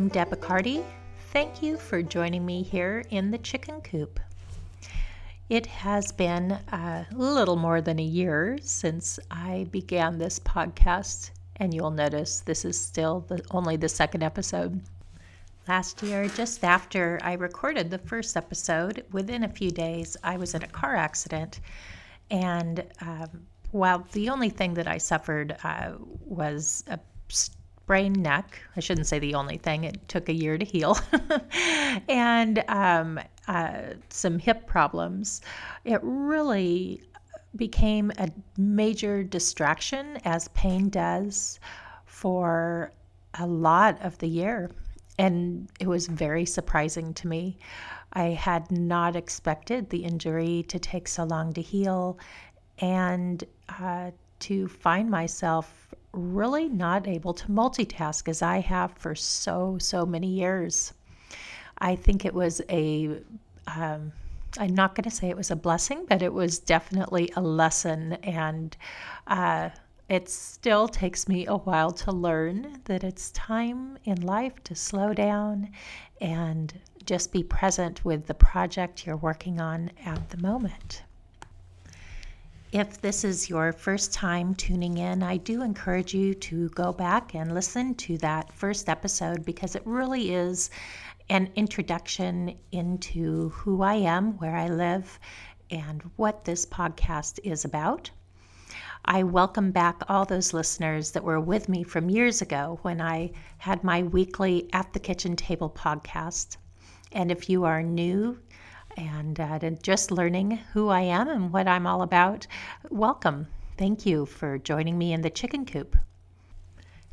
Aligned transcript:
I'm 0.00 0.08
Deb 0.08 0.30
Accuardi. 0.30 0.82
Thank 1.30 1.62
you 1.62 1.76
for 1.76 2.00
joining 2.00 2.46
me 2.46 2.62
here 2.62 3.04
in 3.10 3.30
the 3.30 3.36
chicken 3.36 3.82
coop. 3.82 4.18
It 5.50 5.66
has 5.66 6.10
been 6.10 6.52
a 6.52 7.06
little 7.12 7.56
more 7.56 7.82
than 7.82 7.98
a 7.98 8.02
year 8.02 8.56
since 8.62 9.20
I 9.30 9.66
began 9.70 10.16
this 10.16 10.38
podcast, 10.38 11.32
and 11.56 11.74
you'll 11.74 11.90
notice 11.90 12.40
this 12.40 12.64
is 12.64 12.80
still 12.80 13.26
the, 13.28 13.44
only 13.50 13.76
the 13.76 13.90
second 13.90 14.22
episode. 14.22 14.80
Last 15.68 16.02
year, 16.02 16.28
just 16.28 16.64
after 16.64 17.20
I 17.22 17.34
recorded 17.34 17.90
the 17.90 17.98
first 17.98 18.38
episode, 18.38 19.04
within 19.12 19.44
a 19.44 19.50
few 19.50 19.70
days, 19.70 20.16
I 20.24 20.38
was 20.38 20.54
in 20.54 20.62
a 20.62 20.68
car 20.68 20.96
accident. 20.96 21.60
And 22.30 22.86
um, 23.02 23.28
while 23.70 24.06
the 24.12 24.30
only 24.30 24.48
thing 24.48 24.72
that 24.74 24.88
I 24.88 24.96
suffered 24.96 25.58
uh, 25.62 25.92
was 26.24 26.84
a 26.88 26.98
sprained 27.90 28.22
neck, 28.22 28.62
I 28.76 28.78
shouldn't 28.78 29.08
say 29.08 29.18
the 29.18 29.34
only 29.34 29.56
thing, 29.56 29.82
it 29.82 30.06
took 30.06 30.28
a 30.28 30.32
year 30.32 30.56
to 30.56 30.64
heal, 30.64 30.96
and 32.08 32.62
um, 32.68 33.18
uh, 33.48 33.80
some 34.10 34.38
hip 34.38 34.64
problems, 34.68 35.40
it 35.84 35.98
really 36.04 37.02
became 37.56 38.12
a 38.16 38.30
major 38.56 39.24
distraction, 39.24 40.18
as 40.24 40.46
pain 40.54 40.88
does, 40.88 41.58
for 42.06 42.92
a 43.40 43.46
lot 43.48 44.00
of 44.02 44.16
the 44.18 44.28
year. 44.28 44.70
And 45.18 45.68
it 45.80 45.88
was 45.88 46.06
very 46.06 46.46
surprising 46.46 47.12
to 47.14 47.26
me. 47.26 47.58
I 48.12 48.26
had 48.26 48.70
not 48.70 49.16
expected 49.16 49.90
the 49.90 50.04
injury 50.04 50.64
to 50.68 50.78
take 50.78 51.08
so 51.08 51.24
long 51.24 51.52
to 51.54 51.60
heal 51.60 52.20
and 52.78 53.42
uh, 53.68 54.12
to 54.38 54.68
find 54.68 55.10
myself 55.10 55.79
really 56.12 56.68
not 56.68 57.06
able 57.06 57.34
to 57.34 57.46
multitask 57.46 58.28
as 58.28 58.42
I 58.42 58.60
have 58.60 58.92
for 58.92 59.14
so, 59.14 59.78
so 59.78 60.04
many 60.04 60.28
years. 60.28 60.92
I 61.78 61.96
think 61.96 62.24
it 62.24 62.34
was 62.34 62.60
a. 62.68 63.20
am 63.66 64.12
um, 64.58 64.74
not 64.74 64.94
going 64.94 65.04
to 65.04 65.10
say 65.10 65.28
it 65.28 65.36
was 65.36 65.50
a 65.50 65.56
blessing, 65.56 66.04
but 66.08 66.22
it 66.22 66.32
was 66.32 66.58
definitely 66.58 67.32
a 67.36 67.40
lesson. 67.40 68.14
And 68.22 68.76
uh, 69.26 69.70
it 70.08 70.28
still 70.28 70.88
takes 70.88 71.28
me 71.28 71.46
a 71.46 71.56
while 71.56 71.92
to 71.92 72.10
learn 72.10 72.80
that 72.84 73.04
it's 73.04 73.30
time 73.30 73.96
in 74.04 74.20
life 74.22 74.62
to 74.64 74.74
slow 74.74 75.14
down 75.14 75.70
and 76.20 76.74
just 77.06 77.32
be 77.32 77.44
present 77.44 78.04
with 78.04 78.26
the 78.26 78.34
project 78.34 79.06
you're 79.06 79.16
working 79.16 79.60
on 79.60 79.90
at 80.04 80.30
the 80.30 80.36
moment. 80.38 81.02
If 82.72 83.00
this 83.00 83.24
is 83.24 83.50
your 83.50 83.72
first 83.72 84.12
time 84.12 84.54
tuning 84.54 84.98
in, 84.98 85.24
I 85.24 85.38
do 85.38 85.62
encourage 85.62 86.14
you 86.14 86.34
to 86.34 86.68
go 86.68 86.92
back 86.92 87.34
and 87.34 87.52
listen 87.52 87.96
to 87.96 88.16
that 88.18 88.52
first 88.52 88.88
episode 88.88 89.44
because 89.44 89.74
it 89.74 89.82
really 89.84 90.32
is 90.32 90.70
an 91.28 91.50
introduction 91.56 92.56
into 92.70 93.48
who 93.48 93.82
I 93.82 93.94
am, 93.94 94.38
where 94.38 94.54
I 94.54 94.68
live, 94.68 95.18
and 95.72 96.00
what 96.14 96.44
this 96.44 96.64
podcast 96.64 97.40
is 97.42 97.64
about. 97.64 98.08
I 99.04 99.24
welcome 99.24 99.72
back 99.72 100.02
all 100.08 100.24
those 100.24 100.54
listeners 100.54 101.10
that 101.10 101.24
were 101.24 101.40
with 101.40 101.68
me 101.68 101.82
from 101.82 102.08
years 102.08 102.40
ago 102.40 102.78
when 102.82 103.00
I 103.00 103.32
had 103.58 103.82
my 103.82 104.04
weekly 104.04 104.72
At 104.72 104.92
the 104.92 105.00
Kitchen 105.00 105.34
Table 105.34 105.70
podcast. 105.70 106.56
And 107.10 107.32
if 107.32 107.50
you 107.50 107.64
are 107.64 107.82
new 107.82 108.38
and 108.96 109.38
uh, 109.38 109.58
just 109.82 110.10
learning 110.10 110.58
who 110.72 110.88
I 110.88 111.02
am 111.02 111.28
and 111.28 111.52
what 111.52 111.68
I'm 111.68 111.86
all 111.86 112.02
about, 112.02 112.46
welcome. 112.90 113.46
Thank 113.76 114.04
you 114.06 114.26
for 114.26 114.58
joining 114.58 114.98
me 114.98 115.12
in 115.12 115.20
the 115.22 115.30
chicken 115.30 115.64
coop. 115.64 115.96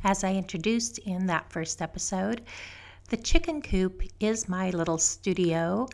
As 0.04 0.24
I 0.24 0.34
introduced 0.34 0.98
in 0.98 1.26
that 1.26 1.50
first 1.50 1.82
episode, 1.82 2.42
the 3.08 3.16
chicken 3.16 3.62
coop 3.62 4.02
is 4.20 4.48
my 4.48 4.70
little 4.70 4.98
studio 4.98 5.88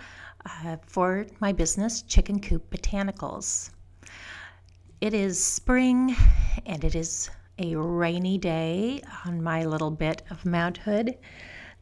uh, 0.45 0.77
for 0.87 1.27
my 1.41 1.53
business, 1.53 2.03
Chicken 2.03 2.41
Coop 2.41 2.71
Botanicals. 2.71 3.71
It 5.01 5.15
is 5.15 5.43
spring 5.43 6.17
and 6.67 6.85
it 6.85 6.95
is 6.95 7.31
a 7.59 7.77
rainy 7.77 8.37
day 8.37 9.01
on 9.25 9.43
my 9.43 9.65
little 9.65 9.91
bit 9.91 10.23
of 10.31 10.45
Mount 10.45 10.79
Hood. 10.79 11.17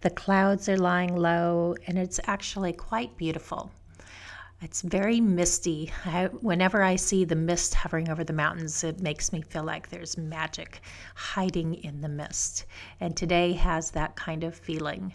The 0.03 0.11
clouds 0.11 0.69
are 0.69 0.77
lying 0.77 1.17
low 1.17 1.75
and 1.87 1.99
it's 1.99 2.21
actually 2.27 2.73
quite 2.73 3.17
beautiful. 3.17 3.71
It's 4.65 4.83
very 4.83 5.21
misty. 5.21 5.91
I, 6.05 6.27
whenever 6.27 6.84
I 6.84 6.95
see 6.95 7.25
the 7.25 7.34
mist 7.34 7.75
hovering 7.75 8.09
over 8.09 8.23
the 8.23 8.33
mountains, 8.33 8.84
it 8.84 9.00
makes 9.00 9.33
me 9.33 9.43
feel 9.43 9.65
like 9.65 9.89
there's 9.89 10.17
magic 10.17 10.83
hiding 11.17 11.75
in 11.75 12.00
the 12.00 12.09
mist. 12.09 12.67
And 13.00 13.17
today 13.17 13.55
has 13.55 13.91
that 13.91 14.15
kind 14.15 14.45
of 14.45 14.55
feeling. 14.55 15.15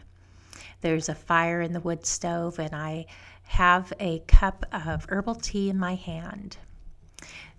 There's 0.81 1.08
a 1.08 1.16
fire 1.16 1.62
in 1.62 1.72
the 1.72 1.80
wood 1.80 2.06
stove, 2.06 2.59
and 2.59 2.75
I 2.75 3.06
have 3.44 3.94
a 4.02 4.19
cup 4.28 4.66
of 4.74 5.06
herbal 5.08 5.35
tea 5.35 5.69
in 5.69 5.79
my 5.79 5.96
hand. 5.96 6.58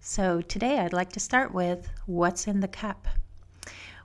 So 0.00 0.42
today 0.42 0.80
I'd 0.80 0.92
like 0.92 1.12
to 1.14 1.20
start 1.20 1.54
with 1.54 1.88
what's 2.04 2.46
in 2.46 2.60
the 2.60 2.68
cup. 2.68 3.08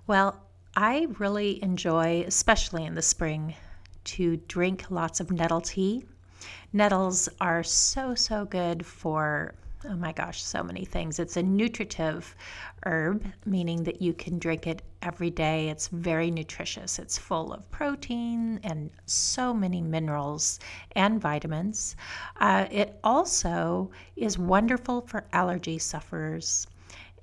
Well, 0.07 0.41
I 0.77 1.07
really 1.19 1.61
enjoy, 1.61 2.23
especially 2.25 2.85
in 2.85 2.95
the 2.95 3.01
spring, 3.01 3.55
to 4.05 4.37
drink 4.47 4.89
lots 4.89 5.19
of 5.19 5.31
nettle 5.31 5.59
tea. 5.59 6.05
Nettles 6.71 7.29
are 7.39 7.63
so, 7.63 8.15
so 8.15 8.45
good 8.45 8.85
for 8.85 9.55
oh 9.85 9.95
my 9.95 10.13
gosh, 10.13 10.41
so 10.41 10.63
many 10.63 10.85
things. 10.85 11.19
It's 11.19 11.37
a 11.37 11.43
nutritive 11.43 12.35
herb, 12.85 13.25
meaning 13.45 13.83
that 13.83 14.01
you 14.01 14.13
can 14.13 14.39
drink 14.39 14.65
it 14.65 14.81
every 15.01 15.29
day. 15.29 15.69
It's 15.69 15.89
very 15.89 16.31
nutritious. 16.31 16.99
It's 16.99 17.17
full 17.17 17.53
of 17.53 17.69
protein 17.69 18.59
and 18.63 18.89
so 19.05 19.53
many 19.53 19.81
minerals 19.81 20.59
and 20.95 21.19
vitamins. 21.19 21.95
Uh, 22.39 22.65
it 22.71 22.97
also 23.03 23.91
is 24.15 24.37
wonderful 24.37 25.01
for 25.01 25.25
allergy 25.33 25.77
sufferers. 25.79 26.67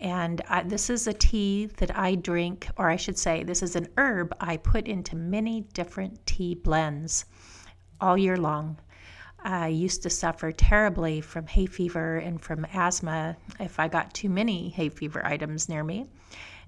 And 0.00 0.40
uh, 0.48 0.62
this 0.64 0.90
is 0.90 1.06
a 1.06 1.12
tea 1.12 1.66
that 1.76 1.96
I 1.96 2.14
drink, 2.14 2.68
or 2.76 2.90
I 2.90 2.96
should 2.96 3.18
say, 3.18 3.42
this 3.42 3.62
is 3.62 3.76
an 3.76 3.88
herb 3.96 4.34
I 4.40 4.56
put 4.56 4.86
into 4.86 5.14
many 5.16 5.62
different 5.74 6.24
tea 6.26 6.54
blends 6.54 7.26
all 8.00 8.16
year 8.16 8.36
long. 8.36 8.78
I 9.42 9.68
used 9.68 10.02
to 10.02 10.10
suffer 10.10 10.52
terribly 10.52 11.20
from 11.20 11.46
hay 11.46 11.66
fever 11.66 12.18
and 12.18 12.40
from 12.40 12.66
asthma 12.72 13.36
if 13.58 13.80
I 13.80 13.88
got 13.88 14.12
too 14.12 14.28
many 14.28 14.68
hay 14.68 14.90
fever 14.90 15.24
items 15.24 15.68
near 15.68 15.82
me. 15.82 16.06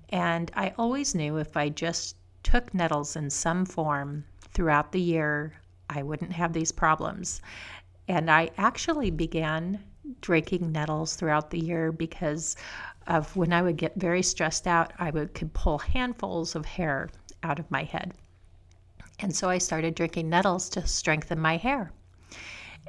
And 0.08 0.50
I 0.54 0.72
always 0.78 1.14
knew 1.14 1.36
if 1.36 1.56
I 1.56 1.68
just 1.68 2.16
took 2.42 2.72
nettles 2.72 3.16
in 3.16 3.30
some 3.30 3.64
form 3.64 4.24
throughout 4.52 4.92
the 4.92 5.00
year, 5.00 5.52
I 5.90 6.02
wouldn't 6.02 6.32
have 6.32 6.52
these 6.52 6.72
problems. 6.72 7.42
And 8.08 8.30
I 8.30 8.50
actually 8.56 9.10
began 9.10 9.82
drinking 10.20 10.72
nettles 10.72 11.14
throughout 11.14 11.50
the 11.50 11.60
year 11.60 11.92
because 11.92 12.56
of 13.06 13.36
when 13.36 13.52
I 13.52 13.62
would 13.62 13.76
get 13.76 13.94
very 13.96 14.22
stressed 14.22 14.66
out, 14.66 14.92
I 14.98 15.10
would 15.10 15.34
could 15.34 15.52
pull 15.52 15.78
handfuls 15.78 16.54
of 16.54 16.64
hair 16.64 17.10
out 17.42 17.58
of 17.58 17.70
my 17.70 17.84
head. 17.84 18.14
And 19.18 19.34
so 19.34 19.48
I 19.48 19.58
started 19.58 19.94
drinking 19.94 20.28
nettles 20.28 20.68
to 20.70 20.86
strengthen 20.86 21.38
my 21.38 21.56
hair. 21.56 21.92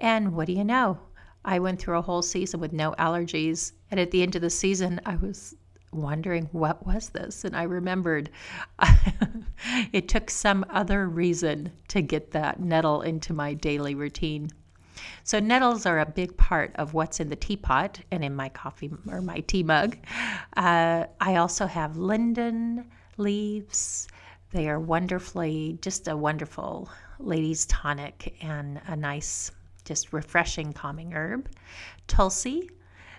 And 0.03 0.33
what 0.33 0.47
do 0.47 0.53
you 0.53 0.65
know? 0.65 0.99
I 1.45 1.59
went 1.59 1.79
through 1.79 1.97
a 1.97 2.01
whole 2.01 2.21
season 2.21 2.59
with 2.59 2.73
no 2.73 2.91
allergies. 2.99 3.71
And 3.89 4.01
at 4.01 4.11
the 4.11 4.21
end 4.21 4.35
of 4.35 4.41
the 4.41 4.49
season, 4.49 4.99
I 5.05 5.15
was 5.15 5.55
wondering 5.93 6.49
what 6.51 6.83
was 6.87 7.09
this 7.09 7.45
and 7.45 7.55
i 7.55 7.61
remembered 7.61 8.27
it 9.93 10.09
took 10.09 10.27
some 10.27 10.65
other 10.71 11.07
reason 11.07 11.71
to 11.87 12.01
get 12.01 12.31
that 12.31 12.59
nettle 12.59 13.03
into 13.03 13.31
my 13.31 13.53
daily 13.53 13.93
routine 13.93 14.49
so 15.23 15.39
nettles 15.39 15.85
are 15.85 15.99
a 15.99 16.05
big 16.07 16.35
part 16.35 16.71
of 16.77 16.95
what's 16.95 17.19
in 17.19 17.29
the 17.29 17.35
teapot 17.35 17.99
and 18.09 18.23
in 18.23 18.35
my 18.35 18.49
coffee 18.49 18.91
or 19.07 19.21
my 19.21 19.39
tea 19.41 19.61
mug 19.61 19.95
uh, 20.57 21.05
i 21.21 21.35
also 21.35 21.67
have 21.67 21.95
linden 21.95 22.83
leaves 23.17 24.07
they 24.49 24.67
are 24.67 24.79
wonderfully 24.79 25.77
just 25.79 26.07
a 26.07 26.17
wonderful 26.17 26.89
ladies 27.19 27.67
tonic 27.67 28.35
and 28.41 28.81
a 28.87 28.95
nice 28.95 29.51
just 29.85 30.13
refreshing 30.13 30.73
calming 30.73 31.13
herb. 31.13 31.49
Tulsi, 32.07 32.69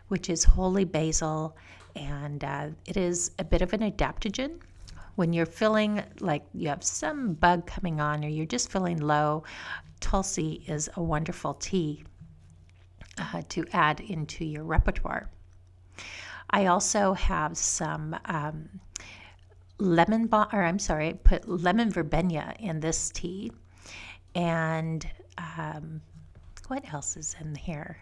which 0.09 0.29
is 0.31 0.45
holy 0.45 0.85
basil, 0.85 1.57
and 1.97 2.43
uh, 2.45 2.69
it 2.87 2.97
is 2.97 3.31
a 3.39 3.45
bit 3.45 3.63
of 3.63 3.73
an 3.73 3.81
adaptogen. 3.81 4.61
When 5.17 5.33
you're 5.33 5.47
feeling 5.47 6.03
like 6.21 6.45
you 6.53 6.69
have 6.69 6.83
some 6.83 7.35
bug 7.35 7.67
coming 7.67 8.01
on 8.01 8.25
or 8.25 8.29
you're 8.29 8.47
just 8.47 8.71
feeling 8.71 8.99
low, 8.99 9.45
Tulsi 10.01 10.65
is 10.67 10.91
a 10.97 11.03
wonderful 11.03 11.55
tea 11.55 12.05
uh, 13.19 13.43
to 13.51 13.65
add 13.73 14.01
into 14.01 14.45
your 14.45 14.65
repertoire. 14.65 15.31
I 16.51 16.67
also 16.67 17.15
have 17.15 17.57
some 17.57 18.17
um, 18.25 18.69
lemon, 19.79 20.27
bo- 20.27 20.47
or 20.53 20.63
I'm 20.63 20.79
sorry, 20.79 21.19
put 21.25 21.49
lemon 21.49 21.91
verbena 21.91 22.55
in 22.59 22.81
this 22.81 23.11
tea, 23.11 23.53
and 24.35 25.09
um, 25.39 26.01
what 26.69 26.93
else 26.93 27.17
is 27.17 27.37
in 27.41 27.55
here? 27.55 27.99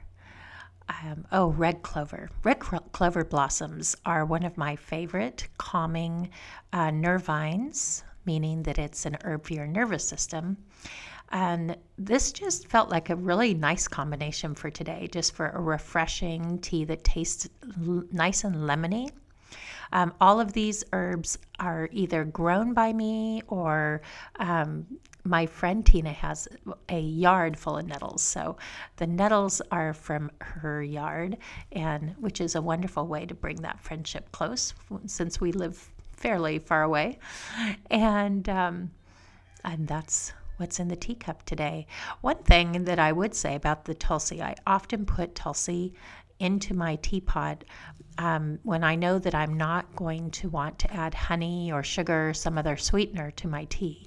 Um, 0.89 1.27
oh, 1.33 1.49
red 1.49 1.83
clover. 1.83 2.29
Red 2.45 2.61
clover 2.61 3.25
blossoms 3.25 3.97
are 4.05 4.25
one 4.25 4.45
of 4.45 4.57
my 4.57 4.77
favorite 4.77 5.49
calming 5.59 6.31
uh, 6.73 6.91
nervines 6.91 8.03
meaning 8.25 8.63
that 8.65 8.79
it's 8.79 9.07
an 9.07 9.17
herb 9.25 9.47
for 9.47 9.55
your 9.55 9.67
nervous 9.67 10.07
system. 10.07 10.57
And 11.31 11.77
this 11.97 12.31
just 12.31 12.69
felt 12.69 12.91
like 12.91 13.09
a 13.09 13.17
really 13.17 13.55
nice 13.55 13.89
combination 13.89 14.55
for 14.55 14.71
today, 14.71 15.09
just 15.11 15.35
for 15.35 15.49
a 15.49 15.61
refreshing 15.61 16.59
tea 16.59 16.85
that 16.85 17.05
tastes 17.05 17.49
l- 17.87 18.05
nice 18.13 18.45
and 18.45 18.57
lemony. 18.57 19.11
Um, 19.93 20.13
all 20.21 20.41
of 20.41 20.53
these 20.53 20.85
herbs 20.93 21.39
are 21.59 21.89
either 21.93 22.25
grown 22.25 22.75
by 22.75 22.93
me 22.93 23.43
or 23.49 24.03
um, 24.39 24.87
my 25.25 25.47
friend 25.47 25.85
Tina 25.87 26.13
has 26.13 26.49
a 26.89 27.01
yard 27.01 27.57
full 27.57 27.79
of 27.79 27.87
nettles. 27.87 28.23
So 28.23 28.57
the 28.97 29.07
nettles 29.07 29.63
are 29.71 29.95
from 29.95 30.31
her 30.41 30.83
yard, 30.83 31.39
and 31.71 32.15
which 32.19 32.41
is 32.41 32.55
a 32.55 32.63
wonderful 32.63 33.07
way 33.07 33.27
to 33.27 33.35
bring 33.35 33.63
that 33.63 33.81
friendship 33.81 34.33
close 34.33 34.75
since 35.07 35.41
we 35.41 35.53
live 35.53 35.91
fairly 36.13 36.59
far 36.59 36.83
away. 36.83 37.19
And 37.91 38.49
um, 38.49 38.91
and 39.65 39.87
that's 39.87 40.33
what's 40.57 40.81
in 40.81 40.89
the 40.89 40.97
teacup 40.97 41.45
today. 41.45 41.87
One 42.21 42.39
thing 42.39 42.85
that 42.85 42.99
I 42.99 43.13
would 43.13 43.35
say 43.35 43.55
about 43.55 43.85
the 43.85 43.95
Tulsi, 43.95 44.43
I 44.43 44.55
often 44.67 45.07
put 45.07 45.35
Tulsi 45.35 45.95
into 46.39 46.75
my 46.75 46.97
teapot 46.97 47.65
um, 48.19 48.59
when 48.63 48.85
I 48.85 48.95
know 48.95 49.19
that 49.19 49.35
I'm 49.35 49.57
not 49.57 49.95
going 49.97 50.31
to 50.33 50.49
want 50.49 50.79
to 50.81 50.93
add 50.93 51.15
honey 51.15 51.73
or 51.73 51.83
sugar 51.83 52.31
or 52.31 52.35
some 52.35 52.59
other 52.59 52.77
sweetener 52.77 53.31
to 53.33 53.49
my 53.49 53.65
tea. 53.67 54.07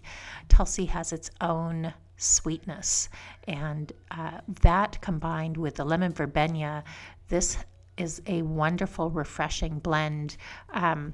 Tulsi 0.49 0.85
has 0.85 1.11
its 1.11 1.31
own 1.41 1.93
sweetness, 2.17 3.09
and 3.47 3.91
uh, 4.11 4.39
that 4.61 5.01
combined 5.01 5.57
with 5.57 5.75
the 5.75 5.85
lemon 5.85 6.13
verbena, 6.13 6.83
this 7.27 7.57
is 7.97 8.21
a 8.27 8.41
wonderful, 8.41 9.09
refreshing 9.09 9.79
blend. 9.79 10.37
Um, 10.73 11.13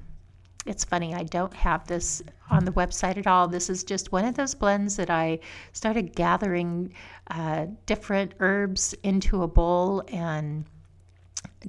it's 0.64 0.84
funny, 0.84 1.12
I 1.14 1.24
don't 1.24 1.54
have 1.54 1.86
this 1.88 2.22
on 2.50 2.64
the 2.64 2.72
website 2.72 3.16
at 3.16 3.26
all. 3.26 3.48
This 3.48 3.68
is 3.68 3.82
just 3.82 4.12
one 4.12 4.24
of 4.24 4.34
those 4.34 4.54
blends 4.54 4.96
that 4.96 5.10
I 5.10 5.40
started 5.72 6.14
gathering 6.14 6.94
uh, 7.28 7.66
different 7.86 8.34
herbs 8.38 8.94
into 9.02 9.42
a 9.42 9.48
bowl 9.48 10.04
and 10.08 10.64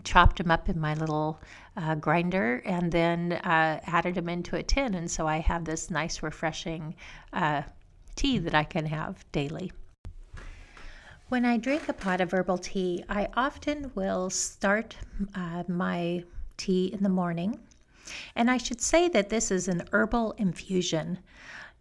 chopped 0.04 0.38
them 0.38 0.51
up 0.51 0.69
in 0.69 0.80
my 0.80 0.94
little 0.94 1.40
uh, 1.78 1.95
grinder 1.95 2.62
and 2.66 2.92
then 2.92 3.34
uh, 3.34 3.80
added 3.86 4.16
them 4.16 4.30
into 4.30 4.56
a 4.56 4.63
tin. 4.63 4.95
And 4.95 5.10
so 5.10 5.28
I 5.28 5.38
have 5.38 5.66
this 5.66 5.90
nice, 5.90 6.24
refreshing 6.24 6.95
uh, 7.31 7.63
tea 8.16 8.38
that 8.40 8.56
I 8.56 8.63
can 8.63 8.86
have 8.86 9.24
daily. 9.31 9.72
When 11.30 11.45
I 11.45 11.57
drink 11.57 11.90
a 11.90 11.94
pot 11.94 12.22
of 12.22 12.31
herbal 12.31 12.60
tea, 12.60 13.04
I 13.10 13.28
often 13.36 13.92
will 13.95 14.30
start 14.30 14.95
uh, 15.34 15.63
my 15.68 16.24
tea 16.57 16.94
in 16.94 17.01
the 17.01 17.10
morning 17.10 17.60
and 18.36 18.51
I 18.51 18.57
should 18.57 18.81
say 18.81 19.07
that 19.10 19.30
this 19.30 19.50
is 19.50 19.68
an 19.68 19.88
herbal 19.92 20.34
infusion. 20.34 21.19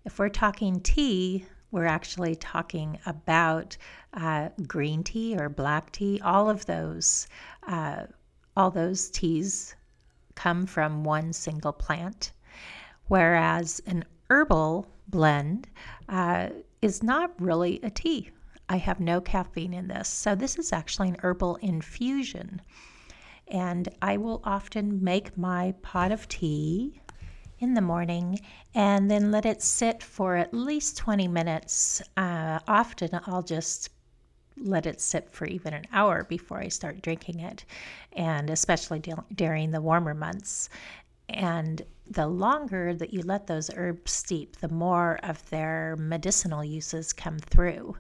If 0.04 0.18
we're 0.18 0.28
talking 0.28 0.80
tea, 0.80 1.46
we're 1.72 1.86
actually 1.86 2.36
talking 2.36 2.98
about 3.06 3.76
uh, 4.12 4.50
green 4.68 5.02
tea 5.02 5.36
or 5.36 5.48
black 5.48 5.90
tea. 5.90 6.20
All 6.22 6.48
of 6.48 6.64
those, 6.66 7.26
uh, 7.66 8.04
all 8.56 8.70
those 8.70 9.10
teas 9.10 9.74
come 10.34 10.66
from 10.66 11.02
one 11.02 11.32
single 11.32 11.72
plant, 11.72 12.32
whereas 13.08 13.80
an 13.86 14.04
herbal 14.30 14.86
blend 15.08 15.66
uh, 16.08 16.50
is 16.82 17.02
not 17.02 17.32
really 17.40 17.80
a 17.82 17.90
tea. 17.90 18.30
I 18.68 18.76
have 18.76 19.00
no 19.00 19.20
caffeine 19.20 19.74
in 19.74 19.88
this, 19.88 20.08
so 20.08 20.34
this 20.34 20.58
is 20.58 20.72
actually 20.72 21.08
an 21.08 21.16
herbal 21.22 21.56
infusion 21.56 22.62
and 23.52 23.88
I 24.00 24.16
will 24.16 24.40
often 24.44 25.04
make 25.04 25.36
my 25.36 25.74
pot 25.82 26.10
of 26.10 26.26
tea 26.26 27.01
in 27.62 27.74
the 27.74 27.80
morning 27.80 28.40
and 28.74 29.10
then 29.10 29.30
let 29.30 29.46
it 29.46 29.62
sit 29.62 30.02
for 30.02 30.36
at 30.36 30.52
least 30.52 30.96
20 30.96 31.28
minutes. 31.28 32.02
Uh, 32.16 32.58
often 32.66 33.20
I'll 33.26 33.42
just 33.42 33.90
let 34.56 34.84
it 34.86 35.00
sit 35.00 35.30
for 35.30 35.46
even 35.46 35.72
an 35.72 35.84
hour 35.92 36.24
before 36.24 36.58
I 36.58 36.68
start 36.68 37.02
drinking 37.02 37.40
it, 37.40 37.64
and 38.12 38.50
especially 38.50 39.02
during 39.34 39.70
the 39.70 39.80
warmer 39.80 40.14
months. 40.14 40.68
And 41.28 41.82
the 42.10 42.26
longer 42.26 42.94
that 42.94 43.14
you 43.14 43.22
let 43.22 43.46
those 43.46 43.70
herbs 43.74 44.12
steep, 44.12 44.56
the 44.56 44.68
more 44.68 45.18
of 45.22 45.48
their 45.50 45.96
medicinal 45.98 46.62
uses 46.62 47.12
come 47.12 47.38
through. 47.38 47.96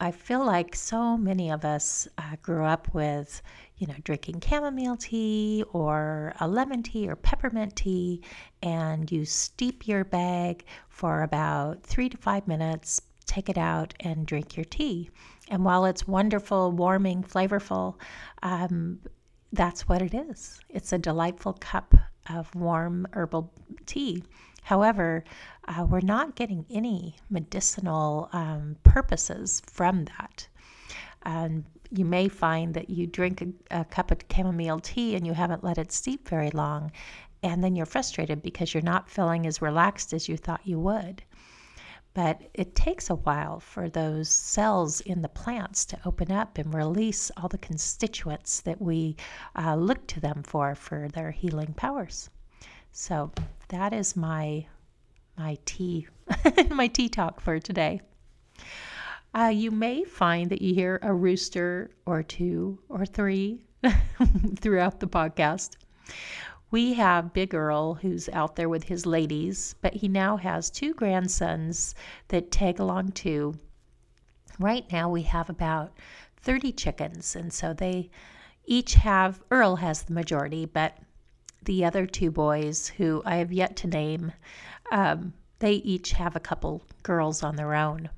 I 0.00 0.10
feel 0.10 0.44
like 0.44 0.74
so 0.74 1.16
many 1.16 1.50
of 1.50 1.64
us 1.64 2.08
uh, 2.18 2.36
grew 2.42 2.64
up 2.64 2.92
with, 2.92 3.40
you 3.78 3.86
know, 3.86 3.94
drinking 4.02 4.42
chamomile 4.46 4.96
tea 4.96 5.64
or 5.72 6.34
a 6.40 6.48
lemon 6.48 6.82
tea 6.82 7.08
or 7.08 7.16
peppermint 7.16 7.76
tea, 7.76 8.22
and 8.62 9.10
you 9.10 9.24
steep 9.24 9.86
your 9.86 10.04
bag 10.04 10.64
for 10.88 11.22
about 11.22 11.82
three 11.82 12.08
to 12.08 12.16
five 12.16 12.46
minutes, 12.48 13.00
take 13.26 13.48
it 13.48 13.58
out, 13.58 13.94
and 14.00 14.26
drink 14.26 14.56
your 14.56 14.64
tea. 14.64 15.10
And 15.48 15.64
while 15.64 15.84
it's 15.84 16.08
wonderful, 16.08 16.72
warming, 16.72 17.22
flavorful, 17.22 17.96
um, 18.42 18.98
that's 19.52 19.88
what 19.88 20.02
it 20.02 20.14
is. 20.14 20.60
It's 20.68 20.92
a 20.92 20.98
delightful 20.98 21.54
cup 21.54 21.94
of 22.28 22.52
warm 22.54 23.06
herbal 23.12 23.52
tea. 23.86 24.24
However, 24.62 25.24
uh, 25.68 25.84
we're 25.84 26.00
not 26.00 26.36
getting 26.36 26.64
any 26.70 27.16
medicinal 27.30 28.28
um, 28.32 28.76
purposes 28.82 29.62
from 29.66 30.04
that. 30.04 30.48
And 31.22 31.64
you 31.90 32.04
may 32.04 32.28
find 32.28 32.74
that 32.74 32.90
you 32.90 33.06
drink 33.06 33.42
a, 33.42 33.80
a 33.80 33.84
cup 33.84 34.10
of 34.10 34.18
chamomile 34.32 34.80
tea 34.80 35.14
and 35.14 35.26
you 35.26 35.32
haven't 35.32 35.64
let 35.64 35.78
it 35.78 35.92
steep 35.92 36.28
very 36.28 36.50
long, 36.50 36.90
and 37.42 37.62
then 37.62 37.76
you're 37.76 37.86
frustrated 37.86 38.42
because 38.42 38.74
you're 38.74 38.82
not 38.82 39.08
feeling 39.08 39.46
as 39.46 39.62
relaxed 39.62 40.12
as 40.12 40.28
you 40.28 40.36
thought 40.36 40.66
you 40.66 40.78
would. 40.78 41.22
But 42.14 42.42
it 42.54 42.76
takes 42.76 43.10
a 43.10 43.16
while 43.16 43.58
for 43.58 43.88
those 43.88 44.28
cells 44.28 45.00
in 45.00 45.20
the 45.20 45.28
plants 45.28 45.84
to 45.86 45.98
open 46.04 46.30
up 46.30 46.58
and 46.58 46.72
release 46.72 47.30
all 47.36 47.48
the 47.48 47.58
constituents 47.58 48.60
that 48.60 48.80
we 48.80 49.16
uh, 49.56 49.74
look 49.74 50.06
to 50.08 50.20
them 50.20 50.42
for 50.44 50.74
for 50.74 51.08
their 51.08 51.32
healing 51.32 51.74
powers. 51.74 52.30
So 52.92 53.32
that 53.68 53.92
is 53.92 54.14
my 54.14 54.66
my 55.36 55.58
tea 55.64 56.06
my 56.70 56.86
tea 56.86 57.08
talk 57.08 57.40
for 57.40 57.58
today. 57.58 58.00
Uh, 59.34 59.50
you 59.52 59.70
may 59.70 60.04
find 60.04 60.50
that 60.50 60.62
you 60.62 60.74
hear 60.74 60.98
a 61.02 61.12
rooster 61.12 61.90
or 62.06 62.22
two 62.22 62.78
or 62.88 63.04
three 63.04 63.64
throughout 64.60 65.00
the 65.00 65.08
podcast. 65.08 65.76
We 66.70 66.94
have 66.94 67.32
Big 67.32 67.54
Earl, 67.54 67.94
who's 67.94 68.28
out 68.30 68.56
there 68.56 68.68
with 68.68 68.84
his 68.84 69.06
ladies, 69.06 69.74
but 69.80 69.94
he 69.94 70.08
now 70.08 70.36
has 70.36 70.70
two 70.70 70.94
grandsons 70.94 71.94
that 72.28 72.50
tag 72.50 72.78
along 72.78 73.12
too. 73.12 73.54
Right 74.58 74.90
now, 74.92 75.08
we 75.08 75.22
have 75.22 75.50
about 75.50 75.92
30 76.38 76.72
chickens, 76.72 77.36
and 77.36 77.52
so 77.52 77.72
they 77.72 78.10
each 78.64 78.94
have, 78.94 79.42
Earl 79.50 79.76
has 79.76 80.02
the 80.02 80.14
majority, 80.14 80.64
but 80.64 80.96
the 81.62 81.84
other 81.84 82.06
two 82.06 82.30
boys, 82.30 82.88
who 82.88 83.22
I 83.24 83.36
have 83.36 83.52
yet 83.52 83.76
to 83.76 83.86
name, 83.86 84.32
um, 84.90 85.32
they 85.58 85.74
each 85.74 86.12
have 86.12 86.36
a 86.36 86.40
couple 86.40 86.82
girls 87.02 87.42
on 87.42 87.56
their 87.56 87.74
own. 87.74 88.10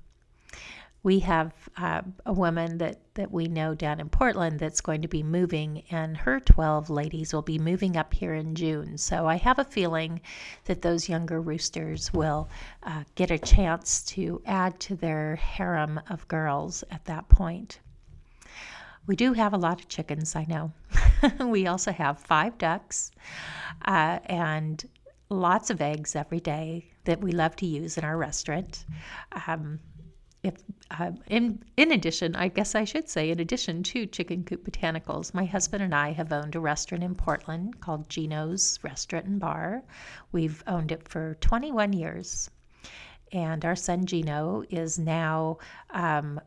We 1.03 1.21
have 1.21 1.53
uh, 1.77 2.03
a 2.25 2.33
woman 2.33 2.79
that, 2.79 2.99
that 3.15 3.31
we 3.31 3.47
know 3.47 3.77
down 3.77 4.01
in 4.01 4.09
Portland 4.09 4.59
that's 4.59 4.81
going 4.81 5.03
to 5.03 5.09
be 5.09 5.23
moving, 5.23 5.85
and 5.93 6.17
her 6.17 6.41
12 6.41 6.91
ladies 6.91 7.33
will 7.33 7.43
be 7.43 7.61
moving 7.61 7.97
up 7.97 8.13
here 8.13 8.35
in 8.35 8.57
June. 8.57 8.99
So 8.99 9.29
I 9.29 9.37
have 9.37 9.61
a 9.61 9.65
feeling 9.65 10.21
that 10.65 10.83
those 10.83 11.09
younger 11.09 11.41
roosters 11.41 12.13
will 12.13 12.49
uh, 12.83 13.05
get 13.15 13.31
a 13.31 13.39
chance 13.39 14.03
to 14.07 14.43
add 14.47 14.81
to 14.81 14.97
their 14.97 15.37
harem 15.37 16.01
of 16.11 16.27
girls 16.27 16.83
at 16.91 17.05
that 17.05 17.29
point. 17.29 17.79
We 19.07 19.15
do 19.15 19.33
have 19.35 19.53
a 19.53 19.59
lot 19.59 19.81
of 19.81 19.89
chickens, 19.89 20.35
I 20.35 20.47
know. 20.47 20.73
we 21.47 21.69
also 21.69 21.93
have 21.93 22.19
five 22.19 22.59
ducks 22.59 23.13
uh, 23.85 24.19
and 24.27 24.85
lots 25.29 25.71
of 25.71 25.81
eggs 25.81 26.15
every 26.15 26.41
day 26.41 26.91
that 27.05 27.21
we 27.21 27.33
love 27.33 27.57
to 27.57 27.67
use 27.67 27.99
in 27.99 28.05
our 28.05 28.17
restaurant. 28.17 28.85
Um, 29.47 29.81
if, 30.43 30.55
uh, 30.93 31.11
in 31.27 31.61
in 31.77 31.91
addition, 31.91 32.37
I 32.37 32.49
guess 32.49 32.77
I 32.77 32.85
should 32.85 33.09
say, 33.09 33.31
in 33.31 33.41
addition 33.41 33.83
to 33.85 34.07
Chicken 34.07 34.45
Coop 34.45 34.65
Botanicals, 34.65 35.35
my 35.35 35.45
husband 35.45 35.83
and 35.83 35.95
I 35.95 36.13
have 36.13 36.33
owned 36.33 36.55
a 36.55 36.61
restaurant 36.61 37.03
in 37.03 37.17
Portland 37.17 37.81
called 37.81 38.09
Gino's 38.09 38.79
Restaurant 38.85 39.27
and 39.27 39.41
Bar. 39.41 39.83
We've 40.31 40.63
owned 40.69 40.93
it 40.93 41.09
for 41.09 41.35
21 41.41 41.93
years, 41.95 42.49
and 43.33 43.65
our 43.65 43.75
son 43.75 44.07
Gino 44.07 44.63
is 44.71 44.99
now 44.99 45.59
um, 45.91 46.41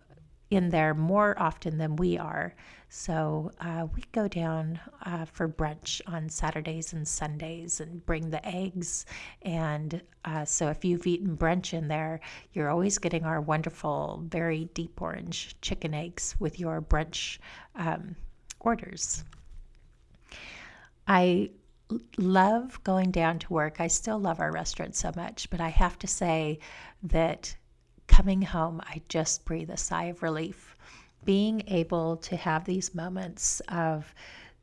in 0.49 0.69
there 0.69 0.93
more 0.93 1.37
often 1.37 1.77
than 1.77 1.97
we 1.97 2.17
are. 2.17 2.55
So 2.91 3.51
uh, 3.61 3.85
we 3.95 4.03
go 4.11 4.27
down 4.27 4.79
uh, 5.05 5.25
for 5.25 5.47
brunch 5.47 6.01
on 6.07 6.27
Saturdays 6.27 6.93
and 6.93 7.07
Sundays 7.07 7.79
and 7.79 8.03
bring 8.05 8.31
the 8.31 8.45
eggs. 8.45 9.05
And 9.43 10.01
uh, 10.25 10.43
so 10.45 10.69
if 10.69 10.83
you've 10.83 11.05
eaten 11.05 11.37
brunch 11.37 11.73
in 11.73 11.87
there, 11.87 12.19
you're 12.53 12.69
always 12.69 12.97
getting 12.97 13.25
our 13.25 13.41
wonderful, 13.41 14.23
very 14.27 14.65
deep 14.73 14.99
orange 15.01 15.55
chicken 15.61 15.93
eggs 15.93 16.35
with 16.39 16.59
your 16.59 16.81
brunch 16.81 17.37
um, 17.75 18.15
orders. 18.59 19.23
I 21.07 21.51
love 22.17 22.83
going 22.83 23.11
down 23.11 23.37
to 23.39 23.53
work. 23.53 23.79
I 23.79 23.87
still 23.87 24.19
love 24.19 24.39
our 24.39 24.51
restaurant 24.51 24.95
so 24.95 25.11
much, 25.15 25.49
but 25.51 25.61
I 25.61 25.69
have 25.69 25.99
to 25.99 26.07
say 26.07 26.57
that 27.03 27.55
coming 28.07 28.41
home, 28.41 28.81
I 28.83 29.01
just 29.09 29.45
breathe 29.45 29.69
a 29.69 29.77
sigh 29.77 30.05
of 30.05 30.23
relief. 30.23 30.75
Being 31.25 31.63
able 31.67 32.17
to 32.17 32.35
have 32.35 32.65
these 32.65 32.95
moments 32.95 33.61
of 33.67 34.13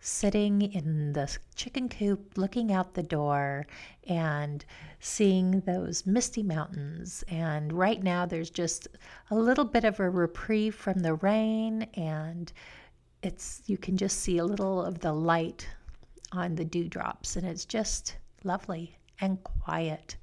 sitting 0.00 0.62
in 0.62 1.12
the 1.12 1.36
chicken 1.54 1.88
coop, 1.88 2.36
looking 2.36 2.72
out 2.72 2.94
the 2.94 3.02
door, 3.02 3.66
and 4.06 4.64
seeing 5.00 5.60
those 5.60 6.06
misty 6.06 6.42
mountains. 6.42 7.24
And 7.28 7.72
right 7.72 8.02
now, 8.02 8.26
there's 8.26 8.50
just 8.50 8.88
a 9.30 9.34
little 9.34 9.64
bit 9.64 9.84
of 9.84 9.98
a 9.98 10.08
reprieve 10.08 10.74
from 10.74 11.00
the 11.00 11.14
rain, 11.14 11.82
and 11.94 12.52
it's 13.22 13.62
you 13.66 13.78
can 13.78 13.96
just 13.96 14.20
see 14.20 14.38
a 14.38 14.44
little 14.44 14.82
of 14.82 15.00
the 15.00 15.12
light 15.12 15.68
on 16.32 16.54
the 16.54 16.64
dewdrops, 16.64 17.36
and 17.36 17.46
it's 17.46 17.64
just 17.64 18.16
lovely 18.44 18.96
and 19.20 19.42
quiet. 19.42 20.16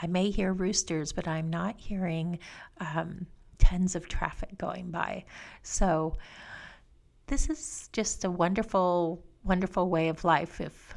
I 0.00 0.06
may 0.06 0.30
hear 0.30 0.52
roosters, 0.52 1.12
but 1.12 1.26
I'm 1.26 1.50
not 1.50 1.76
hearing 1.78 2.38
um, 2.78 3.26
tons 3.58 3.94
of 3.94 4.08
traffic 4.08 4.56
going 4.58 4.90
by. 4.90 5.24
So, 5.62 6.16
this 7.26 7.48
is 7.48 7.88
just 7.92 8.24
a 8.24 8.30
wonderful, 8.30 9.22
wonderful 9.44 9.88
way 9.88 10.08
of 10.08 10.24
life. 10.24 10.60
If 10.60 10.94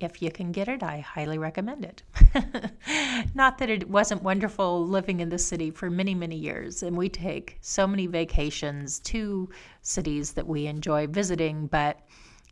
if 0.00 0.20
you 0.20 0.30
can 0.30 0.52
get 0.52 0.68
it, 0.68 0.82
I 0.82 0.98
highly 0.98 1.38
recommend 1.38 1.84
it. 1.84 2.02
Not 3.34 3.58
that 3.58 3.70
it 3.70 3.88
wasn't 3.88 4.22
wonderful 4.22 4.86
living 4.86 5.20
in 5.20 5.28
the 5.28 5.38
city 5.38 5.70
for 5.70 5.88
many, 5.88 6.14
many 6.14 6.36
years, 6.36 6.82
and 6.82 6.96
we 6.96 7.08
take 7.08 7.58
so 7.60 7.86
many 7.86 8.06
vacations 8.06 8.98
to 9.00 9.48
cities 9.82 10.32
that 10.32 10.46
we 10.46 10.66
enjoy 10.66 11.06
visiting, 11.06 11.68
but 11.68 12.00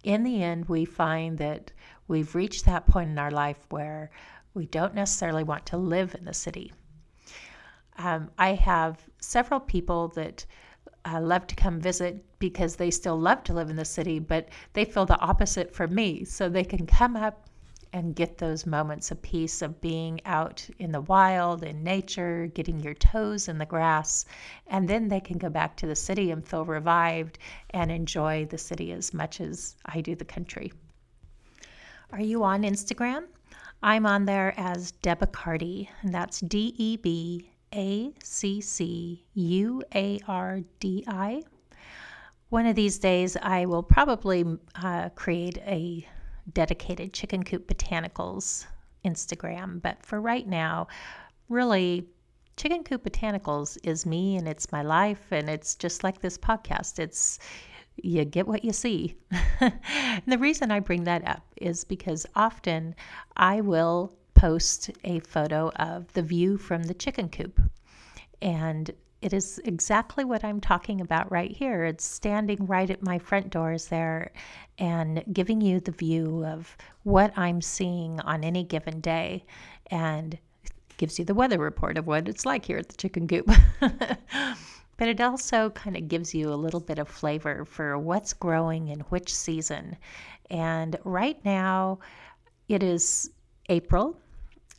in 0.04 0.22
the 0.22 0.42
end, 0.42 0.68
we 0.68 0.84
find 0.84 1.38
that 1.38 1.72
we've 2.08 2.34
reached 2.34 2.64
that 2.64 2.86
point 2.86 3.10
in 3.10 3.18
our 3.18 3.30
life 3.30 3.66
where 3.70 4.10
we 4.54 4.66
don't 4.66 4.94
necessarily 4.94 5.44
want 5.44 5.66
to 5.66 5.76
live 5.76 6.14
in 6.14 6.24
the 6.24 6.34
city. 6.34 6.72
Um, 7.98 8.30
I 8.38 8.54
have 8.54 8.98
several 9.22 9.60
people 9.60 10.08
that 10.08 10.44
uh, 11.04 11.20
love 11.20 11.46
to 11.46 11.54
come 11.54 11.80
visit 11.80 12.24
because 12.38 12.76
they 12.76 12.90
still 12.90 13.18
love 13.18 13.42
to 13.44 13.52
live 13.52 13.70
in 13.70 13.76
the 13.76 13.84
city, 13.84 14.18
but 14.18 14.48
they 14.72 14.84
feel 14.84 15.06
the 15.06 15.18
opposite 15.20 15.74
for 15.74 15.86
me. 15.86 16.24
So 16.24 16.48
they 16.48 16.64
can 16.64 16.86
come 16.86 17.16
up 17.16 17.48
and 17.94 18.16
get 18.16 18.38
those 18.38 18.64
moments 18.64 19.10
of 19.10 19.20
peace 19.20 19.60
of 19.60 19.80
being 19.80 20.18
out 20.24 20.66
in 20.78 20.92
the 20.92 21.02
wild, 21.02 21.62
in 21.62 21.84
nature, 21.84 22.50
getting 22.54 22.80
your 22.80 22.94
toes 22.94 23.48
in 23.48 23.58
the 23.58 23.66
grass. 23.66 24.24
And 24.68 24.88
then 24.88 25.08
they 25.08 25.20
can 25.20 25.36
go 25.36 25.50
back 25.50 25.76
to 25.76 25.86
the 25.86 25.94
city 25.94 26.30
and 26.30 26.46
feel 26.46 26.64
revived 26.64 27.38
and 27.70 27.90
enjoy 27.90 28.46
the 28.46 28.56
city 28.56 28.92
as 28.92 29.12
much 29.12 29.42
as 29.42 29.76
I 29.84 30.00
do 30.00 30.14
the 30.14 30.24
country. 30.24 30.72
Are 32.12 32.22
you 32.22 32.44
on 32.44 32.62
Instagram? 32.62 33.24
I'm 33.82 34.06
on 34.06 34.24
there 34.24 34.54
as 34.56 34.92
Deb 34.92 35.20
Accuardi, 35.20 35.88
and 36.02 36.14
that's 36.14 36.40
D 36.40 36.74
E 36.78 36.96
B 36.96 37.50
A 37.72 38.12
C 38.22 38.60
C 38.60 39.24
U 39.34 39.82
A 39.94 40.20
R 40.26 40.60
D 40.80 41.04
I. 41.06 41.42
One 42.50 42.66
of 42.66 42.76
these 42.76 42.98
days, 42.98 43.36
I 43.40 43.66
will 43.66 43.82
probably 43.82 44.44
uh, 44.74 45.08
create 45.10 45.58
a 45.58 46.06
dedicated 46.52 47.12
Chicken 47.12 47.42
Coop 47.44 47.66
Botanicals 47.66 48.66
Instagram. 49.04 49.80
But 49.80 50.04
for 50.04 50.20
right 50.20 50.46
now, 50.46 50.88
really, 51.48 52.06
Chicken 52.56 52.84
Coop 52.84 53.04
Botanicals 53.04 53.78
is 53.82 54.04
me 54.04 54.36
and 54.36 54.46
it's 54.46 54.70
my 54.70 54.82
life. 54.82 55.24
And 55.30 55.48
it's 55.48 55.74
just 55.74 56.04
like 56.04 56.20
this 56.20 56.36
podcast. 56.36 56.98
It's 56.98 57.38
you 57.96 58.24
get 58.24 58.46
what 58.46 58.64
you 58.64 58.72
see. 58.72 59.16
the 60.26 60.38
reason 60.38 60.70
I 60.70 60.80
bring 60.80 61.04
that 61.04 61.26
up 61.26 61.42
is 61.56 61.84
because 61.84 62.26
often 62.34 62.94
I 63.36 63.60
will 63.60 64.14
post 64.42 64.90
a 65.04 65.20
photo 65.20 65.70
of 65.76 66.12
the 66.14 66.22
view 66.22 66.58
from 66.58 66.82
the 66.82 66.94
chicken 66.94 67.28
coop. 67.28 67.60
And 68.40 68.90
it 69.20 69.32
is 69.32 69.60
exactly 69.64 70.24
what 70.24 70.42
I'm 70.42 70.60
talking 70.60 71.00
about 71.00 71.30
right 71.30 71.52
here. 71.52 71.84
It's 71.84 72.04
standing 72.04 72.66
right 72.66 72.90
at 72.90 73.04
my 73.04 73.20
front 73.20 73.50
doors 73.50 73.86
there 73.86 74.32
and 74.78 75.22
giving 75.32 75.60
you 75.60 75.78
the 75.78 75.92
view 75.92 76.44
of 76.44 76.76
what 77.04 77.32
I'm 77.38 77.60
seeing 77.60 78.18
on 78.18 78.42
any 78.42 78.64
given 78.64 79.00
day 79.00 79.44
and 79.92 80.36
gives 80.96 81.20
you 81.20 81.24
the 81.24 81.34
weather 81.34 81.58
report 81.60 81.96
of 81.96 82.08
what 82.08 82.28
it's 82.28 82.44
like 82.44 82.64
here 82.64 82.78
at 82.78 82.88
the 82.88 82.96
chicken 82.96 83.28
coop. 83.28 83.48
but 83.80 85.08
it 85.08 85.20
also 85.20 85.70
kind 85.70 85.96
of 85.96 86.08
gives 86.08 86.34
you 86.34 86.52
a 86.52 86.62
little 86.64 86.80
bit 86.80 86.98
of 86.98 87.08
flavor 87.08 87.64
for 87.64 87.96
what's 87.96 88.32
growing 88.32 88.88
in 88.88 88.98
which 89.02 89.32
season. 89.32 89.96
And 90.50 90.98
right 91.04 91.38
now, 91.44 92.00
it 92.68 92.82
is 92.82 93.30
April. 93.68 94.16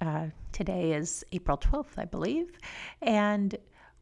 Uh, 0.01 0.27
today 0.51 0.93
is 0.93 1.23
April 1.31 1.57
12th, 1.57 1.97
I 1.97 2.05
believe. 2.05 2.57
And 3.01 3.55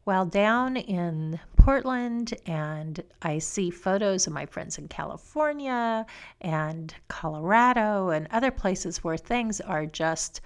while 0.04 0.26
down 0.26 0.76
in 0.76 1.38
Portland, 1.56 2.34
and 2.46 3.00
I 3.22 3.38
see 3.38 3.70
photos 3.70 4.26
of 4.26 4.32
my 4.32 4.46
friends 4.46 4.78
in 4.78 4.88
California 4.88 6.04
and 6.40 6.94
Colorado 7.08 8.08
and 8.08 8.26
other 8.30 8.50
places 8.50 9.04
where 9.04 9.16
things 9.16 9.60
are 9.60 9.86
just 9.86 10.40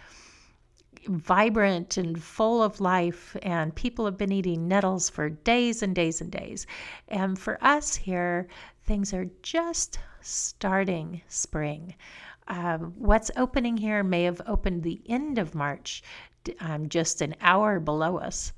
vibrant 1.07 1.97
and 1.97 2.23
full 2.23 2.63
of 2.63 2.81
life, 2.81 3.37
and 3.43 3.75
people 3.75 4.05
have 4.05 4.19
been 4.19 4.33
eating 4.33 4.69
nettles 4.69 5.09
for 5.09 5.31
days 5.31 5.83
and 5.83 5.95
days 5.95 6.21
and 6.21 6.31
days. 6.31 6.67
And 7.09 7.39
for 7.39 7.63
us 7.63 7.97
here, 7.97 8.49
things 8.85 9.15
are 9.15 9.31
just 9.43 9.99
starting 10.21 11.23
spring. 11.29 11.95
Um, 12.49 12.95
what's 12.97 13.31
opening 13.37 13.77
here 13.77 14.03
may 14.03 14.25
have 14.25 14.41
opened 14.47 14.83
the 14.83 15.01
end 15.07 15.39
of 15.39 15.55
March, 15.55 16.03
um, 16.61 16.89
just 16.89 17.21
an 17.21 17.35
hour 17.41 17.81
below 17.81 18.19
us 18.19 18.53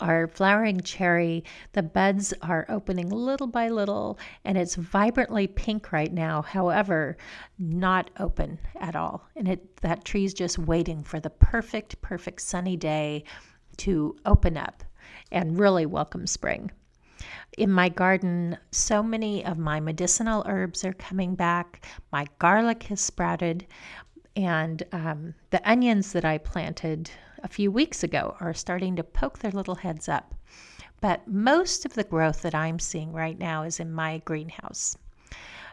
our 0.00 0.28
flowering 0.28 0.80
cherry, 0.80 1.44
the 1.72 1.82
buds 1.82 2.32
are 2.42 2.66
opening 2.68 3.08
little 3.08 3.46
by 3.46 3.68
little 3.68 4.18
and 4.44 4.56
it's 4.56 4.76
vibrantly 4.76 5.46
pink 5.46 5.92
right 5.92 6.12
now, 6.12 6.42
however, 6.42 7.16
not 7.58 8.10
open 8.18 8.58
at 8.76 8.94
all. 8.94 9.28
And 9.34 9.48
it 9.48 9.76
that 9.78 10.04
tree's 10.04 10.34
just 10.34 10.58
waiting 10.58 11.02
for 11.02 11.20
the 11.20 11.30
perfect, 11.30 12.00
perfect 12.00 12.42
sunny 12.42 12.76
day 12.76 13.24
to 13.78 14.16
open 14.24 14.56
up 14.56 14.84
and 15.32 15.58
really 15.58 15.86
welcome 15.86 16.26
spring. 16.26 16.70
In 17.56 17.70
my 17.70 17.88
garden, 17.88 18.56
so 18.70 19.02
many 19.02 19.44
of 19.44 19.58
my 19.58 19.80
medicinal 19.80 20.44
herbs 20.46 20.84
are 20.84 20.92
coming 20.92 21.34
back. 21.34 21.84
My 22.12 22.26
garlic 22.38 22.84
has 22.84 23.00
sprouted, 23.00 23.66
and 24.36 24.82
um, 24.92 25.34
the 25.50 25.68
onions 25.68 26.12
that 26.12 26.24
I 26.24 26.38
planted 26.38 27.10
a 27.42 27.48
few 27.48 27.70
weeks 27.70 28.02
ago 28.02 28.36
are 28.40 28.54
starting 28.54 28.96
to 28.96 29.04
poke 29.04 29.38
their 29.38 29.50
little 29.50 29.76
heads 29.76 30.08
up. 30.08 30.34
But 31.00 31.28
most 31.28 31.84
of 31.84 31.94
the 31.94 32.04
growth 32.04 32.42
that 32.42 32.54
I'm 32.54 32.78
seeing 32.78 33.12
right 33.12 33.38
now 33.38 33.62
is 33.62 33.80
in 33.80 33.92
my 33.92 34.18
greenhouse. 34.18 34.96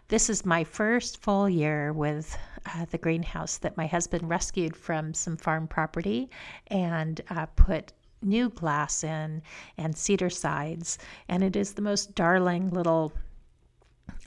This 0.08 0.30
is 0.30 0.46
my 0.46 0.64
first 0.64 1.22
full 1.22 1.50
year 1.50 1.92
with 1.92 2.38
uh, 2.68 2.86
the 2.86 3.00
greenhouse 3.00 3.58
that 3.58 3.78
my 3.78 3.88
husband 3.88 4.30
rescued 4.30 4.76
from 4.76 5.16
some 5.16 5.36
farm 5.36 5.68
property 5.68 6.30
and 6.68 7.22
uh, 7.32 7.48
put 7.56 7.94
new 8.22 8.50
glass 8.50 9.04
in 9.04 9.42
and 9.78 9.96
cedar 9.96 10.30
sides. 10.30 10.98
And 11.30 11.44
it 11.44 11.56
is 11.56 11.74
the 11.74 11.82
most 11.82 12.16
darling 12.16 12.70
little 12.70 13.14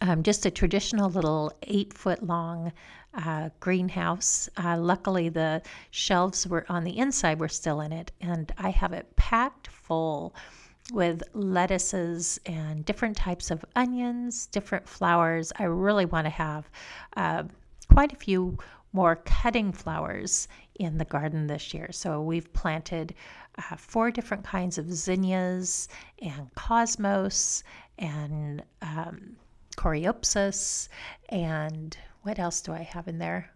um, 0.00 0.22
just 0.22 0.46
a 0.46 0.50
traditional 0.50 1.10
little 1.10 1.52
eight 1.62 1.92
foot 1.92 2.22
long 2.22 2.72
uh, 3.14 3.50
greenhouse. 3.60 4.48
Uh, 4.56 4.76
luckily, 4.78 5.28
the 5.28 5.62
shelves 5.90 6.46
were 6.46 6.64
on 6.68 6.84
the 6.84 6.98
inside 6.98 7.40
were 7.40 7.48
still 7.48 7.80
in 7.80 7.92
it, 7.92 8.12
and 8.20 8.52
I 8.58 8.70
have 8.70 8.92
it 8.92 9.14
packed 9.16 9.68
full 9.68 10.34
with 10.92 11.22
lettuces 11.34 12.40
and 12.46 12.84
different 12.84 13.16
types 13.16 13.50
of 13.50 13.64
onions, 13.76 14.46
different 14.46 14.88
flowers. 14.88 15.52
I 15.58 15.64
really 15.64 16.06
want 16.06 16.26
to 16.26 16.30
have 16.30 16.70
uh, 17.16 17.44
quite 17.92 18.12
a 18.12 18.16
few 18.16 18.58
more 18.92 19.16
cutting 19.16 19.72
flowers 19.72 20.48
in 20.76 20.98
the 20.98 21.04
garden 21.04 21.46
this 21.46 21.74
year. 21.74 21.90
So 21.92 22.22
we've 22.22 22.52
planted 22.52 23.14
uh, 23.58 23.76
four 23.76 24.10
different 24.10 24.44
kinds 24.44 24.78
of 24.78 24.92
zinnias 24.92 25.88
and 26.22 26.54
cosmos 26.54 27.64
and 27.98 28.62
um, 28.82 29.36
coreopsis 29.76 30.88
and 31.28 31.96
what 32.22 32.38
else 32.38 32.60
do 32.60 32.72
I 32.72 32.82
have 32.82 33.08
in 33.08 33.18
there? 33.18 33.50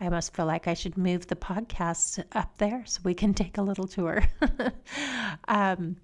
I 0.00 0.06
almost 0.06 0.34
feel 0.34 0.46
like 0.46 0.66
I 0.66 0.74
should 0.74 0.96
move 0.96 1.26
the 1.26 1.36
podcast 1.36 2.22
up 2.32 2.56
there 2.58 2.82
so 2.86 3.00
we 3.04 3.14
can 3.14 3.34
take 3.42 3.58
a 3.58 3.62
little 3.62 3.86
tour. 3.86 4.24
um, 5.48 5.96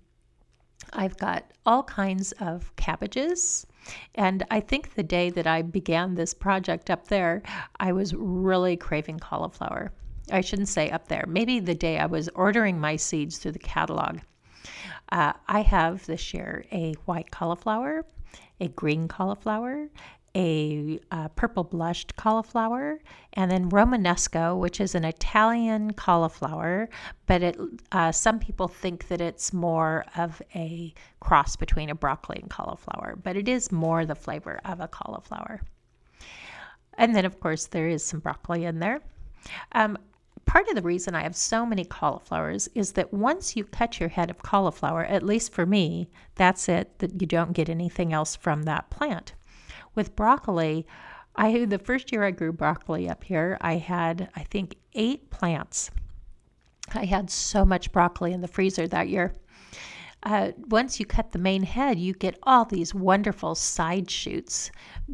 I've 0.93 1.17
got 1.17 1.51
all 1.65 1.83
kinds 1.83 2.33
of 2.33 2.75
cabbages. 2.77 3.67
And 4.15 4.45
I 4.51 4.61
think 4.61 4.95
the 4.95 5.03
day 5.03 5.31
that 5.31 5.47
I 5.47 5.63
began 5.63 6.15
this 6.15 6.35
project 6.35 6.91
up 6.91 7.09
there, 7.09 7.43
I 7.79 7.93
was 7.93 8.15
really 8.15 8.77
craving 8.77 9.19
cauliflower. 9.19 9.93
I 10.31 10.41
shouldn't 10.41 10.69
say 10.69 10.91
up 10.91 11.09
there, 11.09 11.25
maybe 11.27 11.59
the 11.59 11.75
day 11.75 11.99
I 11.99 12.07
was 12.07 12.29
ordering 12.35 12.79
my 12.79 12.97
seeds 12.97 13.39
through 13.39 13.53
the 13.53 13.59
catalog. 13.59 14.21
Uh, 15.11 15.33
I 15.49 15.63
have 15.63 16.07
this 16.07 16.33
year 16.33 16.65
a 16.73 16.95
white 17.05 17.31
cauliflower, 17.31 18.07
a 18.61 18.69
green 18.69 19.09
cauliflower, 19.09 19.89
a 20.35 20.99
uh, 21.11 21.29
purple 21.29 21.65
blushed 21.65 22.17
cauliflower, 22.17 23.01
and 23.35 23.51
then 23.51 23.71
Romanesco, 23.71 24.59
which 24.59 24.81
is 24.81 24.95
an 24.95 25.05
Italian 25.05 25.93
cauliflower, 25.93 26.89
but 27.27 27.43
it 27.43 27.59
uh, 27.93 28.13
some 28.13 28.39
people 28.39 28.69
think 28.69 29.09
that 29.09 29.21
it's 29.21 29.53
more 29.53 30.05
of 30.17 30.41
a 30.55 30.95
cross 31.21 31.57
between 31.57 31.91
a 31.91 31.95
broccoli 31.95 32.39
and 32.41 32.51
cauliflower, 32.51 33.19
but 33.23 33.37
it 33.37 33.49
is 33.49 33.71
more 33.71 34.07
the 34.07 34.15
flavor 34.15 34.61
of 34.65 34.81
a 34.81 34.89
cauliflower. 34.89 35.61
And 36.95 37.15
then, 37.15 37.25
of 37.25 37.41
course, 37.41 37.67
there 37.67 37.89
is 37.89 38.05
some 38.05 38.21
broccoli 38.21 38.65
in 38.65 38.79
there. 38.79 39.01
Um, 39.73 39.99
part 40.45 40.69
of 40.69 40.75
the 40.75 40.83
reason 40.83 41.15
I 41.15 41.23
have 41.23 41.37
so 41.37 41.65
many 41.65 41.85
cauliflowers 41.85 42.69
is 42.75 42.93
that 42.93 43.13
once 43.13 43.57
you 43.57 43.65
cut 43.65 44.01
your 44.01 44.09
head 44.09 44.31
of 44.31 44.43
cauliflower, 44.43 45.05
at 45.05 45.23
least 45.23 45.53
for 45.53 45.67
me, 45.67 46.09
that's 46.35 46.69
it, 46.69 46.99
that 46.99 47.21
you 47.21 47.27
don't 47.27 47.53
get 47.53 47.69
anything 47.69 48.13
else 48.13 48.37
from 48.37 48.65
that 48.65 48.91
plant. 48.91 49.35
With 49.95 50.17
broccoli, 50.17 50.87
I 51.37 51.65
the 51.65 51.79
first 51.79 52.13
year 52.13 52.25
I 52.25 52.31
grew 52.31 52.53
broccoli 52.53 53.09
up 53.09 53.25
here, 53.25 53.59
I 53.61 53.77
had 53.77 54.31
I 54.35 54.45
think 54.45 54.77
8 54.95 55.31
plants. 55.31 55.91
I 56.95 57.05
had 57.05 57.31
so 57.31 57.65
much 57.65 57.93
broccoli 57.93 58.33
in 58.33 58.41
the 58.41 58.49
freezer 58.49 58.87
that 58.89 59.09
year. 59.09 59.33
Uh, 60.25 60.53
once 60.69 61.01
you 61.01 61.07
cut 61.07 61.33
the 61.33 61.39
main 61.39 61.65
head, 61.65 61.99
you 61.99 62.15
get 62.15 62.39
all 62.45 62.65
these 62.65 62.95
wonderful 62.95 63.55
side 63.55 64.09
shoots. 64.09 64.71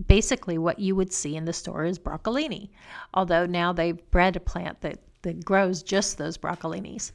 Basically, 0.07 0.59
what 0.59 0.79
you 0.79 0.95
would 0.97 1.13
see 1.13 1.35
in 1.35 1.47
the 1.47 1.53
store 1.53 1.85
is 1.85 1.99
broccolini, 1.99 2.69
although 3.15 3.47
now 3.47 3.73
they've 3.73 4.11
bred 4.11 4.37
a 4.37 4.41
plant 4.41 4.81
that, 4.83 4.99
that 5.23 5.45
grows 5.45 5.83
just 5.83 6.19
those 6.19 6.37
broccolinis. 6.37 7.13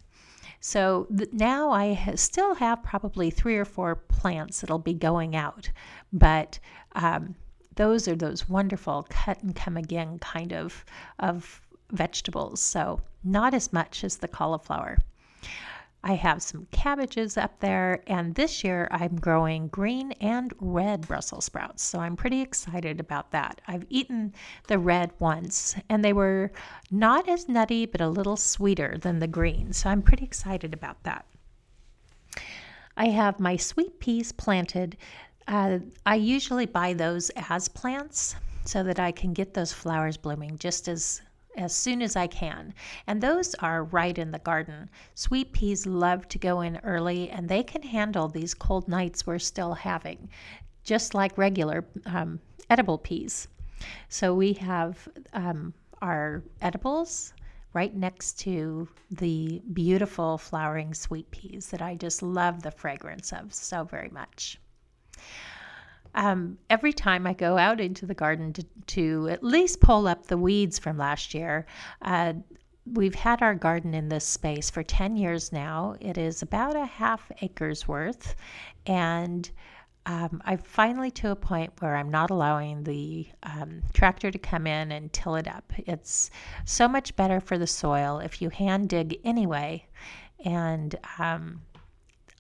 So 0.60 1.08
th- 1.16 1.34
now 1.34 1.70
I 1.70 1.94
ha- 1.94 2.16
still 2.16 2.56
have 2.56 2.82
probably 2.84 3.30
three 3.30 3.58
or 3.58 3.66
four 3.66 3.96
plants 3.96 4.62
that'll 4.62 4.80
be 4.80 4.94
going 4.94 5.36
out, 5.36 5.70
but 6.12 6.58
um, 6.94 7.36
those 7.76 8.08
are 8.08 8.16
those 8.16 8.50
wonderful 8.50 9.06
cut 9.10 9.42
and 9.42 9.56
come 9.56 9.78
again 9.78 10.20
kind 10.20 10.54
of 10.54 10.86
of 11.20 11.62
vegetables. 11.92 12.62
So 12.62 13.02
not 13.24 13.54
as 13.54 13.72
much 13.72 14.04
as 14.04 14.18
the 14.18 14.28
cauliflower. 14.28 14.98
I 16.06 16.16
have 16.16 16.44
some 16.44 16.68
cabbages 16.72 17.38
up 17.38 17.62
there, 17.62 18.04
and 18.08 18.36
this 18.36 18.62
year 18.62 18.90
I'm 18.92 19.16
growing 19.16 19.70
green 19.70 20.12
and 20.20 20.54
red 20.60 21.08
Brussels 21.08 21.46
sprouts. 21.46 21.82
So 21.82 22.00
I'm 22.00 22.18
pretty 22.18 22.42
excited 22.42 23.00
about 23.00 23.32
that. 23.32 23.62
I've 23.68 23.86
eaten 23.90 24.34
the 24.68 24.80
red 24.80 25.14
once, 25.20 25.76
and 25.88 26.04
they 26.04 26.12
were 26.12 26.52
not 26.92 27.30
as 27.30 27.48
nutty, 27.48 27.86
but 27.86 28.02
a 28.02 28.10
little 28.10 28.36
sweeter 28.36 28.98
than 29.00 29.20
the 29.20 29.28
green. 29.28 29.72
So 29.72 29.90
I'm 29.90 30.02
pretty 30.02 30.26
excited 30.26 30.74
about 30.74 31.02
that. 31.04 31.26
I 32.98 33.08
have 33.08 33.40
my 33.40 33.56
sweet 33.56 34.02
peas 34.02 34.34
planted 34.34 34.98
uh, 35.48 35.80
I 36.06 36.16
usually 36.16 36.66
buy 36.66 36.94
those 36.94 37.30
as 37.50 37.68
plants 37.68 38.36
so 38.66 38.84
that 38.84 39.00
I 39.00 39.12
can 39.12 39.34
get 39.34 39.54
those 39.54 39.74
flowers 39.74 40.18
blooming 40.18 40.58
just 40.58 40.88
as 40.88 41.22
as 41.56 41.74
soon 41.74 42.02
as 42.02 42.16
I 42.16 42.28
can. 42.28 42.74
And 43.06 43.22
those 43.22 43.54
are 43.56 43.84
right 43.84 44.18
in 44.18 44.32
the 44.32 44.40
garden. 44.40 44.90
Sweet 45.14 45.54
peas 45.54 45.86
love 45.86 46.28
to 46.30 46.40
go 46.40 46.62
in 46.62 46.80
early 46.84 47.30
and 47.30 47.48
they 47.48 47.64
can 47.64 47.84
handle 47.84 48.28
these 48.28 48.56
cold 48.56 48.88
nights 48.88 49.28
we're 49.28 49.40
still 49.40 49.74
having, 49.76 50.30
just 50.84 51.14
like 51.14 51.38
regular 51.38 51.86
um, 52.08 52.40
edible 52.70 52.98
peas. 52.98 53.48
So 54.10 54.34
we 54.34 54.54
have 54.54 55.08
um, 55.34 55.74
our 56.02 56.44
edibles 56.62 57.34
right 57.74 57.96
next 57.96 58.40
to 58.40 58.88
the 59.12 59.62
beautiful 59.74 60.38
flowering 60.38 60.94
sweet 60.94 61.30
peas 61.32 61.68
that 61.68 61.82
I 61.82 61.96
just 61.96 62.22
love 62.22 62.64
the 62.64 62.72
fragrance 62.72 63.34
of 63.34 63.54
so 63.54 63.84
very 63.84 64.10
much. 64.10 64.60
Um, 66.16 66.58
every 66.70 66.94
time 66.94 67.26
I 67.26 67.34
go 67.34 67.58
out 67.58 67.80
into 67.80 68.06
the 68.06 68.14
garden 68.14 68.54
to, 68.54 68.66
to, 68.88 69.30
at 69.30 69.44
least 69.44 69.80
pull 69.80 70.08
up 70.08 70.28
the 70.28 70.38
weeds 70.38 70.80
from 70.80 70.98
last 70.98 71.34
year, 71.34 71.66
uh, 72.02 72.34
we've 72.86 73.16
had 73.16 73.42
our 73.42 73.56
garden 73.56 73.94
in 73.94 74.10
this 74.10 74.26
space 74.26 74.70
for 74.70 74.84
10 74.84 75.16
years 75.16 75.52
now. 75.52 75.96
It 76.00 76.18
is 76.18 76.42
about 76.42 76.76
a 76.76 76.86
half 76.86 77.32
acre's 77.42 77.88
worth. 77.88 78.36
And 78.86 79.50
um, 80.06 80.42
I'm 80.44 80.58
finally 80.58 81.12
to 81.12 81.32
a 81.32 81.36
point 81.36 81.72
where 81.80 81.96
I'm 81.96 82.10
not 82.10 82.30
allowing 82.30 82.84
the 82.84 83.28
um, 83.44 83.82
tractor 83.94 84.32
to 84.32 84.38
come 84.38 84.68
in 84.68 84.92
and 84.92 85.12
till 85.14 85.36
it 85.36 85.48
up. 85.48 85.72
It's 85.78 86.30
so 86.66 86.88
much 86.88 87.16
better 87.16 87.40
for 87.40 87.58
the 87.58 87.68
soil 87.68 88.20
if 88.20 88.42
you 88.42 88.50
hand 88.50 88.90
dig 88.90 89.20
anyway. 89.24 89.88
And 90.44 90.94
um, 91.20 91.62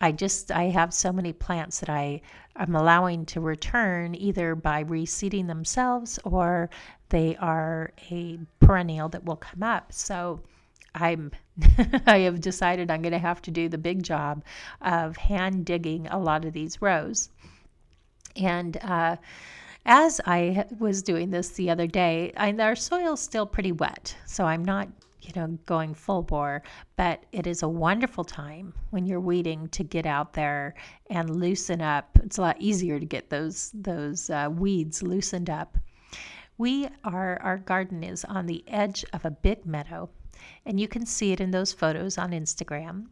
I 0.04 0.12
just 0.12 0.52
I 0.52 0.63
have 0.63 0.94
so 0.94 1.13
many 1.13 1.32
plants 1.32 1.80
that 1.80 1.89
I 1.89 2.20
am 2.58 2.76
allowing 2.76 3.26
to 3.28 3.39
return 3.39 4.16
either 4.16 4.54
by 4.54 4.84
reseeding 4.84 5.48
themselves 5.48 6.20
or 6.26 6.70
they 7.08 7.38
are 7.38 7.94
a 8.12 8.38
perennial 8.60 9.08
that 9.08 9.24
will 9.24 9.38
come 9.38 9.63
up. 9.63 9.94
So 9.94 10.42
I'm 10.94 11.32
I 12.06 12.18
have 12.20 12.42
decided 12.42 12.92
I'm 12.92 13.02
going 13.02 13.13
to 13.13 13.18
have 13.18 13.42
to 13.44 13.52
do 13.52 13.70
the 13.70 13.78
big 13.78 14.04
job 14.04 14.44
of 14.82 15.16
hand 15.16 15.63
digging 15.66 16.08
a 16.08 16.20
lot 16.20 16.44
of 16.44 16.52
these 16.52 16.82
rows. 16.82 17.30
And 18.36 18.76
uh, 18.82 19.16
as 19.86 20.20
I 20.26 20.66
was 20.80 21.02
doing 21.02 21.30
this 21.30 21.52
the 21.52 21.70
other 21.70 21.88
day, 21.88 22.34
I, 22.36 22.52
our 22.52 22.76
soil's 22.76 23.22
still 23.22 23.46
pretty 23.46 23.72
wet, 23.72 24.18
so 24.26 24.44
I'm 24.44 24.66
not 24.66 24.89
you 25.24 25.32
know, 25.36 25.48
going 25.66 25.94
full 25.94 26.22
bore, 26.22 26.64
but 26.98 27.26
it 27.32 27.48
is 27.48 27.64
a 27.64 27.68
wonderful 27.68 28.24
time 28.24 28.74
when 28.90 29.06
you're 29.06 29.20
weeding 29.20 29.68
to 29.70 29.84
get 29.84 30.06
out 30.06 30.34
there 30.34 30.76
and 31.10 31.30
loosen 31.30 31.82
up. 31.82 32.10
It's 32.24 32.38
a 32.38 32.42
lot 32.42 32.58
easier 32.60 33.00
to 33.00 33.06
get 33.06 33.30
those 33.30 33.72
those 33.74 34.30
uh, 34.30 34.50
weeds 34.52 35.02
loosened 35.02 35.50
up. 35.50 35.78
We 36.58 36.88
are 37.04 37.40
our 37.42 37.58
garden 37.58 38.04
is 38.04 38.26
on 38.26 38.46
the 38.46 38.64
edge 38.68 39.06
of 39.14 39.26
a 39.26 39.32
big 39.32 39.66
meadow, 39.66 40.10
and 40.66 40.80
you 40.80 40.88
can 40.88 41.06
see 41.06 41.32
it 41.32 41.42
in 41.42 41.52
those 41.52 41.74
photos 41.74 42.18
on 42.18 42.32
Instagram. 42.32 43.08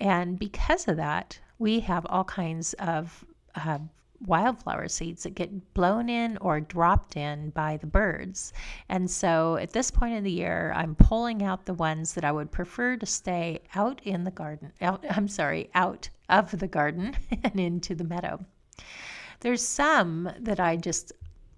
And 0.00 0.38
because 0.38 0.88
of 0.88 0.96
that, 0.96 1.38
we 1.58 1.80
have 1.80 2.06
all 2.08 2.24
kinds 2.24 2.72
of 2.74 3.24
uh, 3.54 3.78
wildflower 4.26 4.88
seeds 4.88 5.22
that 5.22 5.34
get 5.34 5.74
blown 5.74 6.08
in 6.08 6.36
or 6.38 6.60
dropped 6.60 7.16
in 7.16 7.50
by 7.50 7.76
the 7.76 7.86
birds. 7.86 8.52
And 8.88 9.10
so 9.10 9.56
at 9.56 9.72
this 9.72 9.90
point 9.90 10.14
in 10.14 10.24
the 10.24 10.30
year, 10.30 10.72
I'm 10.74 10.94
pulling 10.94 11.42
out 11.42 11.66
the 11.66 11.74
ones 11.74 12.14
that 12.14 12.24
I 12.24 12.32
would 12.32 12.50
prefer 12.50 12.96
to 12.96 13.06
stay 13.06 13.60
out 13.74 14.00
in 14.04 14.24
the 14.24 14.30
garden, 14.30 14.72
out, 14.80 15.04
I'm 15.10 15.28
sorry, 15.28 15.70
out 15.74 16.08
of 16.28 16.58
the 16.58 16.68
garden 16.68 17.16
and 17.44 17.58
into 17.58 17.94
the 17.94 18.04
meadow. 18.04 18.44
There's 19.40 19.62
some 19.66 20.30
that 20.38 20.60
I 20.60 20.76
just 20.76 21.12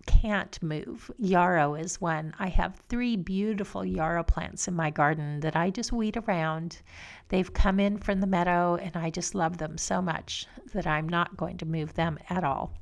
can't 0.06 0.62
move. 0.62 1.10
Yarrow 1.18 1.74
is 1.74 2.00
one. 2.00 2.34
I 2.38 2.48
have 2.48 2.80
three 2.88 3.16
beautiful 3.16 3.84
yarrow 3.84 4.22
plants 4.22 4.68
in 4.68 4.74
my 4.74 4.90
garden 4.90 5.40
that 5.40 5.56
I 5.56 5.70
just 5.70 5.92
weed 5.92 6.16
around. 6.16 6.80
They've 7.28 7.52
come 7.52 7.80
in 7.80 7.98
from 7.98 8.20
the 8.20 8.26
meadow, 8.26 8.76
and 8.76 8.96
I 8.96 9.10
just 9.10 9.34
love 9.34 9.58
them 9.58 9.78
so 9.78 10.00
much 10.00 10.46
that 10.72 10.86
I'm 10.86 11.08
not 11.08 11.36
going 11.36 11.58
to 11.58 11.66
move 11.66 11.94
them 11.94 12.18
at 12.30 12.44
all. 12.44 12.72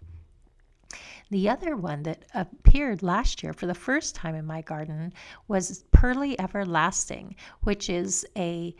The 1.30 1.48
other 1.48 1.76
one 1.76 2.02
that 2.02 2.24
appeared 2.34 3.02
last 3.02 3.42
year 3.42 3.54
for 3.54 3.66
the 3.66 3.74
first 3.74 4.14
time 4.14 4.34
in 4.34 4.44
my 4.44 4.60
garden 4.60 5.14
was 5.48 5.84
Pearly 5.90 6.38
Everlasting, 6.38 7.36
which 7.62 7.88
is 7.88 8.26
a 8.36 8.74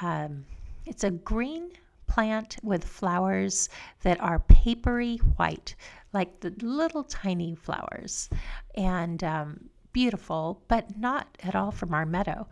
um, 0.00 0.46
it's 0.86 1.04
a 1.04 1.10
green 1.10 1.70
plant 2.06 2.56
with 2.62 2.82
flowers 2.82 3.68
that 4.02 4.18
are 4.20 4.38
papery 4.38 5.18
white 5.36 5.76
like 6.12 6.40
the 6.40 6.54
little 6.60 7.04
tiny 7.04 7.54
flowers 7.54 8.30
and 8.74 9.22
um, 9.22 9.68
beautiful, 9.92 10.62
but 10.68 10.96
not 10.98 11.26
at 11.42 11.56
all 11.56 11.70
from 11.70 11.92
our 11.92 12.06
meadow. 12.06 12.46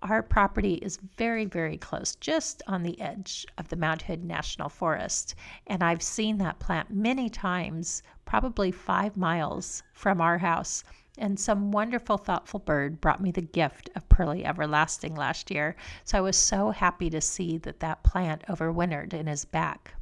Our 0.00 0.22
property 0.22 0.74
is 0.74 0.98
very, 1.16 1.44
very 1.44 1.78
close, 1.78 2.14
just 2.16 2.62
on 2.66 2.82
the 2.82 3.00
edge 3.00 3.46
of 3.56 3.68
the 3.68 3.76
Mount 3.76 4.02
Hood 4.02 4.22
National 4.22 4.68
Forest. 4.68 5.34
And 5.66 5.82
I've 5.82 6.02
seen 6.02 6.38
that 6.38 6.58
plant 6.58 6.90
many 6.90 7.30
times, 7.30 8.02
probably 8.26 8.70
five 8.70 9.16
miles 9.16 9.82
from 9.92 10.20
our 10.20 10.38
house. 10.38 10.84
And 11.16 11.40
some 11.40 11.72
wonderful, 11.72 12.18
thoughtful 12.18 12.60
bird 12.60 13.00
brought 13.00 13.22
me 13.22 13.30
the 13.30 13.40
gift 13.40 13.88
of 13.96 14.08
Pearly 14.08 14.44
Everlasting 14.44 15.14
last 15.14 15.50
year. 15.50 15.76
So 16.04 16.18
I 16.18 16.20
was 16.20 16.36
so 16.36 16.70
happy 16.70 17.08
to 17.10 17.20
see 17.20 17.56
that 17.58 17.80
that 17.80 18.02
plant 18.02 18.44
overwintered 18.48 19.14
in 19.14 19.26
his 19.26 19.44
back. 19.44 19.94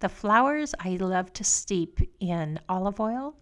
The 0.00 0.08
flowers 0.08 0.74
I 0.78 0.90
love 0.96 1.32
to 1.34 1.44
steep 1.44 2.00
in 2.20 2.60
olive 2.68 3.00
oil 3.00 3.36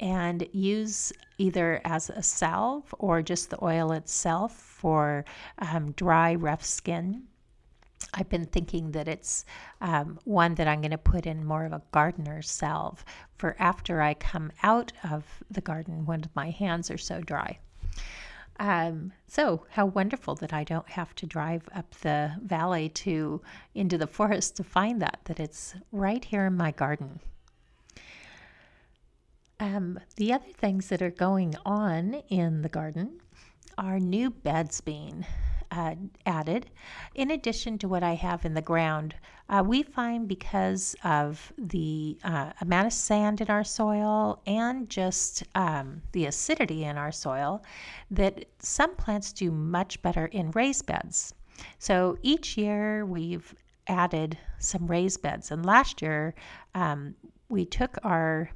and 0.00 0.46
use 0.52 1.12
either 1.38 1.80
as 1.84 2.10
a 2.10 2.22
salve 2.22 2.94
or 2.98 3.22
just 3.22 3.50
the 3.50 3.62
oil 3.64 3.92
itself 3.92 4.56
for 4.56 5.24
um, 5.58 5.92
dry, 5.92 6.34
rough 6.34 6.64
skin. 6.64 7.24
I've 8.14 8.28
been 8.28 8.46
thinking 8.46 8.92
that 8.92 9.08
it's 9.08 9.44
um, 9.80 10.18
one 10.24 10.54
that 10.54 10.68
I'm 10.68 10.80
going 10.80 10.92
to 10.92 10.98
put 10.98 11.26
in 11.26 11.44
more 11.44 11.64
of 11.64 11.72
a 11.72 11.82
gardener's 11.90 12.48
salve 12.48 13.04
for 13.36 13.56
after 13.58 14.00
I 14.00 14.14
come 14.14 14.52
out 14.62 14.92
of 15.10 15.24
the 15.50 15.60
garden 15.60 16.06
when 16.06 16.24
my 16.34 16.50
hands 16.50 16.90
are 16.90 16.98
so 16.98 17.20
dry. 17.20 17.58
Um, 18.60 19.12
so 19.26 19.66
how 19.70 19.86
wonderful 19.86 20.34
that 20.36 20.52
I 20.52 20.64
don't 20.64 20.88
have 20.88 21.14
to 21.16 21.26
drive 21.26 21.68
up 21.74 21.94
the 22.00 22.32
valley 22.42 22.88
to 22.90 23.40
into 23.74 23.96
the 23.96 24.06
forest 24.06 24.56
to 24.56 24.64
find 24.64 25.00
that 25.00 25.20
that 25.24 25.38
it's 25.38 25.74
right 25.92 26.24
here 26.24 26.46
in 26.46 26.56
my 26.56 26.72
garden. 26.72 27.20
Um, 29.60 29.98
the 30.16 30.32
other 30.32 30.52
things 30.56 30.88
that 30.88 31.02
are 31.02 31.10
going 31.10 31.54
on 31.64 32.14
in 32.28 32.62
the 32.62 32.68
garden 32.68 33.20
are 33.76 34.00
new 34.00 34.30
beds 34.30 34.80
being 34.80 35.24
uh, 35.78 35.94
added, 36.26 36.70
in 37.14 37.30
addition 37.30 37.78
to 37.78 37.88
what 37.88 38.02
I 38.02 38.14
have 38.14 38.44
in 38.44 38.54
the 38.54 38.62
ground. 38.62 39.14
Uh, 39.48 39.62
we 39.64 39.82
find 39.82 40.26
because 40.26 40.96
of 41.04 41.52
the 41.56 42.18
uh, 42.24 42.50
amount 42.60 42.88
of 42.88 42.92
sand 42.92 43.40
in 43.40 43.48
our 43.48 43.62
soil 43.62 44.42
and 44.46 44.90
just 44.90 45.44
um, 45.54 46.02
the 46.12 46.26
acidity 46.26 46.84
in 46.84 46.98
our 46.98 47.12
soil 47.12 47.62
that 48.10 48.44
some 48.58 48.96
plants 48.96 49.32
do 49.32 49.52
much 49.52 50.02
better 50.02 50.26
in 50.26 50.50
raised 50.50 50.86
beds. 50.86 51.32
So 51.78 52.18
each 52.22 52.58
year 52.58 53.06
we've 53.06 53.54
added 53.86 54.36
some 54.58 54.86
raised 54.86 55.22
beds, 55.22 55.50
and 55.52 55.64
last 55.64 56.02
year 56.02 56.34
um, 56.74 57.14
we 57.48 57.64
took 57.64 57.98
our 58.02 58.50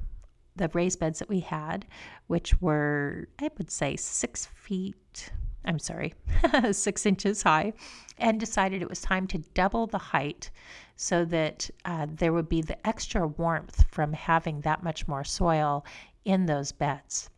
the 0.55 0.69
raised 0.73 0.99
beds 0.99 1.17
that 1.17 1.29
we 1.29 1.39
had, 1.39 1.85
which 2.27 2.61
were 2.61 3.27
I 3.39 3.49
would 3.57 3.71
say 3.71 3.95
six 3.95 4.45
feet 4.45 5.31
I'm 5.65 5.79
sorry, 5.79 6.13
six 6.71 7.05
inches 7.05 7.43
high, 7.43 7.73
and 8.17 8.39
decided 8.39 8.81
it 8.81 8.89
was 8.89 9.01
time 9.01 9.27
to 9.27 9.37
double 9.53 9.87
the 9.87 9.97
height 9.97 10.51
so 10.95 11.25
that 11.25 11.69
uh, 11.85 12.07
there 12.09 12.33
would 12.33 12.49
be 12.49 12.61
the 12.61 12.87
extra 12.87 13.27
warmth 13.27 13.85
from 13.89 14.13
having 14.13 14.61
that 14.61 14.83
much 14.83 15.07
more 15.07 15.23
soil 15.23 15.85
in 16.25 16.45
those 16.45 16.71
beds. 16.71 17.29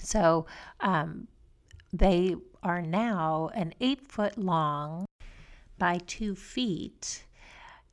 So 0.00 0.46
um, 0.80 1.28
they 1.92 2.36
are 2.62 2.82
now 2.82 3.50
an 3.54 3.74
eight 3.80 4.06
foot 4.06 4.38
long 4.38 5.06
by 5.78 5.98
two 6.06 6.34
feet, 6.34 7.24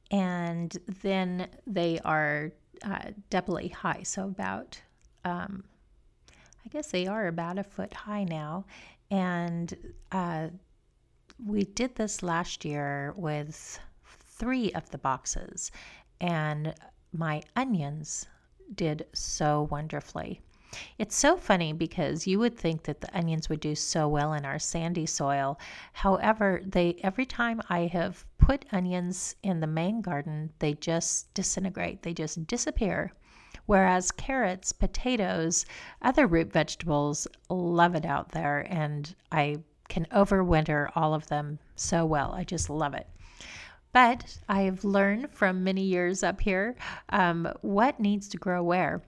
and 0.10 0.75
then 1.01 1.47
they 1.67 1.99
are 2.06 2.51
uh, 2.84 3.12
doubly 3.30 3.69
high, 3.69 4.04
so 4.04 4.25
about 4.25 4.82
um, 5.25 5.63
I 6.65 6.69
guess 6.69 6.91
they 6.91 7.08
are 7.08 7.27
about 7.27 7.58
a 7.58 7.63
foot 7.63 7.93
high 7.93 8.23
now, 8.23 8.65
and 9.12 9.93
uh, 10.12 10.47
we 11.45 11.63
did 11.63 11.95
this 11.95 12.24
last 12.24 12.65
year 12.65 13.13
with 13.17 13.80
three 14.06 14.71
of 14.71 14.89
the 14.89 14.97
boxes, 14.97 15.71
and 16.19 16.74
my 17.12 17.43
onions 17.56 18.28
did 18.74 19.06
so 19.13 19.67
wonderfully. 19.69 20.41
It's 20.97 21.17
so 21.17 21.36
funny 21.36 21.74
because 21.74 22.26
you 22.26 22.39
would 22.39 22.58
think 22.58 22.84
that 22.84 23.02
the 23.02 23.15
onions 23.17 23.50
would 23.50 23.60
do 23.60 23.76
so 23.76 24.08
well 24.08 24.32
in 24.32 24.45
our 24.45 24.60
sandy 24.60 25.06
soil. 25.06 25.60
However, 25.91 26.62
they 26.65 26.95
every 27.04 27.26
time 27.26 27.62
I 27.67 27.88
have 27.88 28.26
put 28.38 28.65
onions 28.71 29.36
in 29.43 29.60
the 29.60 29.67
main 29.67 30.02
garden, 30.02 30.54
they 30.60 30.76
just 30.76 31.34
disintegrate. 31.34 32.04
They 32.04 32.13
just 32.13 32.47
disappear. 32.47 33.12
Whereas 33.65 34.12
carrots, 34.12 34.71
potatoes, 34.71 35.65
other 36.02 36.28
root 36.28 36.52
vegetables 36.52 37.28
love 37.50 37.95
it 37.95 38.06
out 38.06 38.32
there, 38.32 38.65
and 38.69 39.13
I 39.32 39.58
can 39.89 40.06
overwinter 40.13 40.89
all 40.95 41.13
of 41.13 41.28
them 41.28 41.60
so 41.76 42.06
well. 42.06 42.34
I 42.34 42.43
just 42.43 42.69
love 42.69 42.93
it. 42.93 43.08
But 43.93 44.39
I've 44.47 44.84
learned 44.86 45.32
from 45.32 45.63
many 45.63 45.84
years 45.84 46.24
up 46.24 46.39
here 46.39 46.76
um, 47.10 47.52
what 47.62 48.00
needs 48.00 48.30
to 48.30 48.38
grow 48.38 48.63
where. 48.63 49.02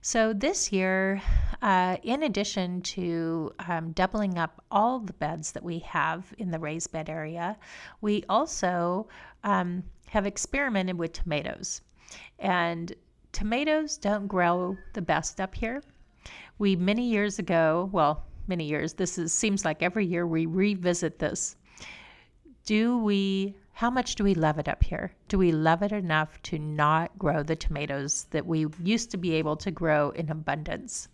So 0.00 0.32
this 0.32 0.72
year, 0.72 1.20
uh, 1.62 1.98
in 2.02 2.22
addition 2.22 2.80
to 2.82 3.52
um, 3.68 3.92
doubling 3.92 4.38
up 4.38 4.64
all 4.70 4.98
the 4.98 5.12
beds 5.12 5.52
that 5.52 5.62
we 5.62 5.80
have 5.80 6.32
in 6.38 6.50
the 6.50 6.58
raised 6.58 6.92
bed 6.92 7.08
area, 7.08 7.56
we 8.00 8.24
also 8.28 9.08
um, 9.44 9.84
have 10.08 10.26
experimented 10.26 10.98
with 10.98 11.12
tomatoes. 11.12 11.82
And 12.38 12.94
tomatoes 13.36 13.98
don't 13.98 14.28
grow 14.28 14.78
the 14.94 15.02
best 15.02 15.42
up 15.42 15.54
here. 15.54 15.82
We 16.58 16.74
many 16.74 17.06
years 17.06 17.38
ago, 17.38 17.90
well, 17.92 18.24
many 18.46 18.64
years, 18.64 18.94
this 18.94 19.18
is 19.18 19.30
seems 19.30 19.62
like 19.62 19.82
every 19.82 20.06
year 20.06 20.26
we 20.26 20.46
revisit 20.46 21.18
this. 21.18 21.54
Do 22.64 22.96
we 22.96 23.54
how 23.74 23.90
much 23.90 24.14
do 24.14 24.24
we 24.24 24.32
love 24.32 24.58
it 24.58 24.68
up 24.68 24.82
here? 24.82 25.12
Do 25.28 25.36
we 25.36 25.52
love 25.52 25.82
it 25.82 25.92
enough 25.92 26.40
to 26.44 26.58
not 26.58 27.18
grow 27.18 27.42
the 27.42 27.56
tomatoes 27.56 28.24
that 28.30 28.46
we 28.46 28.68
used 28.82 29.10
to 29.10 29.18
be 29.18 29.34
able 29.34 29.56
to 29.56 29.70
grow 29.70 30.08
in 30.12 30.30
abundance? 30.30 31.08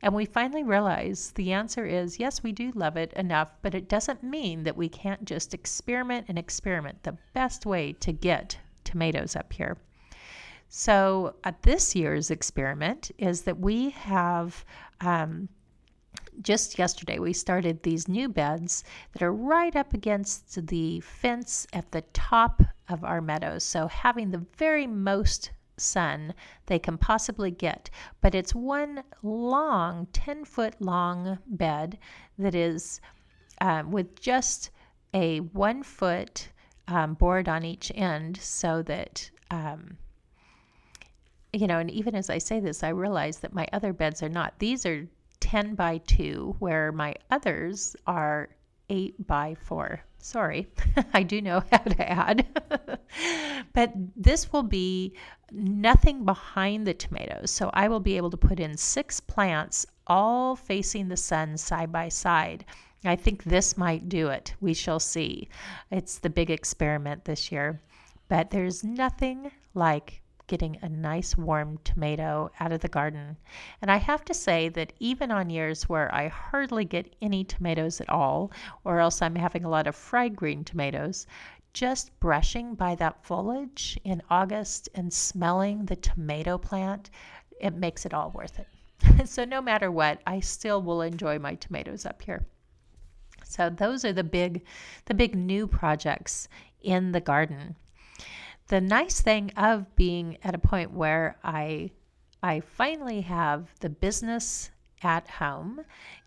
And 0.00 0.14
we 0.14 0.24
finally 0.24 0.62
realized 0.62 1.34
the 1.34 1.52
answer 1.52 1.84
is 1.84 2.18
yes, 2.18 2.42
we 2.42 2.52
do 2.52 2.72
love 2.74 2.96
it 2.96 3.12
enough, 3.12 3.52
but 3.60 3.74
it 3.74 3.90
doesn't 3.90 4.22
mean 4.22 4.62
that 4.62 4.78
we 4.78 4.88
can't 4.88 5.26
just 5.26 5.52
experiment 5.52 6.24
and 6.30 6.38
experiment 6.38 7.02
the 7.02 7.18
best 7.34 7.66
way 7.66 7.92
to 8.00 8.10
get 8.10 8.56
tomatoes 8.84 9.36
up 9.36 9.52
here. 9.52 9.76
So, 10.70 11.34
at 11.44 11.54
uh, 11.54 11.58
this 11.62 11.96
year's 11.96 12.30
experiment 12.30 13.10
is 13.16 13.42
that 13.42 13.58
we 13.58 13.88
have 13.90 14.66
um, 15.00 15.48
just 16.42 16.78
yesterday 16.78 17.18
we 17.18 17.32
started 17.32 17.82
these 17.82 18.06
new 18.06 18.28
beds 18.28 18.84
that 19.12 19.22
are 19.22 19.32
right 19.32 19.74
up 19.74 19.94
against 19.94 20.66
the 20.66 21.00
fence 21.00 21.66
at 21.72 21.90
the 21.90 22.02
top 22.12 22.62
of 22.88 23.02
our 23.02 23.22
meadows. 23.22 23.64
So, 23.64 23.88
having 23.88 24.30
the 24.30 24.44
very 24.58 24.86
most 24.86 25.52
sun 25.78 26.34
they 26.66 26.78
can 26.78 26.98
possibly 26.98 27.50
get. 27.50 27.88
But 28.20 28.34
it's 28.34 28.54
one 28.54 29.04
long, 29.22 30.06
10 30.12 30.44
foot 30.44 30.74
long 30.82 31.38
bed 31.46 31.98
that 32.36 32.54
is 32.54 33.00
um, 33.62 33.90
with 33.90 34.20
just 34.20 34.70
a 35.14 35.38
one 35.38 35.82
foot 35.82 36.48
um, 36.88 37.14
board 37.14 37.48
on 37.48 37.64
each 37.64 37.90
end 37.94 38.36
so 38.36 38.82
that. 38.82 39.30
Um, 39.50 39.96
you 41.52 41.66
know, 41.66 41.78
and 41.78 41.90
even 41.90 42.14
as 42.14 42.30
I 42.30 42.38
say 42.38 42.60
this, 42.60 42.82
I 42.82 42.90
realize 42.90 43.38
that 43.38 43.54
my 43.54 43.66
other 43.72 43.92
beds 43.92 44.22
are 44.22 44.28
not. 44.28 44.58
These 44.58 44.84
are 44.86 45.08
10 45.40 45.74
by 45.74 45.98
2, 46.06 46.56
where 46.58 46.92
my 46.92 47.14
others 47.30 47.96
are 48.06 48.50
8 48.90 49.26
by 49.26 49.56
4. 49.60 50.00
Sorry, 50.18 50.66
I 51.14 51.22
do 51.22 51.40
know 51.40 51.62
how 51.70 51.78
to 51.78 52.10
add. 52.10 52.46
but 53.72 53.92
this 54.16 54.52
will 54.52 54.64
be 54.64 55.14
nothing 55.52 56.24
behind 56.24 56.86
the 56.86 56.94
tomatoes. 56.94 57.50
So 57.50 57.70
I 57.72 57.88
will 57.88 58.00
be 58.00 58.16
able 58.16 58.30
to 58.30 58.36
put 58.36 58.60
in 58.60 58.76
six 58.76 59.20
plants 59.20 59.86
all 60.06 60.56
facing 60.56 61.08
the 61.08 61.16
sun 61.16 61.56
side 61.56 61.92
by 61.92 62.08
side. 62.08 62.64
I 63.04 63.14
think 63.14 63.44
this 63.44 63.76
might 63.76 64.08
do 64.08 64.28
it. 64.28 64.54
We 64.60 64.74
shall 64.74 64.98
see. 64.98 65.48
It's 65.90 66.18
the 66.18 66.30
big 66.30 66.50
experiment 66.50 67.24
this 67.24 67.52
year. 67.52 67.80
But 68.28 68.50
there's 68.50 68.82
nothing 68.82 69.50
like 69.74 70.20
getting 70.48 70.76
a 70.82 70.88
nice 70.88 71.36
warm 71.36 71.78
tomato 71.84 72.50
out 72.58 72.72
of 72.72 72.80
the 72.80 72.88
garden. 72.88 73.36
And 73.80 73.90
I 73.90 73.98
have 73.98 74.24
to 74.24 74.34
say 74.34 74.68
that 74.70 74.92
even 74.98 75.30
on 75.30 75.50
years 75.50 75.88
where 75.88 76.12
I 76.12 76.26
hardly 76.26 76.84
get 76.84 77.14
any 77.22 77.44
tomatoes 77.44 78.00
at 78.00 78.08
all, 78.08 78.50
or 78.82 78.98
else 78.98 79.22
I'm 79.22 79.36
having 79.36 79.64
a 79.64 79.68
lot 79.68 79.86
of 79.86 79.94
fried 79.94 80.34
green 80.34 80.64
tomatoes, 80.64 81.26
just 81.72 82.18
brushing 82.18 82.74
by 82.74 82.96
that 82.96 83.24
foliage 83.24 84.00
in 84.02 84.22
August 84.30 84.88
and 84.94 85.12
smelling 85.12 85.84
the 85.84 85.96
tomato 85.96 86.58
plant, 86.58 87.10
it 87.60 87.74
makes 87.74 88.04
it 88.04 88.14
all 88.14 88.30
worth 88.30 88.58
it. 88.58 89.28
so 89.28 89.44
no 89.44 89.62
matter 89.62 89.92
what, 89.92 90.20
I 90.26 90.40
still 90.40 90.82
will 90.82 91.02
enjoy 91.02 91.38
my 91.38 91.54
tomatoes 91.54 92.04
up 92.04 92.22
here. 92.22 92.46
So 93.44 93.70
those 93.70 94.04
are 94.04 94.12
the 94.12 94.24
big 94.24 94.64
the 95.06 95.14
big 95.14 95.34
new 95.34 95.66
projects 95.66 96.48
in 96.82 97.12
the 97.12 97.20
garden 97.20 97.76
the 98.68 98.80
nice 98.80 99.20
thing 99.20 99.50
of 99.56 99.94
being 99.96 100.38
at 100.42 100.54
a 100.54 100.58
point 100.58 100.92
where 100.92 101.38
I 101.42 101.90
I 102.42 102.60
finally 102.60 103.22
have 103.22 103.68
the 103.80 103.88
business 103.88 104.70
at 105.02 105.28
home 105.28 105.80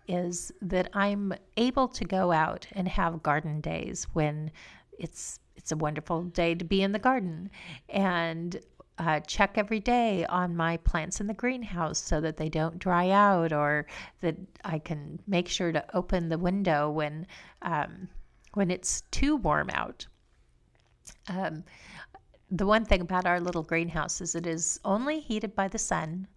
is 0.08 0.52
that 0.60 0.90
I'm 0.92 1.32
able 1.56 1.88
to 1.88 2.04
go 2.04 2.32
out 2.32 2.66
and 2.72 2.86
have 2.88 3.22
garden 3.22 3.60
days 3.60 4.06
when 4.12 4.50
it's 4.98 5.38
it's 5.56 5.72
a 5.72 5.76
wonderful 5.76 6.24
day 6.24 6.54
to 6.54 6.64
be 6.64 6.82
in 6.82 6.92
the 6.92 6.98
garden 6.98 7.50
and 7.88 8.60
uh, 8.98 9.20
check 9.20 9.56
every 9.56 9.80
day 9.80 10.24
on 10.26 10.56
my 10.56 10.76
plants 10.78 11.20
in 11.20 11.26
the 11.26 11.34
greenhouse 11.34 11.98
so 11.98 12.20
that 12.20 12.36
they 12.36 12.48
don't 12.48 12.78
dry 12.78 13.10
out 13.10 13.52
or 13.52 13.86
that 14.20 14.36
I 14.64 14.78
can 14.78 15.18
make 15.26 15.48
sure 15.48 15.72
to 15.72 15.84
open 15.96 16.28
the 16.28 16.38
window 16.38 16.90
when 16.90 17.26
um, 17.62 18.08
when 18.54 18.70
it's 18.70 19.02
too 19.10 19.36
warm 19.36 19.70
out. 19.72 20.06
Um, 21.28 21.64
the 22.52 22.66
one 22.66 22.84
thing 22.84 23.00
about 23.00 23.24
our 23.24 23.40
little 23.40 23.62
greenhouse 23.62 24.20
is 24.20 24.34
it 24.34 24.46
is 24.46 24.78
only 24.84 25.20
heated 25.20 25.54
by 25.54 25.68
the 25.68 25.78
sun. 25.78 26.28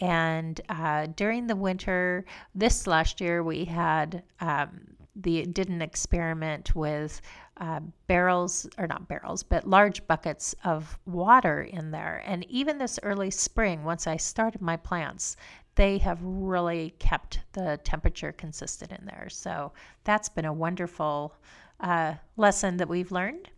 And 0.00 0.60
uh, 0.68 1.06
during 1.14 1.46
the 1.46 1.54
winter, 1.54 2.24
this 2.54 2.88
last 2.88 3.20
year, 3.20 3.44
we 3.44 3.64
had 3.64 4.24
um, 4.40 4.80
the 5.14 5.46
did 5.46 5.68
an 5.68 5.80
experiment 5.80 6.74
with 6.74 7.20
uh, 7.58 7.80
barrels 8.08 8.66
or 8.78 8.88
not 8.88 9.06
barrels, 9.06 9.44
but 9.44 9.68
large 9.68 10.04
buckets 10.08 10.56
of 10.64 10.98
water 11.06 11.62
in 11.62 11.92
there. 11.92 12.22
And 12.26 12.44
even 12.48 12.78
this 12.78 12.98
early 13.04 13.30
spring, 13.30 13.84
once 13.84 14.08
I 14.08 14.16
started 14.16 14.60
my 14.60 14.76
plants, 14.76 15.36
they 15.76 15.98
have 15.98 16.18
really 16.22 16.94
kept 16.98 17.40
the 17.52 17.78
temperature 17.84 18.32
consistent 18.32 18.90
in 18.90 19.04
there. 19.04 19.28
So 19.30 19.72
that's 20.02 20.28
been 20.28 20.46
a 20.46 20.52
wonderful 20.52 21.34
uh, 21.78 22.14
lesson 22.36 22.76
that 22.78 22.88
we've 22.88 23.12
learned. 23.12 23.50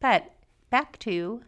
But 0.00 0.32
back 0.70 0.98
to, 1.00 1.42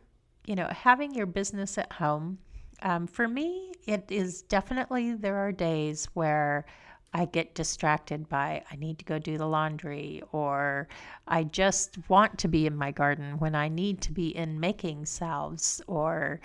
you 0.47 0.55
know, 0.57 0.69
having 0.69 1.15
your 1.15 1.27
business 1.27 1.79
at 1.79 1.93
home. 1.93 2.39
Um, 2.83 3.07
for 3.07 3.29
me, 3.29 3.73
it 3.87 4.05
is 4.09 4.43
definitely 4.43 5.15
there 5.15 5.37
are 5.37 5.53
days 5.53 6.07
where 6.15 6.65
I 7.13 7.25
get 7.25 7.57
distracted 7.57 8.29
by 8.29 8.63
I 8.71 8.77
need 8.77 8.99
to 9.01 9.05
go 9.05 9.19
do 9.19 9.37
the 9.37 9.47
laundry 9.47 10.23
or 10.31 10.87
I 11.27 11.43
just 11.43 11.99
want 12.09 12.39
to 12.39 12.49
be 12.49 12.67
in 12.67 12.77
my 12.77 12.93
garden 12.93 13.39
when 13.39 13.57
I 13.57 13.69
need 13.69 14.01
to 14.03 14.13
be 14.13 14.29
in 14.37 14.61
making 14.61 15.07
salves 15.07 15.83
or 15.89 16.41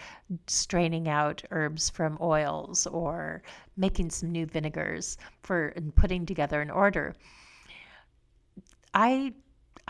straining 0.47 1.07
out 1.07 1.43
herbs 1.51 1.91
from 1.91 2.17
oils 2.19 2.87
or 2.87 3.43
making 3.77 4.09
some 4.09 4.31
new 4.31 4.47
vinegars 4.47 5.17
for 5.43 5.67
and 5.69 5.95
putting 5.95 6.25
together 6.25 6.61
an 6.61 6.71
order. 6.71 7.13
I 8.95 9.33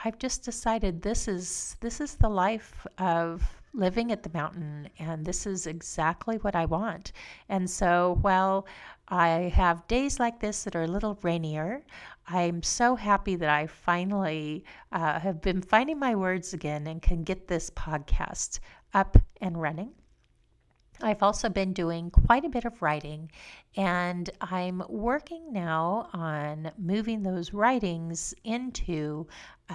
I've 0.04 0.20
just 0.20 0.44
decided 0.44 1.02
this 1.02 1.28
is 1.28 1.78
this 1.80 2.00
is 2.02 2.16
the 2.16 2.30
life 2.30 2.86
of 2.98 3.42
living 3.74 4.12
at 4.12 4.24
the 4.24 4.30
mountain 4.34 4.90
and 5.00 5.26
this 5.26 5.46
is 5.46 5.68
exactly 5.68 6.38
what 6.38 6.56
I 6.56 6.66
want. 6.66 7.12
And 7.50 7.70
so 7.70 8.18
while 8.22 8.68
I 9.10 9.52
have 9.54 9.88
days 9.88 10.20
like 10.20 10.40
this 10.40 10.64
that 10.64 10.76
are 10.76 10.84
a 10.84 10.88
little 10.88 11.20
rainier, 11.22 11.84
I'm 12.28 12.64
so 12.64 12.96
happy 12.96 13.36
that 13.36 13.50
I 13.50 13.68
finally 13.68 14.64
uh, 14.92 15.20
have 15.20 15.42
been 15.42 15.62
finding 15.62 16.00
my 16.00 16.16
words 16.16 16.54
again 16.54 16.88
and 16.88 17.02
can 17.02 17.24
get 17.24 17.48
this 17.48 17.70
podcast 17.70 18.60
up 18.94 19.18
and 19.42 19.62
running. 19.62 19.92
I've 21.02 21.24
also 21.24 21.50
been 21.50 21.74
doing 21.74 22.10
quite 22.10 22.46
a 22.46 22.50
bit 22.50 22.66
of 22.66 22.82
writing, 22.82 23.32
and 23.76 24.30
I'm 24.42 24.84
working 24.88 25.52
now 25.52 26.10
on 26.14 26.72
moving 26.78 27.24
those 27.24 27.54
writings 27.54 28.34
into 28.44 29.28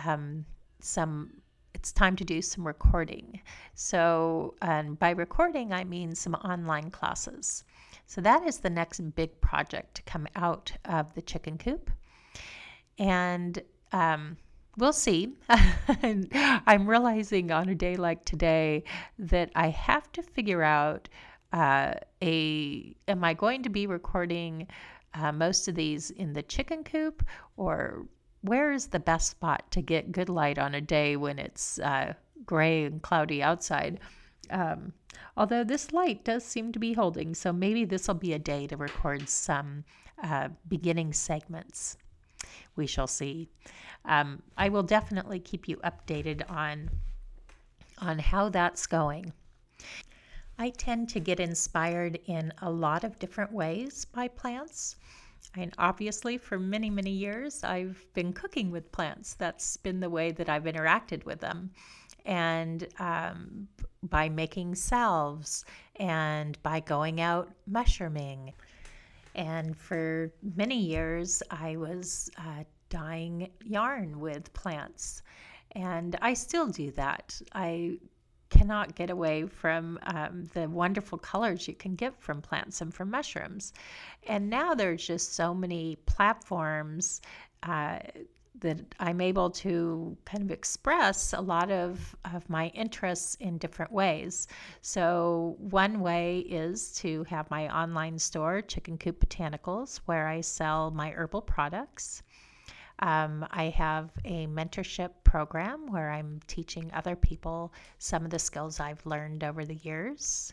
um, 0.05 0.45
some 0.81 1.31
it's 1.75 1.93
time 1.93 2.17
to 2.17 2.25
do 2.25 2.43
some 2.43 2.67
recording. 2.67 3.41
So, 3.75 4.55
and 4.61 4.99
by 4.99 5.11
recording, 5.11 5.73
I 5.73 5.85
mean 5.85 6.15
some 6.15 6.35
online 6.35 6.91
classes. 6.91 7.65
So, 8.07 8.21
that 8.21 8.45
is 8.47 8.59
the 8.59 8.69
next 8.69 9.01
big 9.15 9.41
project 9.41 9.95
to 9.95 10.03
come 10.03 10.27
out 10.37 10.73
of 10.85 11.15
the 11.15 11.23
chicken 11.23 11.57
coop. 11.57 11.91
And 12.99 13.63
um, 13.93 14.37
we'll 14.77 14.93
see. 14.93 15.35
I'm 15.49 16.89
realizing 16.89 17.51
on 17.51 17.69
a 17.69 17.75
day 17.75 17.97
like 17.97 18.25
today 18.25 18.85
that 19.19 19.51
I 19.55 19.69
have 19.69 20.11
to 20.13 20.23
figure 20.23 20.63
out 20.63 21.09
uh, 21.53 21.95
a 22.23 22.95
am 23.09 23.25
I 23.25 23.35
going 23.35 23.63
to 23.65 23.69
be 23.69 23.87
recording 23.87 24.69
uh, 25.15 25.33
most 25.33 25.67
of 25.69 25.75
these 25.75 26.11
in 26.11 26.33
the 26.33 26.43
chicken 26.43 26.85
coop 26.85 27.25
or 27.57 28.07
where 28.43 28.73
is 28.73 28.87
the 28.87 29.01
best 29.01 29.31
spot 29.31 29.71
to 29.73 29.83
get 29.83 30.13
good 30.13 30.29
light 30.29 30.59
on 30.59 30.75
a 30.75 30.81
day 30.81 31.17
when 31.17 31.39
it's 31.39 31.79
uh, 31.81 32.15
gray 32.47 32.85
and 32.85 33.03
cloudy 33.03 33.43
outside? 33.43 34.01
Um, 34.51 34.93
although 35.37 35.65
this 35.65 35.93
light 35.93 36.25
does 36.25 36.45
seem 36.45 36.73
to 36.73 36.79
be 36.79 36.95
holding, 36.95 37.35
so 37.35 37.53
maybe 37.53 37.85
this 37.85 38.09
will 38.09 38.15
be 38.15 38.33
a 38.33 38.39
day 38.39 38.67
to 38.69 38.77
record 38.77 39.29
some 39.29 39.85
uh, 40.23 40.49
beginning 40.69 41.13
segments. 41.13 41.97
We 42.77 42.87
shall 42.87 43.07
see. 43.07 43.49
Um, 44.05 44.43
I 44.57 44.69
will 44.69 44.83
definitely 44.83 45.41
keep 45.41 45.69
you 45.69 45.77
updated 45.79 46.49
on 46.51 46.91
on 47.99 48.19
how 48.19 48.49
that's 48.49 48.87
going. 48.87 49.33
I 50.59 50.71
tend 50.71 51.09
to 51.11 51.21
get 51.21 51.41
inspired 51.41 52.19
in 52.27 52.53
a 52.63 52.71
lot 52.71 53.05
of 53.05 53.19
different 53.19 53.53
ways 53.53 54.05
by 54.05 54.29
plants. 54.29 54.97
And 55.57 55.73
obviously, 55.79 56.39
for 56.39 56.59
many, 56.59 56.91
many 56.91 57.11
years, 57.11 57.65
I've 57.65 58.07
been 58.15 58.33
cooking 58.33 58.71
with 58.71 58.93
plants. 58.93 59.35
That's 59.35 59.77
been 59.79 60.01
the 60.01 60.11
way 60.11 60.33
that 60.33 60.49
I've 60.49 60.65
interacted 60.65 61.25
with 61.25 61.41
them. 61.41 61.71
And 62.27 62.87
um, 62.99 63.69
by 64.03 64.29
making 64.29 64.75
salves 64.75 65.65
and 65.97 66.63
by 66.63 66.81
going 66.81 67.21
out 67.21 67.51
mushrooming. 67.67 68.53
And 69.35 69.77
for 69.77 70.33
many 70.57 70.77
years, 70.77 71.43
I 71.51 71.77
was 71.77 72.31
uh, 72.39 72.65
dyeing 72.89 73.51
yarn 73.65 74.21
with 74.21 74.53
plants. 74.53 75.23
And 75.73 76.17
I 76.21 76.35
still 76.35 76.67
do 76.67 76.91
that. 76.93 77.41
I 77.53 77.99
cannot 78.51 78.97
get 78.97 79.11
away 79.11 79.47
from 79.47 79.99
um, 80.03 80.45
the 80.53 80.69
wonderful 80.69 81.17
colors 81.17 81.69
you 81.69 81.75
can 81.75 81.95
get 81.95 82.21
from 82.21 82.43
plants 82.43 82.81
and 82.81 82.93
from 82.93 83.11
mushrooms. 83.11 83.73
And 84.27 84.51
now 84.51 84.75
there's 84.75 85.07
just 85.07 85.35
so 85.35 85.55
many 85.55 85.97
platforms 86.07 87.23
uh, 87.63 88.01
that 88.59 88.79
I'm 88.99 89.21
able 89.21 89.51
to 89.51 90.17
kind 90.25 90.43
of 90.43 90.51
express 90.51 91.33
a 91.33 91.41
lot 91.41 91.71
of, 91.71 92.15
of 92.33 92.49
my 92.51 92.69
interests 92.69 93.37
in 93.37 93.59
different 93.59 93.93
ways. 93.93 94.49
So, 94.83 95.57
one 95.59 96.01
way 96.01 96.41
is 96.41 96.93
to 96.99 97.25
have 97.25 97.51
my 97.51 97.75
online 97.75 98.19
store, 98.19 98.61
Chicken 98.61 98.99
Coop 98.99 99.25
Botanicals, 99.25 100.01
where 100.07 100.27
I 100.29 100.41
sell 100.41 100.91
my 100.91 101.11
herbal 101.11 101.43
products. 101.43 102.23
Um, 102.99 103.47
I 103.51 103.65
have 103.71 104.11
a 104.27 104.47
mentorship 104.47 105.11
program 105.25 105.87
where 105.87 106.11
I'm 106.11 106.41
teaching 106.47 106.91
other 106.93 107.17
people 107.17 107.73
some 107.99 108.25
of 108.25 108.31
the 108.31 108.39
skills 108.39 108.79
I've 108.79 109.05
learned 109.07 109.43
over 109.43 109.65
the 109.65 109.77
years. 109.77 110.53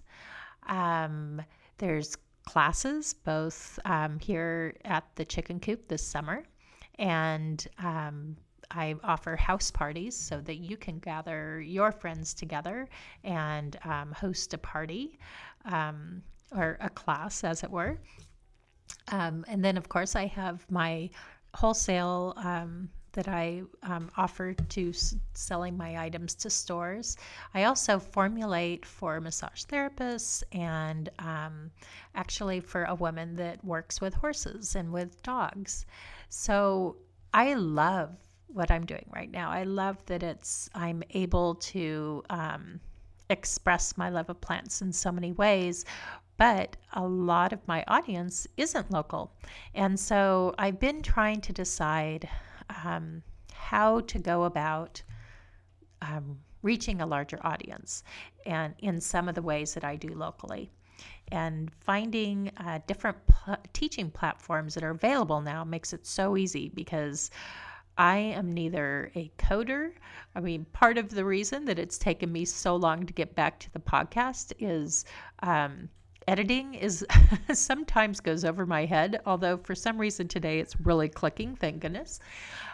Um, 0.67 1.41
there's 1.77 2.15
classes 2.45 3.13
both 3.13 3.77
um, 3.83 4.19
here 4.19 4.77
at 4.86 5.03
the 5.15 5.25
Chicken 5.25 5.60
Coop 5.60 5.89
this 5.89 6.01
summer, 6.01 6.43
and 6.99 7.65
um, 7.79 8.38
I 8.71 8.95
offer 9.03 9.36
house 9.36 9.71
parties 9.71 10.15
so 10.15 10.41
that 10.41 10.57
you 10.57 10.77
can 10.77 10.99
gather 10.99 11.62
your 11.62 11.91
friends 11.91 12.33
together 12.33 12.89
and 13.23 13.77
um, 13.83 14.12
host 14.12 14.53
a 14.53 14.57
party 14.57 15.19
um, 15.65 16.21
or 16.51 16.77
a 16.81 16.89
class, 16.89 17.43
as 17.43 17.63
it 17.63 17.71
were. 17.71 17.97
Um, 19.12 19.45
and 19.47 19.63
then, 19.63 19.77
of 19.77 19.89
course, 19.89 20.15
I 20.15 20.25
have 20.25 20.65
my 20.69 21.10
wholesale 21.53 22.33
um, 22.38 22.89
that 23.13 23.27
I 23.27 23.63
um, 23.83 24.12
offer 24.15 24.53
to 24.53 24.89
s- 24.89 25.15
selling 25.33 25.75
my 25.75 25.97
items 25.97 26.36
to 26.36 26.49
stores. 26.49 27.17
I 27.53 27.63
also 27.63 27.99
formulate 27.99 28.86
for 28.86 29.19
massage 29.19 29.63
therapists 29.63 30.43
and 30.51 31.10
um, 31.19 31.71
actually 32.15 32.60
for 32.60 32.83
a 32.83 32.95
woman 32.95 33.36
that 33.38 33.63
works 33.63 33.99
with 34.01 34.13
horses 34.13 34.75
and 34.75 34.91
with 34.91 35.21
dogs. 35.23 35.86
So 36.29 36.97
I 37.33 37.53
love 37.53 38.11
what 38.47 38.71
I'm 38.71 38.85
doing 38.85 39.05
right 39.13 39.29
now. 39.29 39.49
I 39.49 39.63
love 39.63 39.97
that 40.05 40.23
it's 40.23 40.69
I'm 40.73 41.03
able 41.11 41.55
to 41.55 42.23
um, 42.29 42.79
express 43.29 43.97
my 43.97 44.09
love 44.09 44.29
of 44.29 44.39
plants 44.41 44.81
in 44.81 44.91
so 44.91 45.11
many 45.11 45.31
ways 45.33 45.85
but 46.37 46.77
a 46.93 47.05
lot 47.05 47.51
of 47.51 47.67
my 47.67 47.83
audience 47.87 48.47
isn't 48.57 48.91
local. 48.91 49.33
And 49.73 49.99
so 49.99 50.53
I've 50.57 50.79
been 50.79 51.01
trying 51.01 51.41
to 51.41 51.53
decide 51.53 52.29
um, 52.83 53.23
how 53.51 54.01
to 54.01 54.19
go 54.19 54.43
about 54.43 55.01
um, 56.01 56.37
reaching 56.61 57.01
a 57.01 57.05
larger 57.05 57.39
audience 57.45 58.03
and 58.45 58.75
in 58.79 59.01
some 59.01 59.27
of 59.27 59.35
the 59.35 59.41
ways 59.41 59.73
that 59.73 59.83
I 59.83 59.95
do 59.95 60.09
locally. 60.09 60.71
And 61.31 61.71
finding 61.81 62.51
uh, 62.57 62.79
different 62.88 63.17
pl- 63.27 63.57
teaching 63.73 64.10
platforms 64.10 64.73
that 64.75 64.83
are 64.83 64.91
available 64.91 65.41
now 65.41 65.63
makes 65.63 65.93
it 65.93 66.05
so 66.05 66.38
easy 66.38 66.69
because 66.69 67.31
I 67.97 68.17
am 68.17 68.53
neither 68.53 69.12
a 69.15 69.31
coder. 69.38 69.91
I 70.36 70.39
mean, 70.39 70.65
part 70.71 70.97
of 70.97 71.10
the 71.10 71.25
reason 71.25 71.65
that 71.65 71.79
it's 71.79 71.97
taken 71.97 72.31
me 72.31 72.45
so 72.45 72.75
long 72.75 73.05
to 73.05 73.13
get 73.13 73.36
back 73.36 73.60
to 73.62 73.73
the 73.73 73.79
podcast 73.79 74.53
is 74.60 75.05
um, 75.39 75.89
editing 76.27 76.75
is 76.75 77.05
sometimes 77.53 78.19
goes 78.19 78.45
over 78.45 78.65
my 78.65 78.86
head, 78.86 79.21
although 79.25 79.57
for 79.57 79.73
some 79.73 79.97
reason 79.97 80.27
today 80.27 80.60
it's 80.60 80.79
really 80.81 81.10
clicking, 81.10 81.55
thank 81.55 81.79
goodness. 81.79 82.19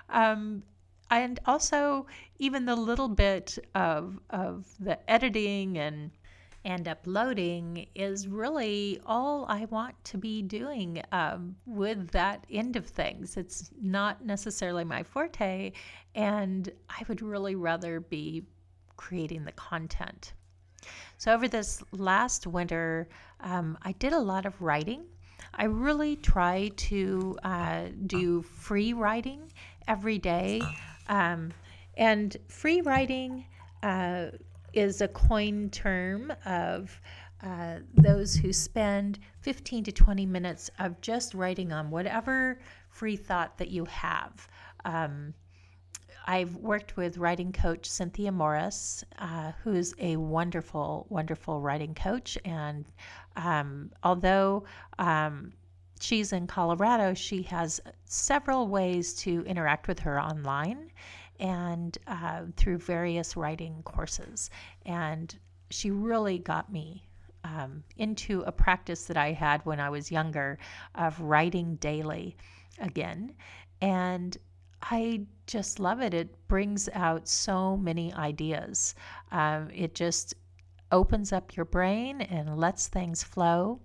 Um, 0.09 0.63
and 1.09 1.39
also 1.45 2.07
even 2.39 2.65
the 2.65 2.75
little 2.75 3.07
bit 3.09 3.57
of 3.75 4.19
of 4.31 4.65
the 4.79 4.97
editing 5.09 5.77
and 5.77 6.11
and 6.65 6.87
uploading 6.87 7.87
is 7.93 8.27
really 8.27 8.99
all 9.05 9.45
I 9.49 9.65
want 9.65 10.01
to 10.05 10.17
be 10.17 10.41
doing 10.41 11.01
um, 11.11 11.55
with 11.65 12.11
that 12.11 12.45
end 12.49 12.75
of 12.75 12.85
things. 12.85 13.35
It's 13.37 13.71
not 13.81 14.25
necessarily 14.25 14.83
my 14.83 15.03
forte, 15.03 15.73
and 16.15 16.69
I 16.89 17.03
would 17.07 17.21
really 17.21 17.55
rather 17.55 17.99
be 17.99 18.43
creating 18.95 19.43
the 19.43 19.51
content. 19.53 20.33
So, 21.17 21.33
over 21.33 21.47
this 21.47 21.83
last 21.91 22.47
winter, 22.47 23.07
um, 23.41 23.77
I 23.81 23.93
did 23.93 24.13
a 24.13 24.19
lot 24.19 24.45
of 24.45 24.61
writing. 24.61 25.05
I 25.53 25.65
really 25.65 26.15
try 26.15 26.71
to 26.75 27.37
uh, 27.43 27.83
do 28.05 28.41
free 28.41 28.93
writing 28.93 29.51
every 29.87 30.17
day. 30.17 30.61
Um, 31.07 31.51
and 31.95 32.35
free 32.47 32.81
writing 32.81 33.45
uh, 33.83 34.27
is 34.73 35.01
a 35.01 35.07
coined 35.07 35.71
term 35.71 36.33
of 36.45 36.99
uh, 37.43 37.79
those 37.95 38.35
who 38.35 38.53
spend 38.53 39.19
15 39.41 39.83
to 39.85 39.91
20 39.91 40.25
minutes 40.25 40.69
of 40.79 40.99
just 41.01 41.33
writing 41.33 41.71
on 41.71 41.89
whatever 41.89 42.59
free 42.89 43.15
thought 43.15 43.57
that 43.57 43.69
you 43.69 43.85
have. 43.85 44.47
Um, 44.85 45.33
I've 46.25 46.55
worked 46.55 46.95
with 46.95 47.17
writing 47.17 47.51
coach 47.51 47.85
Cynthia 47.85 48.31
Morris, 48.31 49.03
uh, 49.19 49.51
who's 49.63 49.93
a 49.99 50.15
wonderful, 50.15 51.05
wonderful 51.09 51.59
writing 51.59 51.93
coach. 51.93 52.37
And 52.45 52.85
um, 53.35 53.91
although 54.03 54.63
um, 54.99 55.51
she's 55.99 56.31
in 56.31 56.47
Colorado, 56.47 57.13
she 57.13 57.41
has 57.43 57.81
several 58.05 58.67
ways 58.67 59.13
to 59.15 59.43
interact 59.45 59.87
with 59.89 59.99
her 59.99 60.21
online 60.21 60.91
and 61.43 61.97
uh, 62.07 62.43
through 62.55 62.77
various 62.77 63.35
writing 63.35 63.83
courses. 63.83 64.49
And 64.85 65.37
she 65.69 65.91
really 65.91 66.39
got 66.39 66.71
me 66.71 67.05
um, 67.43 67.83
into 67.97 68.41
a 68.47 68.51
practice 68.51 69.03
that 69.05 69.17
I 69.17 69.33
had 69.33 69.63
when 69.65 69.81
I 69.81 69.89
was 69.89 70.09
younger 70.09 70.57
of 70.95 71.19
writing 71.19 71.75
daily 71.75 72.37
again. 72.79 73.33
And 73.81 74.37
I 74.81 75.25
just 75.45 75.79
love 75.81 76.01
it. 76.01 76.13
It 76.13 76.47
brings 76.47 76.87
out 76.93 77.27
so 77.27 77.75
many 77.75 78.13
ideas. 78.13 78.95
Um, 79.33 79.69
it 79.73 79.95
just 79.95 80.35
opens 80.93 81.33
up 81.33 81.57
your 81.57 81.65
brain 81.65 82.21
and 82.21 82.57
lets 82.57 82.87
things 82.87 83.21
flow. 83.21 83.81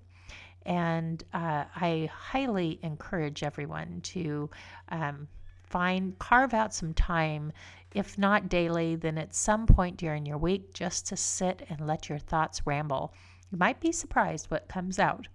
And 0.65 1.25
uh, 1.35 1.65
I 1.75 2.09
highly 2.13 2.79
encourage 2.83 3.43
everyone 3.43 4.01
to 4.03 4.49
um, 4.91 5.27
find, 5.71 6.19
carve 6.19 6.55
out 6.55 6.75
some 6.75 6.95
time, 6.95 7.53
if 7.95 8.19
not 8.19 8.49
daily, 8.49 8.97
then 8.97 9.19
at 9.19 9.35
some 9.35 9.67
point 9.67 9.97
during 9.97 10.27
your 10.27 10.39
week, 10.39 10.75
just 10.75 11.07
to 11.09 11.17
sit 11.17 11.67
and 11.69 11.87
let 11.87 12.09
your 12.09 12.19
thoughts 12.19 12.67
ramble. 12.67 13.15
You 13.51 13.59
might 13.59 13.81
be 13.81 13.93
surprised 13.93 14.51
what 14.51 14.69
comes 14.69 14.99
out. 14.99 15.29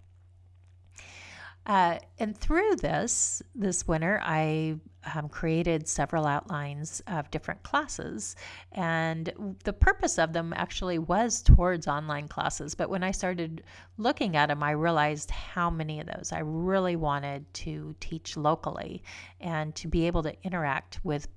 Uh, 1.65 1.97
and 2.19 2.37
through 2.37 2.75
this, 2.75 3.41
this 3.55 3.87
winter, 3.87 4.19
I 4.21 4.75
um, 5.15 5.29
created 5.29 5.87
several 5.87 6.25
outlines 6.25 7.01
of 7.07 7.31
different 7.31 7.63
classes. 7.63 8.35
And 8.73 9.55
the 9.63 9.73
purpose 9.73 10.17
of 10.19 10.33
them 10.33 10.53
actually 10.55 10.99
was 10.99 11.41
towards 11.41 11.87
online 11.87 12.27
classes. 12.27 12.75
But 12.75 12.89
when 12.89 13.03
I 13.03 13.11
started 13.11 13.63
looking 13.97 14.35
at 14.35 14.47
them, 14.47 14.61
I 14.61 14.71
realized 14.71 15.31
how 15.31 15.69
many 15.69 15.99
of 16.01 16.07
those 16.07 16.31
I 16.33 16.39
really 16.39 16.97
wanted 16.97 17.51
to 17.55 17.95
teach 17.99 18.35
locally 18.35 19.03
and 19.39 19.73
to 19.75 19.87
be 19.87 20.05
able 20.07 20.23
to 20.23 20.35
interact 20.43 20.99
with 21.03 21.27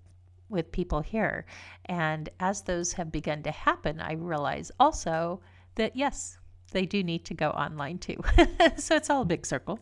with 0.49 0.71
people 0.71 1.01
here. 1.01 1.45
And 1.87 2.29
as 2.39 2.63
those 2.63 2.93
have 2.93 3.11
begun 3.11 3.43
to 3.43 3.51
happen, 3.51 4.01
I 4.01 4.13
realize 4.13 4.71
also 4.79 5.41
that 5.75 5.97
yes, 5.97 6.39
they 6.71 6.87
do 6.87 7.03
need 7.03 7.25
to 7.25 7.35
go 7.35 7.51
online 7.51 7.99
too. 7.99 8.17
so 8.77 8.95
it's 8.95 9.11
all 9.11 9.23
a 9.23 9.25
big 9.25 9.45
circle 9.45 9.81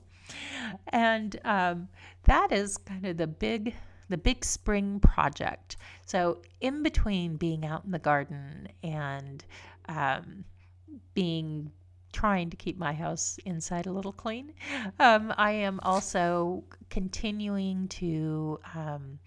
and 0.89 1.39
um, 1.45 1.89
that 2.25 2.53
is 2.53 2.77
kind 2.77 3.07
of 3.07 3.17
the 3.17 3.27
big 3.27 3.75
the 4.11 4.19
big 4.19 4.45
spring 4.45 5.01
project. 5.01 5.77
So 6.05 6.43
in 6.61 6.83
between 6.83 7.37
being 7.37 7.65
out 7.65 7.85
in 7.85 7.91
the 7.91 7.99
garden 7.99 8.69
and 8.83 9.43
um, 9.89 10.45
being 11.15 11.73
trying 12.13 12.51
to 12.51 12.57
keep 12.57 12.79
my 12.79 12.93
house 12.93 13.39
inside 13.45 13.87
a 13.87 13.93
little 13.93 14.13
clean, 14.13 14.53
um, 15.01 15.33
I 15.37 15.53
am 15.53 15.81
also 15.83 16.65
continuing 16.91 17.89
to 17.89 18.61
um, 18.75 19.19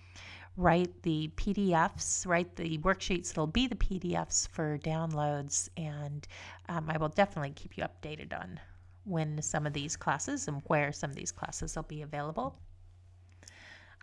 write 0.57 1.01
the 1.03 1.29
PDFs, 1.35 2.25
write 2.27 2.55
the 2.55 2.77
worksheets 2.79 3.29
that'll 3.29 3.47
be 3.47 3.67
the 3.67 3.75
PDFs 3.75 4.47
for 4.49 4.77
downloads, 4.79 5.69
and 5.75 6.27
um, 6.69 6.89
I 6.89 6.97
will 6.97 7.09
definitely 7.09 7.51
keep 7.51 7.77
you 7.77 7.83
updated 7.83 8.37
on 8.37 8.59
when 9.07 9.41
some 9.41 9.65
of 9.65 9.73
these 9.73 9.95
classes 9.95 10.47
and 10.47 10.61
where 10.65 10.91
some 10.91 11.09
of 11.09 11.15
these 11.15 11.31
classes 11.31 11.75
will 11.75 11.83
be 11.83 12.01
available. 12.01 12.59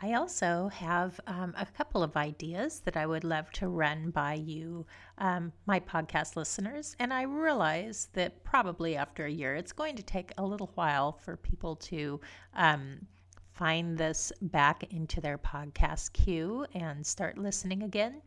I 0.03 0.15
also 0.15 0.69
have 0.69 1.21
um, 1.27 1.55
a 1.57 1.67
couple 1.67 2.03
of 2.03 2.17
ideas 2.17 2.81
that 2.81 2.97
I 2.97 3.07
would 3.07 3.23
love 3.23 3.51
to 3.53 3.69
run 3.69 4.11
by 4.11 4.35
you, 4.35 4.87
um, 5.19 5.53
my 5.67 5.79
podcast 5.79 6.37
listeners. 6.37 6.97
And 6.99 7.13
I 7.13 7.23
realize 7.23 8.09
that 8.15 8.43
probably 8.43 8.97
after 8.97 9.25
a 9.25 9.31
year, 9.31 9.55
it's 9.55 9.73
going 9.73 9.97
to 9.97 10.03
take 10.03 10.33
a 10.37 10.45
little 10.45 10.73
while 10.75 11.13
for 11.13 11.37
people 11.37 11.77
to 11.77 12.21
um, 12.55 13.07
find 13.53 13.97
this 13.97 14.33
back 14.43 14.93
into 14.93 15.21
their 15.21 15.39
podcast 15.39 16.13
queue 16.13 16.67
and 16.75 17.07
start 17.07 17.39
listening 17.39 17.85
again. 17.85 18.21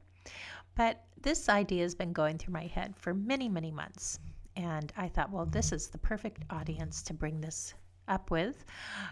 But 0.75 1.03
this 1.21 1.49
idea 1.49 1.83
has 1.83 1.95
been 1.95 2.13
going 2.13 2.37
through 2.37 2.53
my 2.53 2.67
head 2.67 2.95
for 2.95 3.13
many, 3.13 3.49
many 3.49 3.71
months. 3.71 4.19
And 4.57 4.91
I 4.97 5.07
thought, 5.07 5.31
well, 5.31 5.45
this 5.45 5.71
is 5.71 5.87
the 5.87 5.99
perfect 5.99 6.43
audience 6.49 7.03
to 7.03 7.13
bring 7.13 7.39
this 7.39 7.75
up 8.07 8.31
with. 8.31 8.65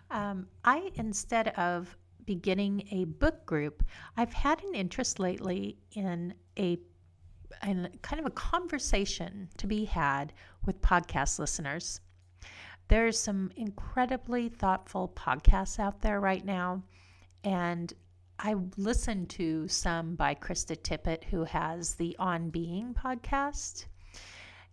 Um, 0.10 0.47
I, 0.63 0.89
instead 0.95 1.49
of 1.49 1.95
beginning 2.25 2.88
a 2.89 3.05
book 3.05 3.45
group, 3.45 3.84
I've 4.17 4.34
had 4.34 4.63
an 4.63 4.73
interest 4.73 5.19
lately 5.19 5.77
in 5.91 6.34
a 6.58 6.79
in 7.63 7.88
kind 8.01 8.19
of 8.19 8.25
a 8.25 8.31
conversation 8.31 9.47
to 9.58 9.67
be 9.67 9.86
had 9.86 10.34
with 10.65 10.81
podcast 10.81 11.38
listeners. 11.39 12.01
There's 12.88 13.17
some 13.17 13.51
incredibly 13.55 14.49
thoughtful 14.49 15.13
podcasts 15.15 15.79
out 15.79 16.01
there 16.01 16.19
right 16.19 16.43
now, 16.43 16.84
and 17.43 17.93
I 18.39 18.55
listened 18.77 19.29
to 19.31 19.67
some 19.67 20.15
by 20.15 20.36
Krista 20.36 20.75
Tippett, 20.75 21.23
who 21.25 21.43
has 21.45 21.95
the 21.95 22.15
On 22.19 22.49
Being 22.49 22.93
podcast. 22.93 23.86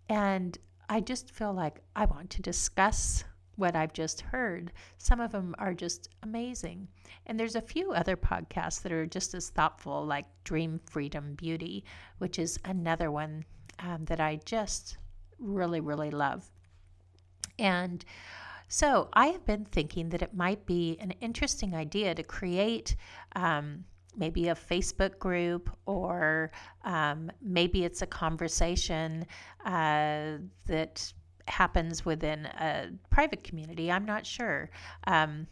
And 0.08 0.58
I 0.88 1.00
just 1.00 1.30
feel 1.30 1.52
like 1.52 1.80
I 1.96 2.04
want 2.04 2.30
to 2.30 2.42
discuss 2.42 3.24
what 3.56 3.76
I've 3.76 3.92
just 3.92 4.20
heard. 4.20 4.72
Some 4.98 5.20
of 5.20 5.32
them 5.32 5.54
are 5.58 5.74
just 5.74 6.08
amazing. 6.22 6.88
And 7.26 7.38
there's 7.38 7.54
a 7.54 7.62
few 7.62 7.92
other 7.92 8.16
podcasts 8.16 8.82
that 8.82 8.92
are 8.92 9.06
just 9.06 9.34
as 9.34 9.50
thoughtful, 9.50 10.04
like 10.04 10.26
Dream 10.44 10.80
Freedom 10.90 11.34
Beauty, 11.34 11.84
which 12.18 12.38
is 12.38 12.58
another 12.64 13.10
one 13.10 13.44
um, 13.78 14.04
that 14.04 14.20
I 14.20 14.40
just 14.44 14.98
really, 15.38 15.80
really 15.80 16.10
love. 16.10 16.50
And 17.58 18.04
so 18.68 19.08
I 19.12 19.26
have 19.26 19.44
been 19.44 19.64
thinking 19.64 20.08
that 20.10 20.22
it 20.22 20.34
might 20.34 20.64
be 20.64 20.96
an 20.98 21.12
interesting 21.20 21.74
idea 21.74 22.14
to 22.14 22.22
create 22.22 22.96
um, 23.36 23.84
maybe 24.16 24.48
a 24.48 24.55
Facebook 24.55 25.18
group, 25.18 25.70
or 25.87 26.51
um, 26.85 27.31
maybe 27.40 27.85
it's 27.85 28.03
a 28.03 28.07
conversation 28.07 29.27
uh, 29.64 30.38
that 30.66 31.12
happens 31.48 32.05
within 32.05 32.46
a 32.46 32.90
private 33.11 33.42
community. 33.42 33.90
I'm 33.90 34.05
not 34.05 34.27
sure. 34.27 34.70
Um, 35.07 35.46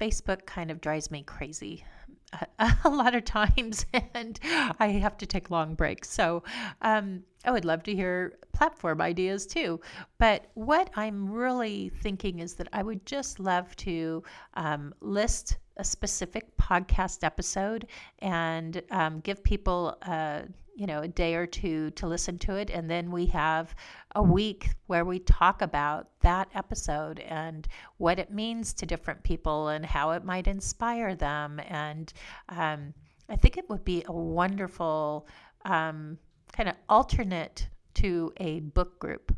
Facebook 0.00 0.46
kind 0.46 0.70
of 0.70 0.80
drives 0.80 1.10
me 1.10 1.22
crazy 1.22 1.84
a, 2.84 2.88
lot 2.88 3.14
of 3.14 3.24
times, 3.24 3.86
and 4.14 4.38
I 4.78 4.88
have 4.88 5.18
to 5.18 5.26
take 5.26 5.50
long 5.50 5.74
breaks. 5.74 6.10
So 6.10 6.42
um, 6.80 7.24
I 7.44 7.50
would 7.50 7.64
love 7.64 7.82
to 7.84 7.94
hear 7.94 8.34
platform 8.52 9.00
ideas 9.00 9.46
too. 9.46 9.80
But 10.18 10.46
what 10.54 10.90
I'm 10.94 11.30
really 11.30 11.90
thinking 12.02 12.40
is 12.40 12.54
that 12.54 12.68
I 12.72 12.82
would 12.82 13.06
just 13.06 13.40
love 13.40 13.74
to 13.76 14.22
um, 14.54 14.94
list 15.00 15.56
a 15.76 15.84
specific 15.84 16.54
podcast 16.58 17.24
episode 17.24 17.86
and 18.18 18.82
um, 18.90 19.20
give 19.20 19.42
people 19.42 19.96
a 20.02 20.44
you 20.76 20.86
know 20.86 21.00
a 21.00 21.08
day 21.08 21.34
or 21.34 21.46
two 21.46 21.90
to 21.90 22.06
listen 22.06 22.38
to 22.38 22.54
it 22.54 22.70
and 22.70 22.88
then 22.88 23.10
we 23.10 23.26
have 23.26 23.74
a 24.14 24.22
week 24.22 24.70
where 24.86 25.04
we 25.04 25.18
talk 25.18 25.62
about 25.62 26.08
that 26.20 26.48
episode 26.54 27.18
and 27.20 27.66
what 27.98 28.18
it 28.18 28.32
means 28.32 28.72
to 28.72 28.86
different 28.86 29.22
people 29.22 29.68
and 29.68 29.84
how 29.84 30.12
it 30.12 30.24
might 30.24 30.46
inspire 30.46 31.14
them 31.14 31.60
and 31.68 32.12
um, 32.50 32.94
i 33.28 33.36
think 33.36 33.58
it 33.58 33.68
would 33.68 33.84
be 33.84 34.04
a 34.06 34.12
wonderful 34.12 35.26
um, 35.64 36.16
kind 36.52 36.68
of 36.68 36.76
alternate 36.88 37.68
to 37.94 38.32
a 38.38 38.60
book 38.60 38.98
group. 38.98 39.34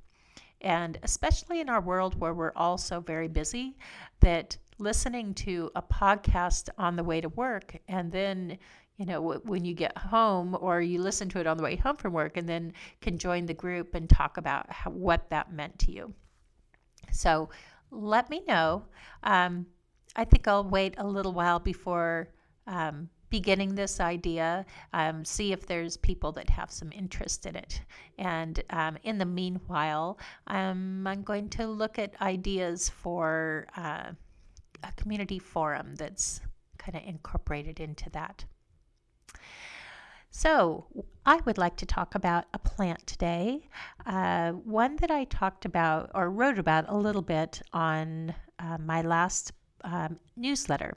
And 0.61 0.99
especially 1.03 1.61
in 1.61 1.69
our 1.69 1.81
world 1.81 2.19
where 2.21 2.35
we're 2.35 2.53
all 2.55 2.79
so 2.79 3.01
very 3.01 3.29
busy 3.29 3.77
that 4.21 4.57
listening 4.79 5.35
to 5.35 5.71
a 5.75 5.83
podcast 5.83 6.69
on 6.79 6.97
the 6.97 7.05
way 7.05 7.21
to 7.21 7.29
work 7.31 7.77
and 7.89 8.11
then 8.11 8.59
you 8.97 9.07
know 9.07 9.21
when 9.45 9.65
you 9.65 9.75
get 9.75 9.97
home 9.97 10.57
or 10.61 10.81
you 10.81 11.01
listen 11.01 11.29
to 11.29 11.39
it 11.39 11.47
on 11.47 11.57
the 11.57 11.63
way 11.63 11.77
home 11.77 11.97
from 11.97 12.13
work 12.13 12.37
and 12.37 12.49
then 12.49 12.73
can 13.01 13.17
join 13.17 13.47
the 13.47 13.55
group 13.55 13.95
and 13.95 14.09
talk 14.09 14.37
about 14.39 14.71
how, 14.73 14.91
what 14.91 15.31
that 15.31 15.53
meant 15.53 15.79
to 15.79 15.93
you. 15.93 16.13
So 17.13 17.49
let 17.91 18.29
me 18.31 18.43
know. 18.47 18.85
Um, 19.23 19.67
i 20.15 20.25
think 20.25 20.47
i'll 20.47 20.69
wait 20.69 20.95
a 20.99 21.07
little 21.07 21.33
while 21.33 21.59
before 21.59 22.29
um, 22.67 23.09
beginning 23.33 23.75
this 23.75 23.99
idea, 23.99 24.65
um, 24.93 25.25
see 25.25 25.53
if 25.53 25.67
there's 25.67 25.97
people 25.97 26.33
that 26.33 26.51
have 26.51 26.71
some 26.71 26.93
interest 26.93 27.47
in 27.47 27.57
it. 27.57 27.81
And 28.19 28.63
um, 28.69 28.99
in 29.05 29.17
the 29.17 29.25
meanwhile, 29.25 30.19
um, 30.49 31.07
I'm 31.07 31.23
going 31.23 31.49
to 31.57 31.67
look 31.67 31.99
at 31.99 32.15
ideas 32.21 32.91
for 32.91 33.67
uh, 33.75 34.13
a 34.85 34.93
community 34.97 35.39
forum 35.39 35.95
that's 35.97 36.43
kind 36.77 36.95
of 36.95 37.03
incorporated 37.07 37.81
into 37.81 38.11
that. 38.11 38.45
So, 40.31 40.87
I 41.25 41.37
would 41.45 41.59
like 41.59 41.77
to 41.77 41.87
talk 41.87 42.15
about 42.15 42.45
a 42.55 42.59
plant 42.59 43.07
today, 43.07 43.69
uh, 44.07 44.53
one 44.53 44.97
that 44.97 45.11
I 45.11 45.25
talked 45.25 45.65
about 45.65 46.11
or 46.15 46.31
wrote 46.31 46.59
about 46.59 46.85
a 46.89 46.97
little 46.97 47.23
bit 47.23 47.63
on 47.73 48.35
uh, 48.59 48.79
my 48.79 49.03
last 49.03 49.53
um, 49.85 50.19
newsletter. 50.37 50.97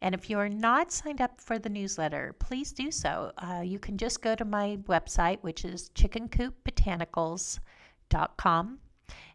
And 0.00 0.14
if 0.14 0.30
you 0.30 0.38
are 0.38 0.48
not 0.48 0.92
signed 0.92 1.20
up 1.20 1.40
for 1.40 1.58
the 1.58 1.68
newsletter, 1.68 2.34
please 2.38 2.72
do 2.72 2.90
so. 2.90 3.32
Uh, 3.38 3.62
you 3.64 3.78
can 3.78 3.98
just 3.98 4.22
go 4.22 4.34
to 4.34 4.44
my 4.44 4.78
website, 4.88 5.38
which 5.42 5.64
is 5.64 5.90
chickencoopbotanicals.com. 5.94 8.78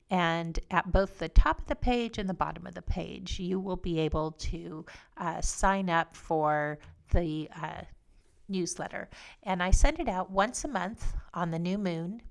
And 0.09 0.59
at 0.69 0.91
both 0.91 1.17
the 1.17 1.29
top 1.29 1.59
of 1.59 1.67
the 1.67 1.75
page 1.75 2.17
and 2.17 2.29
the 2.29 2.33
bottom 2.33 2.67
of 2.67 2.75
the 2.75 2.81
page, 2.81 3.39
you 3.39 3.59
will 3.59 3.77
be 3.77 3.99
able 3.99 4.31
to 4.31 4.85
uh, 5.17 5.41
sign 5.41 5.89
up 5.89 6.15
for 6.15 6.77
the 7.11 7.49
uh, 7.61 7.81
newsletter. 8.47 9.09
And 9.43 9.63
I 9.63 9.71
send 9.71 9.99
it 9.99 10.07
out 10.07 10.29
once 10.29 10.63
a 10.63 10.67
month 10.67 11.13
on 11.33 11.51
the 11.51 11.59
new 11.59 11.77
moon 11.77 12.21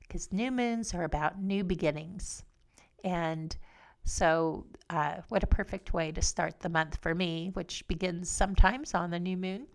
because 0.00 0.32
new 0.32 0.50
moons 0.50 0.92
are 0.92 1.04
about 1.04 1.40
new 1.40 1.62
beginnings. 1.62 2.42
And 3.04 3.56
so, 4.10 4.66
uh, 4.90 5.18
what 5.28 5.44
a 5.44 5.46
perfect 5.46 5.94
way 5.94 6.10
to 6.10 6.20
start 6.20 6.58
the 6.58 6.68
month 6.68 6.98
for 7.00 7.14
me, 7.14 7.50
which 7.52 7.86
begins 7.86 8.28
sometimes 8.28 8.92
on 8.92 9.12
the 9.12 9.20
new 9.20 9.36
moon. 9.36 9.68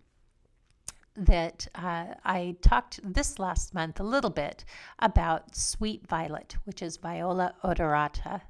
That 1.16 1.66
uh, 1.74 2.08
I 2.22 2.56
talked 2.60 3.00
this 3.02 3.38
last 3.38 3.72
month 3.72 3.98
a 3.98 4.04
little 4.04 4.28
bit 4.28 4.66
about 4.98 5.56
sweet 5.56 6.06
violet, 6.06 6.54
which 6.64 6.82
is 6.82 6.98
Viola 6.98 7.54
odorata. 7.64 8.42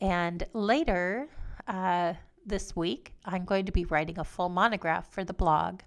And 0.00 0.44
later 0.52 1.28
uh, 1.68 2.14
this 2.44 2.74
week, 2.74 3.14
I'm 3.24 3.44
going 3.44 3.66
to 3.66 3.72
be 3.72 3.84
writing 3.84 4.18
a 4.18 4.24
full 4.24 4.48
monograph 4.48 5.12
for 5.12 5.22
the 5.22 5.32
blog. 5.32 5.82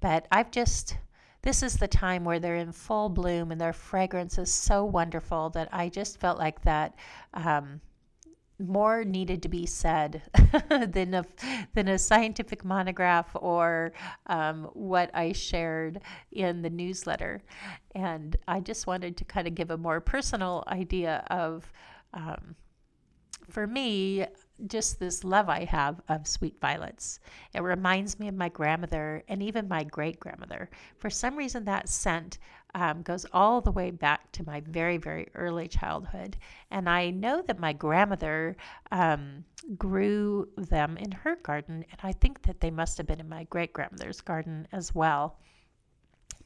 But 0.00 0.26
I've 0.32 0.50
just 0.50 0.96
this 1.42 1.62
is 1.62 1.76
the 1.76 1.86
time 1.86 2.24
where 2.24 2.40
they're 2.40 2.56
in 2.56 2.72
full 2.72 3.10
bloom 3.10 3.52
and 3.52 3.60
their 3.60 3.74
fragrance 3.74 4.38
is 4.38 4.52
so 4.52 4.86
wonderful 4.86 5.50
that 5.50 5.68
I 5.70 5.90
just 5.90 6.18
felt 6.18 6.38
like 6.38 6.62
that 6.62 6.94
um, 7.34 7.80
more 8.58 9.04
needed 9.04 9.42
to 9.42 9.48
be 9.48 9.66
said 9.66 10.22
than 10.68 11.14
a 11.14 11.24
than 11.74 11.88
a 11.88 11.98
scientific 11.98 12.64
monograph 12.64 13.30
or 13.34 13.92
um, 14.26 14.64
what 14.74 15.10
I 15.14 15.32
shared 15.32 16.00
in 16.32 16.62
the 16.62 16.70
newsletter, 16.70 17.42
and 17.94 18.36
I 18.46 18.60
just 18.60 18.86
wanted 18.86 19.16
to 19.18 19.24
kind 19.24 19.46
of 19.46 19.54
give 19.54 19.70
a 19.70 19.78
more 19.78 20.00
personal 20.00 20.64
idea 20.68 21.24
of. 21.30 21.70
Um, 22.14 22.56
for 23.50 23.66
me, 23.66 24.26
just 24.66 24.98
this 24.98 25.24
love 25.24 25.48
I 25.48 25.64
have 25.64 26.00
of 26.08 26.26
sweet 26.26 26.60
violets. 26.60 27.20
It 27.54 27.62
reminds 27.62 28.18
me 28.18 28.28
of 28.28 28.34
my 28.34 28.48
grandmother 28.48 29.22
and 29.28 29.42
even 29.42 29.68
my 29.68 29.84
great 29.84 30.18
grandmother. 30.18 30.68
For 30.96 31.10
some 31.10 31.36
reason, 31.36 31.64
that 31.64 31.88
scent 31.88 32.38
um, 32.74 33.02
goes 33.02 33.26
all 33.32 33.60
the 33.60 33.72
way 33.72 33.90
back 33.90 34.30
to 34.32 34.44
my 34.44 34.60
very, 34.60 34.96
very 34.96 35.28
early 35.34 35.68
childhood. 35.68 36.36
And 36.70 36.88
I 36.88 37.10
know 37.10 37.42
that 37.42 37.58
my 37.58 37.72
grandmother 37.72 38.56
um, 38.90 39.44
grew 39.76 40.48
them 40.56 40.96
in 40.96 41.12
her 41.12 41.36
garden, 41.36 41.84
and 41.90 42.00
I 42.02 42.12
think 42.12 42.42
that 42.42 42.60
they 42.60 42.70
must 42.70 42.98
have 42.98 43.06
been 43.06 43.20
in 43.20 43.28
my 43.28 43.44
great 43.44 43.72
grandmother's 43.72 44.20
garden 44.20 44.66
as 44.72 44.94
well. 44.94 45.38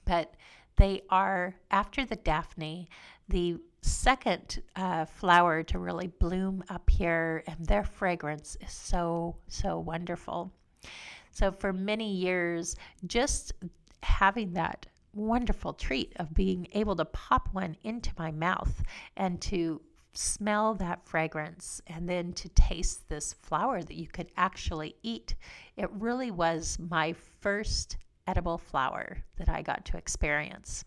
But 0.05 0.35
they 0.77 1.03
are, 1.11 1.55
after 1.71 2.05
the 2.05 2.17
Daphne, 2.17 2.89
the 3.29 3.59
second 3.83 4.63
uh, 4.77 5.05
flower 5.05 5.63
to 5.65 5.79
really 5.79 6.07
bloom 6.07 6.65
up 6.69 6.89
here, 6.89 7.45
and 7.47 7.67
their 7.67 7.85
fragrance 7.85 8.57
is 8.61 8.73
so, 8.73 9.37
so 9.49 9.79
wonderful. 9.79 10.53
So, 11.33 11.51
for 11.51 11.73
many 11.73 12.13
years, 12.13 12.77
just 13.07 13.53
having 14.03 14.53
that 14.55 14.87
wonderful 15.15 15.73
treat 15.75 16.13
of 16.17 16.33
being 16.33 16.67
able 16.73 16.97
to 16.97 17.05
pop 17.05 17.49
one 17.53 17.77
into 17.83 18.11
my 18.19 18.31
mouth 18.31 18.83
and 19.17 19.41
to 19.43 19.81
smell 20.15 20.75
that 20.75 21.07
fragrance 21.07 21.81
and 21.87 22.09
then 22.09 22.33
to 22.35 22.49
taste 22.51 23.09
this 23.09 23.33
flower 23.33 23.83
that 23.83 23.97
you 23.97 24.07
could 24.07 24.29
actually 24.37 24.95
eat. 25.03 25.35
It 25.77 25.91
really 25.93 26.31
was 26.31 26.79
my 26.79 27.15
first 27.41 27.97
edible 28.27 28.59
flower 28.59 29.25
that 29.37 29.49
I 29.49 29.63
got 29.63 29.85
to 29.87 29.97
experience. 29.97 30.85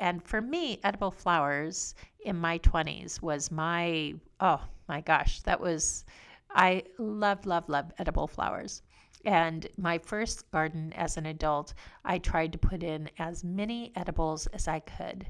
And 0.00 0.24
for 0.24 0.40
me, 0.40 0.80
edible 0.82 1.10
flowers 1.10 1.94
in 2.24 2.36
my 2.36 2.58
20s 2.60 3.20
was 3.20 3.50
my, 3.50 4.14
oh 4.40 4.62
my 4.88 5.02
gosh, 5.02 5.42
that 5.42 5.60
was, 5.60 6.04
I 6.50 6.84
love, 6.98 7.44
love, 7.44 7.68
love 7.68 7.92
edible 7.98 8.26
flowers. 8.26 8.82
And 9.26 9.66
my 9.76 9.98
first 9.98 10.50
garden 10.50 10.94
as 10.94 11.18
an 11.18 11.26
adult, 11.26 11.74
I 12.02 12.16
tried 12.16 12.52
to 12.52 12.58
put 12.58 12.82
in 12.82 13.10
as 13.18 13.44
many 13.44 13.92
edibles 13.94 14.46
as 14.48 14.66
I 14.66 14.80
could. 14.80 15.26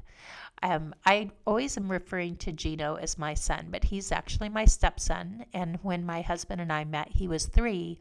Um, 0.63 0.95
I 1.05 1.31
always 1.45 1.75
am 1.75 1.91
referring 1.91 2.37
to 2.37 2.53
Gino 2.53 2.95
as 2.95 3.17
my 3.17 3.33
son, 3.33 3.67
but 3.69 3.83
he's 3.83 4.13
actually 4.13 4.47
my 4.47 4.63
stepson. 4.63 5.45
And 5.53 5.79
when 5.81 6.05
my 6.05 6.21
husband 6.21 6.61
and 6.61 6.71
I 6.71 6.85
met, 6.85 7.09
he 7.09 7.27
was 7.27 7.47
three. 7.47 7.99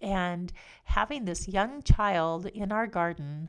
And 0.00 0.52
having 0.84 1.24
this 1.24 1.48
young 1.48 1.82
child 1.82 2.46
in 2.46 2.70
our 2.70 2.86
garden 2.86 3.48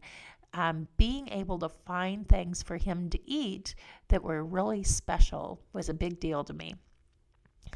um, 0.53 0.87
being 0.97 1.27
able 1.29 1.59
to 1.59 1.69
find 1.69 2.27
things 2.27 2.61
for 2.61 2.77
him 2.77 3.09
to 3.09 3.29
eat 3.29 3.75
that 4.09 4.23
were 4.23 4.43
really 4.43 4.83
special 4.83 5.61
was 5.73 5.89
a 5.89 5.93
big 5.93 6.19
deal 6.19 6.43
to 6.43 6.53
me. 6.53 6.75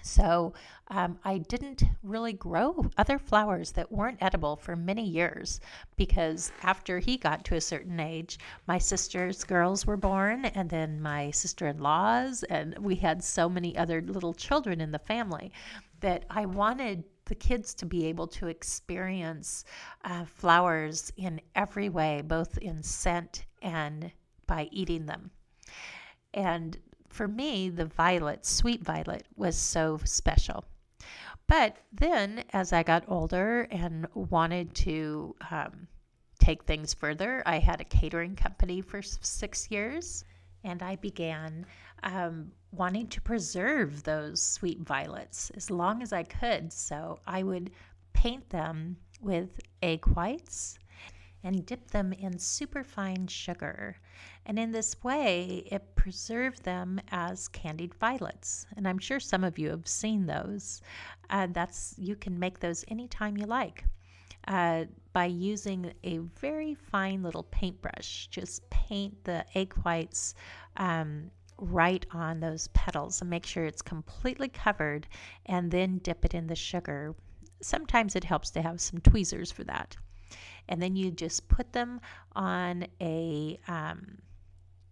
So 0.04 0.54
um, 0.90 1.20
I 1.26 1.40
didn't 1.40 1.84
really 2.04 2.34
grow 2.34 2.90
other 2.98 3.18
flowers 3.18 3.72
that 3.74 3.92
weren't 3.92 4.22
edible 4.22 4.56
for 4.56 4.76
many 4.76 5.06
years 5.06 5.60
because 5.96 6.52
after 6.62 7.00
he 7.00 7.18
got 7.18 7.44
to 7.46 7.56
a 7.56 7.62
certain 7.62 8.00
age, 8.00 8.40
my 8.68 8.78
sister's 8.78 9.44
girls 9.44 9.86
were 9.86 9.98
born, 9.98 10.46
and 10.46 10.70
then 10.70 11.02
my 11.02 11.32
sister 11.32 11.68
in 11.68 11.80
laws, 11.80 12.44
and 12.44 12.78
we 12.78 12.96
had 12.96 13.24
so 13.24 13.50
many 13.50 13.76
other 13.78 14.02
little 14.02 14.34
children 14.34 14.80
in 14.82 14.92
the 14.92 15.00
family 15.00 15.52
that 16.00 16.26
I 16.30 16.46
wanted 16.46 17.04
the 17.28 17.36
kids 17.36 17.74
to 17.76 17.86
be 17.86 18.06
able 18.06 18.28
to 18.28 18.48
experience 18.48 19.64
uh, 20.04 20.26
flowers 20.26 21.12
in 21.18 21.40
every 21.56 21.90
way, 21.90 22.22
both 22.26 22.58
in 22.58 22.84
scent 22.84 23.46
and 23.62 24.12
by 24.46 24.68
eating 24.72 25.06
them. 25.06 25.32
And 26.34 26.78
for 27.10 27.28
me, 27.28 27.70
the 27.70 27.86
violet, 27.86 28.46
sweet 28.46 28.84
violet, 28.84 29.26
was 29.36 29.56
so 29.58 30.00
special. 30.04 30.66
But 31.48 31.78
then, 31.94 32.44
as 32.52 32.74
I 32.74 32.84
got 32.84 33.06
older 33.08 33.68
and 33.72 34.08
wanted 34.14 34.74
to 34.76 35.36
um, 35.50 35.88
take 36.40 36.64
things 36.64 36.94
further, 36.94 37.42
I 37.46 37.60
had 37.60 37.80
a 37.80 37.86
catering 37.86 38.36
company 38.36 38.82
for 38.82 39.02
six 39.02 39.72
years 39.72 40.26
and 40.64 40.84
I 40.84 40.98
began 40.98 41.66
um, 42.04 42.52
wanting 42.72 43.08
to 43.08 43.22
preserve 43.22 44.04
those 44.04 44.42
sweet 44.42 44.80
violets 44.82 45.52
as 45.56 45.70
long 45.70 46.02
as 46.02 46.14
I 46.14 46.24
could. 46.24 46.72
So 46.72 47.20
I 47.26 47.44
would 47.44 47.72
paint 48.14 48.50
them 48.50 48.98
with 49.22 49.60
egg 49.82 50.06
whites 50.08 50.78
and 51.44 51.66
dip 51.66 51.90
them 51.92 52.14
in 52.14 52.38
superfine 52.38 53.28
sugar. 53.28 53.96
And 54.46 54.58
in 54.58 54.72
this 54.72 55.02
way, 55.04 55.64
it 55.72 55.96
preserved 55.96 56.64
them 56.64 57.00
as 57.12 57.48
candied 57.48 57.94
violets. 57.96 58.66
And 58.76 58.88
I'm 58.88 58.98
sure 58.98 59.20
some 59.20 59.44
of 59.44 59.60
you 59.60 59.70
have 59.70 59.88
seen 59.88 60.26
those. 60.26 60.82
Uh, 61.30 61.48
that's 61.52 61.96
you 61.98 62.16
can 62.16 62.38
make 62.38 62.60
those 62.60 62.84
anytime 62.88 63.38
you 63.38 63.46
like. 63.46 63.84
Uh, 64.48 64.86
by 65.12 65.26
using 65.26 65.92
a 66.04 66.20
very 66.40 66.74
fine 66.74 67.22
little 67.22 67.44
paintbrush. 67.44 68.28
Just 68.28 68.70
paint 68.70 69.24
the 69.26 69.46
egg 69.56 69.74
whites 69.84 70.36
um, 70.78 71.30
right 71.58 72.06
on 72.12 72.40
those 72.40 72.68
petals 72.70 73.22
and 73.22 73.30
make 73.30 73.46
sure 73.46 73.66
it's 73.66 73.82
completely 73.82 74.50
covered 74.50 75.08
and 75.46 75.72
then 75.72 76.00
dip 76.00 76.26
it 76.26 76.34
in 76.34 76.48
the 76.48 76.56
sugar. 76.56 77.16
Sometimes 77.62 78.16
it 78.16 78.24
helps 78.24 78.50
to 78.52 78.62
have 78.62 78.80
some 78.80 79.00
tweezers 79.00 79.52
for 79.52 79.64
that. 79.66 79.96
And 80.70 80.82
then 80.82 80.96
you 80.96 81.12
just 81.12 81.48
put 81.48 81.72
them 81.72 82.02
on 82.36 82.86
a 83.02 83.60
um, 83.68 84.18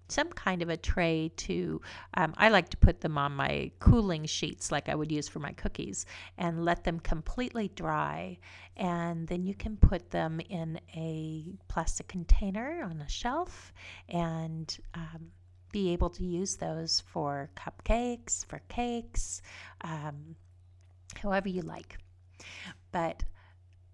some 0.08 0.30
kind 0.30 0.62
of 0.62 0.70
a 0.70 0.78
tray 0.78 1.32
to 1.36 1.82
um, 2.16 2.34
i 2.38 2.50
like 2.50 2.70
to 2.70 2.78
put 2.78 3.02
them 3.02 3.18
on 3.18 3.32
my 3.32 3.72
cooling 3.80 4.26
sheets 4.26 4.72
like 4.72 4.88
i 4.88 4.96
would 4.96 5.12
use 5.12 5.28
for 5.28 5.40
my 5.40 5.52
cookies 5.54 6.06
and 6.38 6.64
let 6.64 6.84
them 6.84 7.00
completely 7.00 7.70
dry 7.70 8.38
and 8.78 9.28
then 9.28 9.44
you 9.44 9.56
can 9.56 9.76
put 9.78 10.12
them 10.12 10.40
in 10.50 10.80
a 10.96 11.46
plastic 11.68 12.08
container 12.08 12.84
on 12.84 13.02
a 13.02 13.10
shelf 13.10 13.74
and 14.10 14.78
um, 14.94 15.32
be 15.72 15.92
able 15.92 16.10
to 16.10 16.24
use 16.24 16.56
those 16.56 17.02
for 17.02 17.50
cupcakes 17.56 18.46
for 18.46 18.62
cakes 18.70 19.42
um, 19.82 20.36
however 21.22 21.50
you 21.50 21.62
like 21.62 21.98
but 22.92 23.24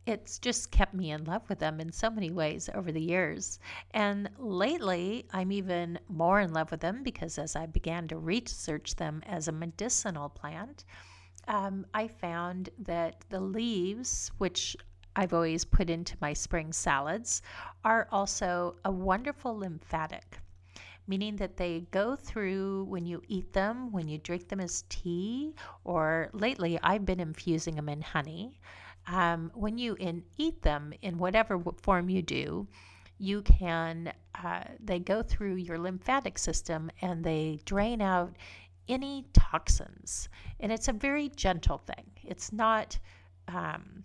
it's 0.05 0.39
just 0.39 0.71
kept 0.71 0.93
me 0.93 1.11
in 1.11 1.25
love 1.25 1.47
with 1.47 1.59
them 1.59 1.79
in 1.79 1.91
so 1.91 2.09
many 2.09 2.31
ways 2.31 2.69
over 2.73 2.91
the 2.91 3.01
years. 3.01 3.59
And 3.91 4.29
lately, 4.37 5.25
I'm 5.31 5.51
even 5.51 5.99
more 6.09 6.39
in 6.39 6.53
love 6.53 6.71
with 6.71 6.81
them 6.81 7.03
because 7.03 7.37
as 7.37 7.55
I 7.55 7.67
began 7.67 8.07
to 8.07 8.17
research 8.17 8.95
them 8.95 9.21
as 9.25 9.47
a 9.47 9.51
medicinal 9.51 10.29
plant, 10.29 10.85
um, 11.47 11.85
I 11.93 12.07
found 12.07 12.69
that 12.79 13.23
the 13.29 13.39
leaves, 13.39 14.31
which 14.37 14.75
I've 15.15 15.33
always 15.33 15.65
put 15.65 15.89
into 15.89 16.17
my 16.21 16.33
spring 16.33 16.73
salads, 16.73 17.41
are 17.83 18.07
also 18.11 18.75
a 18.85 18.91
wonderful 18.91 19.57
lymphatic 19.57 20.39
meaning 21.11 21.35
that 21.35 21.57
they 21.57 21.73
go 21.91 22.15
through 22.15 22.85
when 22.93 23.05
you 23.05 23.21
eat 23.27 23.49
them, 23.53 23.91
when 23.91 24.07
you 24.07 24.17
drink 24.17 24.43
them 24.47 24.61
as 24.67 24.85
tea, 24.89 25.53
or 25.83 26.29
lately 26.33 26.79
I've 26.89 27.05
been 27.05 27.19
infusing 27.19 27.75
them 27.75 27.89
in 27.89 28.01
honey 28.01 28.43
um, 29.07 29.51
when 29.53 29.77
you 29.77 29.95
in, 29.95 30.23
eat 30.37 30.61
them 30.61 30.93
in 31.01 31.17
whatever 31.17 31.61
form 31.81 32.09
you 32.09 32.21
do, 32.21 32.67
you 33.17 33.41
can, 33.41 34.11
uh, 34.43 34.63
they 34.79 34.99
go 34.99 35.21
through 35.21 35.55
your 35.55 35.77
lymphatic 35.77 36.37
system 36.37 36.89
and 37.01 37.23
they 37.23 37.59
drain 37.65 38.01
out 38.01 38.35
any 38.87 39.25
toxins. 39.33 40.29
And 40.59 40.71
it's 40.71 40.87
a 40.87 40.93
very 40.93 41.29
gentle 41.29 41.77
thing. 41.77 42.05
It's 42.23 42.51
not 42.51 42.97
um, 43.47 44.03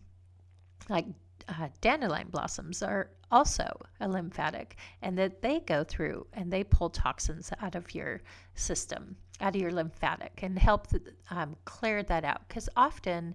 like 0.88 1.06
uh, 1.48 1.68
dandelion 1.80 2.28
blossoms 2.28 2.82
are 2.82 3.10
also 3.30 3.66
a 4.00 4.08
lymphatic, 4.08 4.76
and 5.02 5.16
that 5.18 5.42
they 5.42 5.60
go 5.60 5.84
through 5.84 6.26
and 6.32 6.52
they 6.52 6.64
pull 6.64 6.90
toxins 6.90 7.50
out 7.60 7.74
of 7.74 7.94
your 7.94 8.20
system, 8.54 9.16
out 9.40 9.54
of 9.54 9.60
your 9.60 9.72
lymphatic, 9.72 10.40
and 10.42 10.58
help 10.58 10.88
um, 11.30 11.56
clear 11.64 12.02
that 12.02 12.24
out. 12.24 12.46
Because 12.48 12.68
often, 12.76 13.34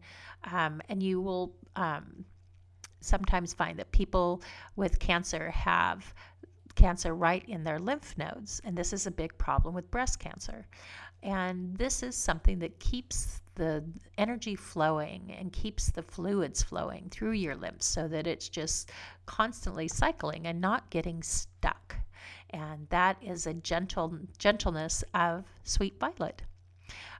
um, 0.52 0.82
and 0.90 1.04
you 1.04 1.22
will 1.22 1.54
um, 1.76 2.26
sometimes 3.02 3.54
find 3.54 3.78
that 3.80 3.92
people 3.92 4.42
with 4.76 5.00
cancer 5.00 5.50
have 5.52 6.14
cancer 6.76 7.14
right 7.14 7.48
in 7.50 7.64
their 7.64 7.80
lymph 7.80 8.18
nodes, 8.18 8.62
and 8.64 8.78
this 8.78 8.94
is 8.94 9.08
a 9.08 9.12
big 9.12 9.38
problem 9.38 9.74
with 9.74 9.92
breast 9.92 10.20
cancer. 10.20 10.66
And 11.24 11.78
this 11.78 12.02
is 12.02 12.16
something 12.16 12.60
that 12.60 12.80
keeps 12.80 13.41
the 13.62 13.84
energy 14.18 14.56
flowing 14.56 15.36
and 15.38 15.54
keeps 15.54 15.92
the 15.92 16.02
fluids 16.02 16.64
flowing 16.64 17.08
through 17.12 17.34
your 17.34 17.56
limbs 17.56 17.86
so 17.86 18.08
that 18.08 18.26
it's 18.26 18.50
just 18.50 18.90
constantly 19.28 19.88
cycling 19.88 20.48
and 20.48 20.60
not 20.60 20.90
getting 20.90 21.22
stuck. 21.22 21.96
And 22.50 22.88
that 22.90 23.18
is 23.22 23.46
a 23.46 23.54
gentle 23.54 24.18
gentleness 24.40 25.04
of 25.14 25.44
sweet 25.64 26.00
violet. 26.00 26.42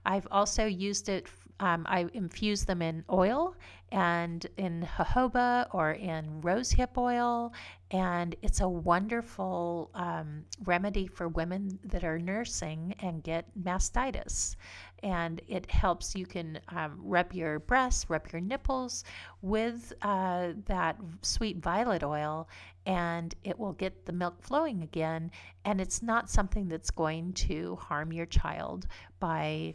I've 0.04 0.28
also 0.32 0.66
used 0.66 1.10
it 1.10 1.28
um, 1.62 1.86
I 1.88 2.08
infuse 2.14 2.66
them 2.66 2.82
in 2.82 3.06
oil 3.10 3.56
and 3.92 4.46
in 4.58 4.88
jojoba 4.98 5.68
or 5.72 5.92
in 5.92 6.42
rosehip 6.42 6.98
oil, 6.98 7.54
and 7.92 8.36
it's 8.42 8.62
a 8.62 8.68
wonderful 8.68 9.92
um, 9.94 10.46
remedy 10.64 11.06
for 11.06 11.28
women 11.28 11.78
that 11.84 12.04
are 12.04 12.18
nursing 12.18 12.96
and 13.00 13.22
get 13.22 13.46
mastitis. 13.62 14.56
And 15.04 15.42
it 15.48 15.70
helps. 15.72 16.16
You 16.16 16.26
can 16.26 16.60
um, 16.70 17.00
rub 17.02 17.34
your 17.34 17.60
breasts, 17.60 18.10
rub 18.10 18.32
your 18.32 18.42
nipples 18.42 19.04
with 19.42 19.94
uh, 20.04 20.50
that 20.66 20.98
sweet 21.24 21.58
violet 21.58 22.04
oil, 22.04 22.48
and 22.86 23.34
it 23.44 23.58
will 23.58 23.74
get 23.74 24.06
the 24.06 24.14
milk 24.14 24.44
flowing 24.44 24.84
again. 24.84 25.32
And 25.66 25.82
it's 25.82 26.04
not 26.04 26.30
something 26.30 26.68
that's 26.68 26.92
going 26.92 27.34
to 27.34 27.78
harm 27.78 28.14
your 28.14 28.28
child 28.28 28.86
by 29.20 29.74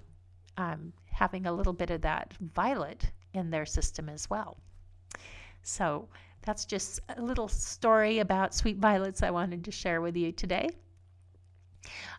um, 0.57 0.93
having 1.07 1.47
a 1.47 1.53
little 1.53 1.73
bit 1.73 1.91
of 1.91 2.03
that 2.03 2.35
violet 2.41 3.11
in 3.35 3.51
their 3.51 3.67
system 3.67 4.09
as 4.09 4.31
well. 4.31 4.59
So 5.63 6.09
that's 6.43 6.65
just 6.65 7.01
a 7.17 7.21
little 7.21 7.49
story 7.49 8.21
about 8.21 8.55
sweet 8.55 8.79
violets 8.79 9.23
I 9.23 9.31
wanted 9.31 9.65
to 9.65 9.73
share 9.73 10.01
with 10.01 10.17
you 10.17 10.31
today. 10.31 10.69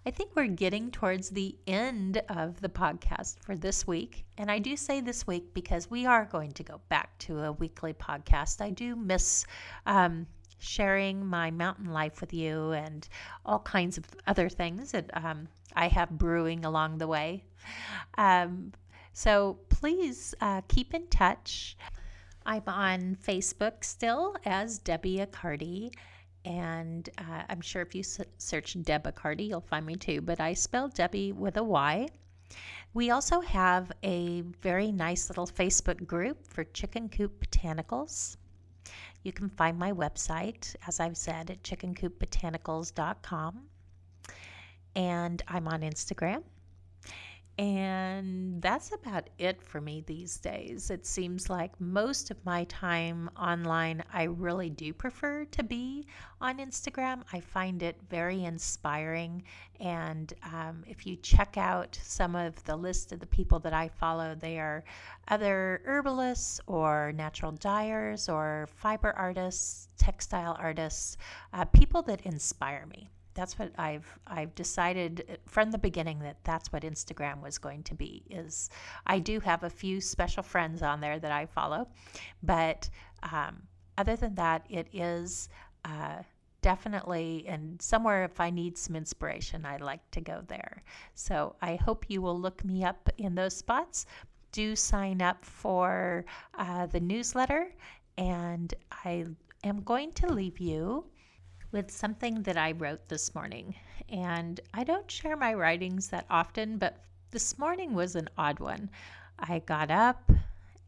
I 0.06 0.12
think 0.12 0.32
we're 0.36 0.48
getting 0.48 0.92
towards 0.92 1.30
the 1.30 1.58
end 1.68 2.22
of 2.30 2.62
the 2.62 2.70
podcast 2.70 3.40
for 3.40 3.56
this 3.56 3.86
week. 3.86 4.26
And 4.38 4.50
I 4.50 4.60
do 4.60 4.78
say 4.78 5.02
this 5.02 5.28
week 5.28 5.54
because 5.54 5.90
we 5.90 6.06
are 6.06 6.26
going 6.26 6.52
to 6.54 6.64
go 6.64 6.82
back 6.90 7.18
to 7.20 7.44
a 7.44 7.52
weekly 7.52 7.94
podcast. 7.94 8.62
I 8.62 8.70
do 8.70 8.96
miss 8.96 9.46
um, 9.86 10.28
sharing 10.60 11.26
my 11.26 11.52
mountain 11.52 11.92
life 11.92 12.22
with 12.22 12.34
you 12.34 12.72
and 12.72 13.08
all 13.46 13.60
kinds 13.60 13.98
of 13.98 14.06
other 14.26 14.50
things 14.50 14.92
that 14.92 15.10
um, 15.14 15.48
I 15.76 15.88
have 15.88 16.10
brewing 16.10 16.66
along 16.66 16.98
the 16.98 17.08
way. 17.08 17.44
Um, 18.18 18.74
so 19.14 19.60
please 19.70 20.34
uh, 20.42 20.62
keep 20.68 20.94
in 20.94 21.08
touch. 21.08 21.78
I'm 22.46 22.64
on 22.68 23.18
Facebook 23.22 23.84
still 23.84 24.36
as 24.46 24.80
Debbie 24.80 25.18
Accuardi. 25.18 25.92
And 26.48 27.10
uh, 27.18 27.44
I'm 27.50 27.60
sure 27.60 27.82
if 27.82 27.94
you 27.94 28.04
search 28.04 28.82
Deb 28.82 29.04
Accuardi, 29.04 29.50
you'll 29.50 29.60
find 29.60 29.86
me 29.86 29.98
too. 29.98 30.22
But 30.22 30.40
I 30.40 30.54
spell 30.54 30.88
Debbie 30.88 31.34
with 31.34 31.58
a 31.58 31.64
Y. 31.64 32.08
We 32.94 33.12
also 33.12 33.42
have 33.42 33.92
a 34.02 34.44
very 34.62 34.94
nice 34.94 35.30
little 35.30 35.46
Facebook 35.46 36.08
group 36.08 36.48
for 36.48 36.64
Chicken 36.64 37.10
Coop 37.10 37.46
Botanicals. 37.46 38.38
You 39.24 39.34
can 39.34 39.50
find 39.50 39.78
my 39.78 39.92
website, 39.92 40.74
as 40.88 41.02
I've 41.02 41.18
said, 41.18 41.52
at 41.52 41.64
chickencoopbotanicals.com. 41.64 43.64
And 44.96 45.44
I'm 45.50 45.68
on 45.68 45.82
Instagram 45.82 46.44
and 47.58 48.62
that's 48.62 48.92
about 48.92 49.32
it 49.40 49.64
for 49.64 49.82
me 49.82 50.04
these 50.06 50.38
days. 50.38 50.92
It 50.92 51.08
seems 51.08 51.50
like 51.50 51.80
most 51.82 52.30
of 52.30 52.46
my 52.46 52.66
time 52.66 53.32
online, 53.36 54.04
I 54.14 54.24
really 54.24 54.70
do 54.70 54.94
prefer 54.94 55.46
to 55.46 55.64
be 55.64 56.06
on 56.40 56.60
Instagram. 56.60 57.24
I 57.34 57.40
find 57.40 57.82
it 57.82 58.00
very 58.12 58.44
inspiring. 58.44 59.42
And 59.80 60.32
um, 60.44 60.84
if 60.86 61.08
you 61.08 61.16
check 61.16 61.58
out 61.58 61.98
some 62.04 62.36
of 62.36 62.64
the 62.66 62.76
list 62.76 63.12
of 63.12 63.20
the 63.20 63.26
people 63.26 63.58
that 63.62 63.74
I 63.74 63.88
follow, 63.88 64.36
they 64.36 64.60
are 64.60 64.84
other 65.28 65.82
herbalists 65.86 66.60
or 66.68 67.12
natural 67.16 67.54
dyers 67.54 68.30
or 68.30 68.70
fiber 68.76 69.14
artists, 69.18 69.88
textile 69.98 70.56
artists, 70.60 71.18
uh, 71.54 71.66
people 71.66 72.04
that 72.04 72.22
inspire 72.22 72.86
me 72.86 73.10
that's 73.38 73.60
what 73.60 73.72
I've 73.78 74.20
I've 74.26 74.54
decided 74.56 75.24
uh, 75.30 75.36
from 75.46 75.70
the 75.70 75.78
beginning 75.78 76.20
that 76.20 76.38
that's 76.44 76.74
what 76.74 76.82
Instagram 76.82 77.42
was 77.42 77.60
going 77.60 77.84
to 77.84 77.96
be. 77.96 78.24
Is 78.30 78.70
I 79.06 79.20
do 79.20 79.40
have 79.40 79.64
a 79.64 79.70
few 79.70 80.02
special 80.02 80.42
friends 80.42 80.82
on 80.82 81.00
there 81.00 81.20
that 81.20 81.32
I 81.32 81.46
follow, 81.46 81.88
but 82.42 82.90
um, 83.32 83.62
other 83.98 84.18
than 84.18 84.36
that, 84.36 84.66
it 84.70 84.88
is. 84.92 85.50
Uh, 85.86 86.24
definitely 86.64 87.46
and 87.48 87.80
somewhere 87.80 88.26
if 88.26 88.40
i 88.40 88.50
need 88.50 88.76
some 88.76 88.96
inspiration 88.96 89.64
i 89.64 89.78
like 89.78 90.02
to 90.10 90.20
go 90.20 90.42
there 90.48 90.82
so 91.14 91.56
i 91.62 91.76
hope 91.76 92.10
you 92.10 92.20
will 92.20 92.38
look 92.38 92.66
me 92.66 92.84
up 92.84 93.10
in 93.20 93.36
those 93.36 93.56
spots 93.56 94.08
do 94.52 94.76
sign 94.76 95.22
up 95.22 95.46
for 95.46 96.26
uh, 96.58 96.88
the 96.88 97.00
newsletter 97.00 97.72
and 98.18 98.74
i 99.06 99.24
am 99.64 99.82
going 99.84 100.12
to 100.12 100.28
leave 100.28 100.60
you 100.60 101.06
with 101.72 101.92
something 101.92 102.44
that 102.44 102.58
I 102.58 102.72
wrote 102.72 103.08
this 103.08 103.34
morning. 103.36 103.76
And 104.10 104.60
I 104.74 104.84
don't 104.84 105.10
share 105.10 105.36
my 105.36 105.54
writings 105.54 106.08
that 106.10 106.26
often, 106.30 106.78
but 106.78 106.98
this 107.32 107.60
morning 107.60 107.94
was 107.94 108.16
an 108.16 108.30
odd 108.38 108.60
one. 108.60 108.90
I 109.40 109.60
got 109.60 109.92
up 109.92 110.32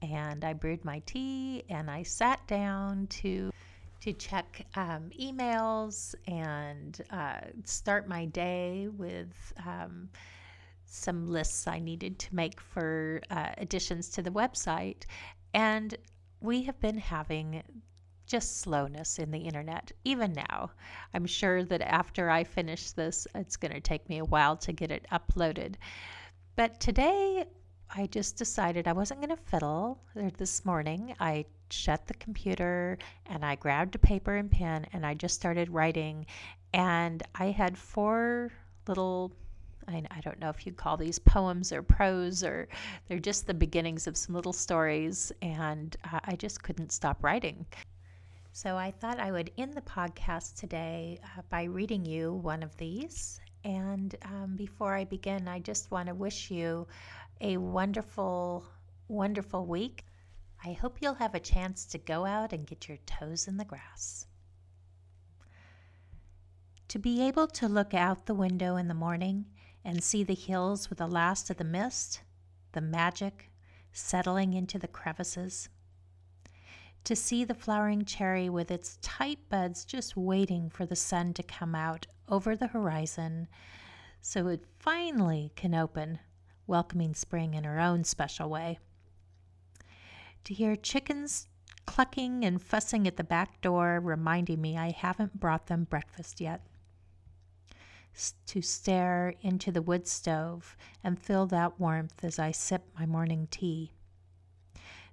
and 0.01 0.43
I 0.43 0.53
brewed 0.53 0.85
my 0.85 0.99
tea 1.05 1.63
and 1.69 1.89
I 1.91 2.03
sat 2.03 2.45
down 2.47 3.07
to 3.07 3.51
to 4.01 4.13
check 4.13 4.65
um, 4.75 5.09
emails 5.19 6.15
and 6.25 7.01
uh, 7.11 7.41
start 7.65 8.07
my 8.07 8.23
day 8.27 8.87
with 8.97 9.33
um, 9.65 10.07
some 10.85 11.27
lists 11.27 11.67
I 11.67 11.79
needed 11.79 12.17
to 12.19 12.33
make 12.35 12.61
for 12.61 13.21
uh, 13.29 13.49
additions 13.57 14.07
to 14.11 14.21
the 14.21 14.29
website. 14.31 15.03
And 15.53 15.97
we 16.39 16.63
have 16.63 16.79
been 16.79 16.97
having 16.97 17.61
just 18.29 18.61
slowness 18.61 19.17
in 19.17 19.31
the 19.31 19.39
internet, 19.39 19.91
even 20.05 20.31
now. 20.33 20.69
I'm 21.13 21.25
sure 21.25 21.63
that 21.65 21.81
after 21.81 22.29
I 22.29 22.43
finish 22.43 22.91
this, 22.91 23.27
it's 23.33 23.57
going 23.57 23.73
to 23.73 23.81
take 23.81 24.07
me 24.07 24.19
a 24.19 24.25
while 24.25 24.55
to 24.57 24.71
get 24.71 24.91
it 24.91 25.07
uploaded. 25.11 25.75
But 26.55 26.79
today, 26.79 27.45
I 27.89 28.05
just 28.05 28.37
decided 28.37 28.87
I 28.87 28.93
wasn't 28.93 29.21
going 29.21 29.35
to 29.35 29.43
fiddle. 29.43 29.99
This 30.37 30.63
morning, 30.63 31.15
I 31.19 31.45
shut 31.71 32.05
the 32.05 32.13
computer 32.13 32.99
and 33.25 33.43
I 33.43 33.55
grabbed 33.55 33.95
a 33.95 33.99
paper 33.99 34.35
and 34.35 34.51
pen 34.51 34.85
and 34.93 35.03
I 35.03 35.15
just 35.15 35.33
started 35.33 35.69
writing. 35.69 36.27
And 36.71 37.23
I 37.33 37.47
had 37.47 37.77
four 37.77 38.51
little 38.87 39.31
I, 39.87 40.21
don't 40.21 40.39
know 40.39 40.49
if 40.49 40.67
you'd 40.67 40.77
call 40.77 40.97
these 40.97 41.17
poems 41.17 41.71
or 41.71 41.81
prose 41.81 42.43
or 42.43 42.67
they're 43.07 43.17
just 43.17 43.47
the 43.47 43.55
beginnings 43.55 44.05
of 44.05 44.15
some 44.17 44.35
little 44.35 44.53
stories 44.53 45.31
and 45.41 45.97
uh, 46.11 46.19
i 46.25 46.35
just 46.35 46.61
couldn't 46.61 46.91
stop 46.91 47.23
writing 47.23 47.65
so 48.61 48.75
I 48.75 48.91
thought 48.91 49.21
I 49.21 49.31
would 49.31 49.51
end 49.57 49.73
the 49.73 49.79
podcast 49.79 50.55
today 50.59 51.17
uh, 51.23 51.43
by 51.49 51.63
reading 51.63 52.03
you 52.03 52.33
one 52.33 52.61
of 52.61 52.75
these. 52.75 53.39
And 53.63 54.13
um, 54.25 54.57
before 54.57 54.93
I 54.93 55.05
begin, 55.05 55.47
I 55.47 55.59
just 55.59 55.89
want 55.91 56.09
to 56.09 56.13
wish 56.13 56.51
you 56.51 56.85
a 57.39 57.55
wonderful, 57.55 58.65
wonderful 59.07 59.65
week. 59.65 60.03
I 60.65 60.73
hope 60.73 60.97
you'll 60.99 61.13
have 61.13 61.35
a 61.35 61.39
chance 61.39 61.85
to 61.85 61.97
go 61.97 62.25
out 62.25 62.51
and 62.51 62.67
get 62.67 62.89
your 62.89 62.97
toes 63.05 63.47
in 63.47 63.55
the 63.55 63.63
grass. 63.63 64.27
To 66.89 66.99
be 66.99 67.25
able 67.25 67.47
to 67.47 67.69
look 67.69 67.93
out 67.93 68.25
the 68.25 68.33
window 68.33 68.75
in 68.75 68.89
the 68.89 68.93
morning 68.93 69.45
and 69.85 70.03
see 70.03 70.25
the 70.25 70.35
hills 70.35 70.89
with 70.89 70.99
the 70.99 71.07
last 71.07 71.49
of 71.49 71.55
the 71.55 71.63
mist, 71.63 72.23
the 72.73 72.81
magic 72.81 73.53
settling 73.93 74.51
into 74.51 74.77
the 74.77 74.89
crevices 74.89 75.69
to 77.03 77.15
see 77.15 77.43
the 77.43 77.53
flowering 77.53 78.05
cherry 78.05 78.49
with 78.49 78.71
its 78.71 78.97
tight 79.01 79.39
buds 79.49 79.85
just 79.85 80.17
waiting 80.17 80.69
for 80.69 80.85
the 80.85 80.95
sun 80.95 81.33
to 81.33 81.43
come 81.43 81.75
out 81.75 82.07
over 82.27 82.55
the 82.55 82.67
horizon 82.67 83.47
so 84.21 84.47
it 84.47 84.65
finally 84.79 85.51
can 85.55 85.73
open, 85.73 86.19
welcoming 86.67 87.13
spring 87.13 87.53
in 87.53 87.63
her 87.63 87.79
own 87.79 88.03
special 88.03 88.49
way. 88.49 88.79
To 90.43 90.53
hear 90.53 90.75
chickens 90.75 91.47
clucking 91.85 92.45
and 92.45 92.61
fussing 92.61 93.07
at 93.07 93.17
the 93.17 93.23
back 93.23 93.61
door, 93.61 93.99
reminding 93.99 94.61
me 94.61 94.77
I 94.77 94.91
haven't 94.91 95.39
brought 95.39 95.67
them 95.67 95.85
breakfast 95.85 96.39
yet. 96.39 96.61
S- 98.15 98.35
to 98.45 98.61
stare 98.61 99.33
into 99.41 99.71
the 99.71 99.81
wood 99.81 100.07
stove 100.07 100.77
and 101.03 101.19
feel 101.19 101.47
that 101.47 101.79
warmth 101.79 102.23
as 102.23 102.37
I 102.37 102.51
sip 102.51 102.83
my 102.97 103.05
morning 103.07 103.47
tea. 103.49 103.93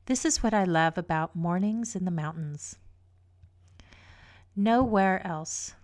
This 0.07 0.24
is 0.24 0.40
what 0.40 0.54
I 0.54 0.62
love 0.62 0.96
about 0.96 1.34
mornings 1.34 1.96
in 1.96 2.04
the 2.04 2.12
mountains. 2.12 2.76
Nowhere 4.54 5.26
else 5.26 5.74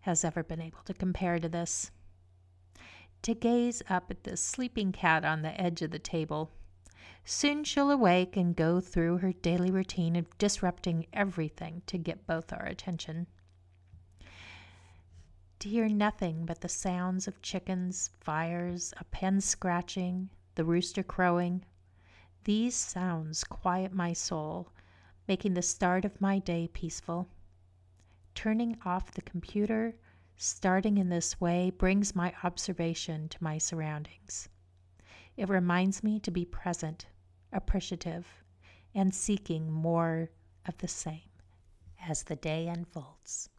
has 0.00 0.22
ever 0.22 0.42
been 0.42 0.60
able 0.60 0.82
to 0.84 0.92
compare 0.92 1.38
to 1.38 1.48
this. 1.48 1.90
To 3.22 3.34
gaze 3.34 3.82
up 3.88 4.10
at 4.10 4.24
the 4.24 4.36
sleeping 4.36 4.92
cat 4.92 5.24
on 5.24 5.40
the 5.40 5.58
edge 5.58 5.80
of 5.80 5.92
the 5.92 5.98
table. 5.98 6.50
Soon 7.24 7.64
she'll 7.64 7.90
awake 7.90 8.36
and 8.36 8.54
go 8.54 8.80
through 8.80 9.18
her 9.18 9.32
daily 9.32 9.70
routine 9.70 10.14
of 10.14 10.36
disrupting 10.36 11.06
everything 11.14 11.80
to 11.86 11.96
get 11.96 12.26
both 12.26 12.52
our 12.52 12.66
attention. 12.66 13.28
To 15.60 15.68
hear 15.70 15.88
nothing 15.88 16.44
but 16.44 16.60
the 16.60 16.68
sounds 16.68 17.26
of 17.26 17.40
chickens, 17.40 18.10
fires, 18.20 18.92
a 18.98 19.04
pen 19.04 19.40
scratching, 19.40 20.28
the 20.54 20.64
rooster 20.64 21.02
crowing, 21.02 21.64
these 22.44 22.74
sounds 22.74 23.44
quiet 23.44 23.92
my 23.92 24.12
soul, 24.12 24.72
making 25.28 25.54
the 25.54 25.62
start 25.62 26.04
of 26.04 26.20
my 26.20 26.38
day 26.38 26.68
peaceful. 26.72 27.28
Turning 28.34 28.78
off 28.84 29.12
the 29.12 29.22
computer, 29.22 29.94
starting 30.36 30.96
in 30.96 31.08
this 31.08 31.40
way, 31.40 31.70
brings 31.70 32.14
my 32.14 32.32
observation 32.42 33.28
to 33.28 33.44
my 33.44 33.58
surroundings. 33.58 34.48
It 35.36 35.48
reminds 35.48 36.02
me 36.02 36.18
to 36.20 36.30
be 36.30 36.44
present, 36.44 37.06
appreciative, 37.52 38.26
and 38.94 39.14
seeking 39.14 39.70
more 39.70 40.30
of 40.66 40.76
the 40.78 40.88
same 40.88 41.30
as 42.08 42.22
the 42.22 42.36
day 42.36 42.68
unfolds. 42.68 43.50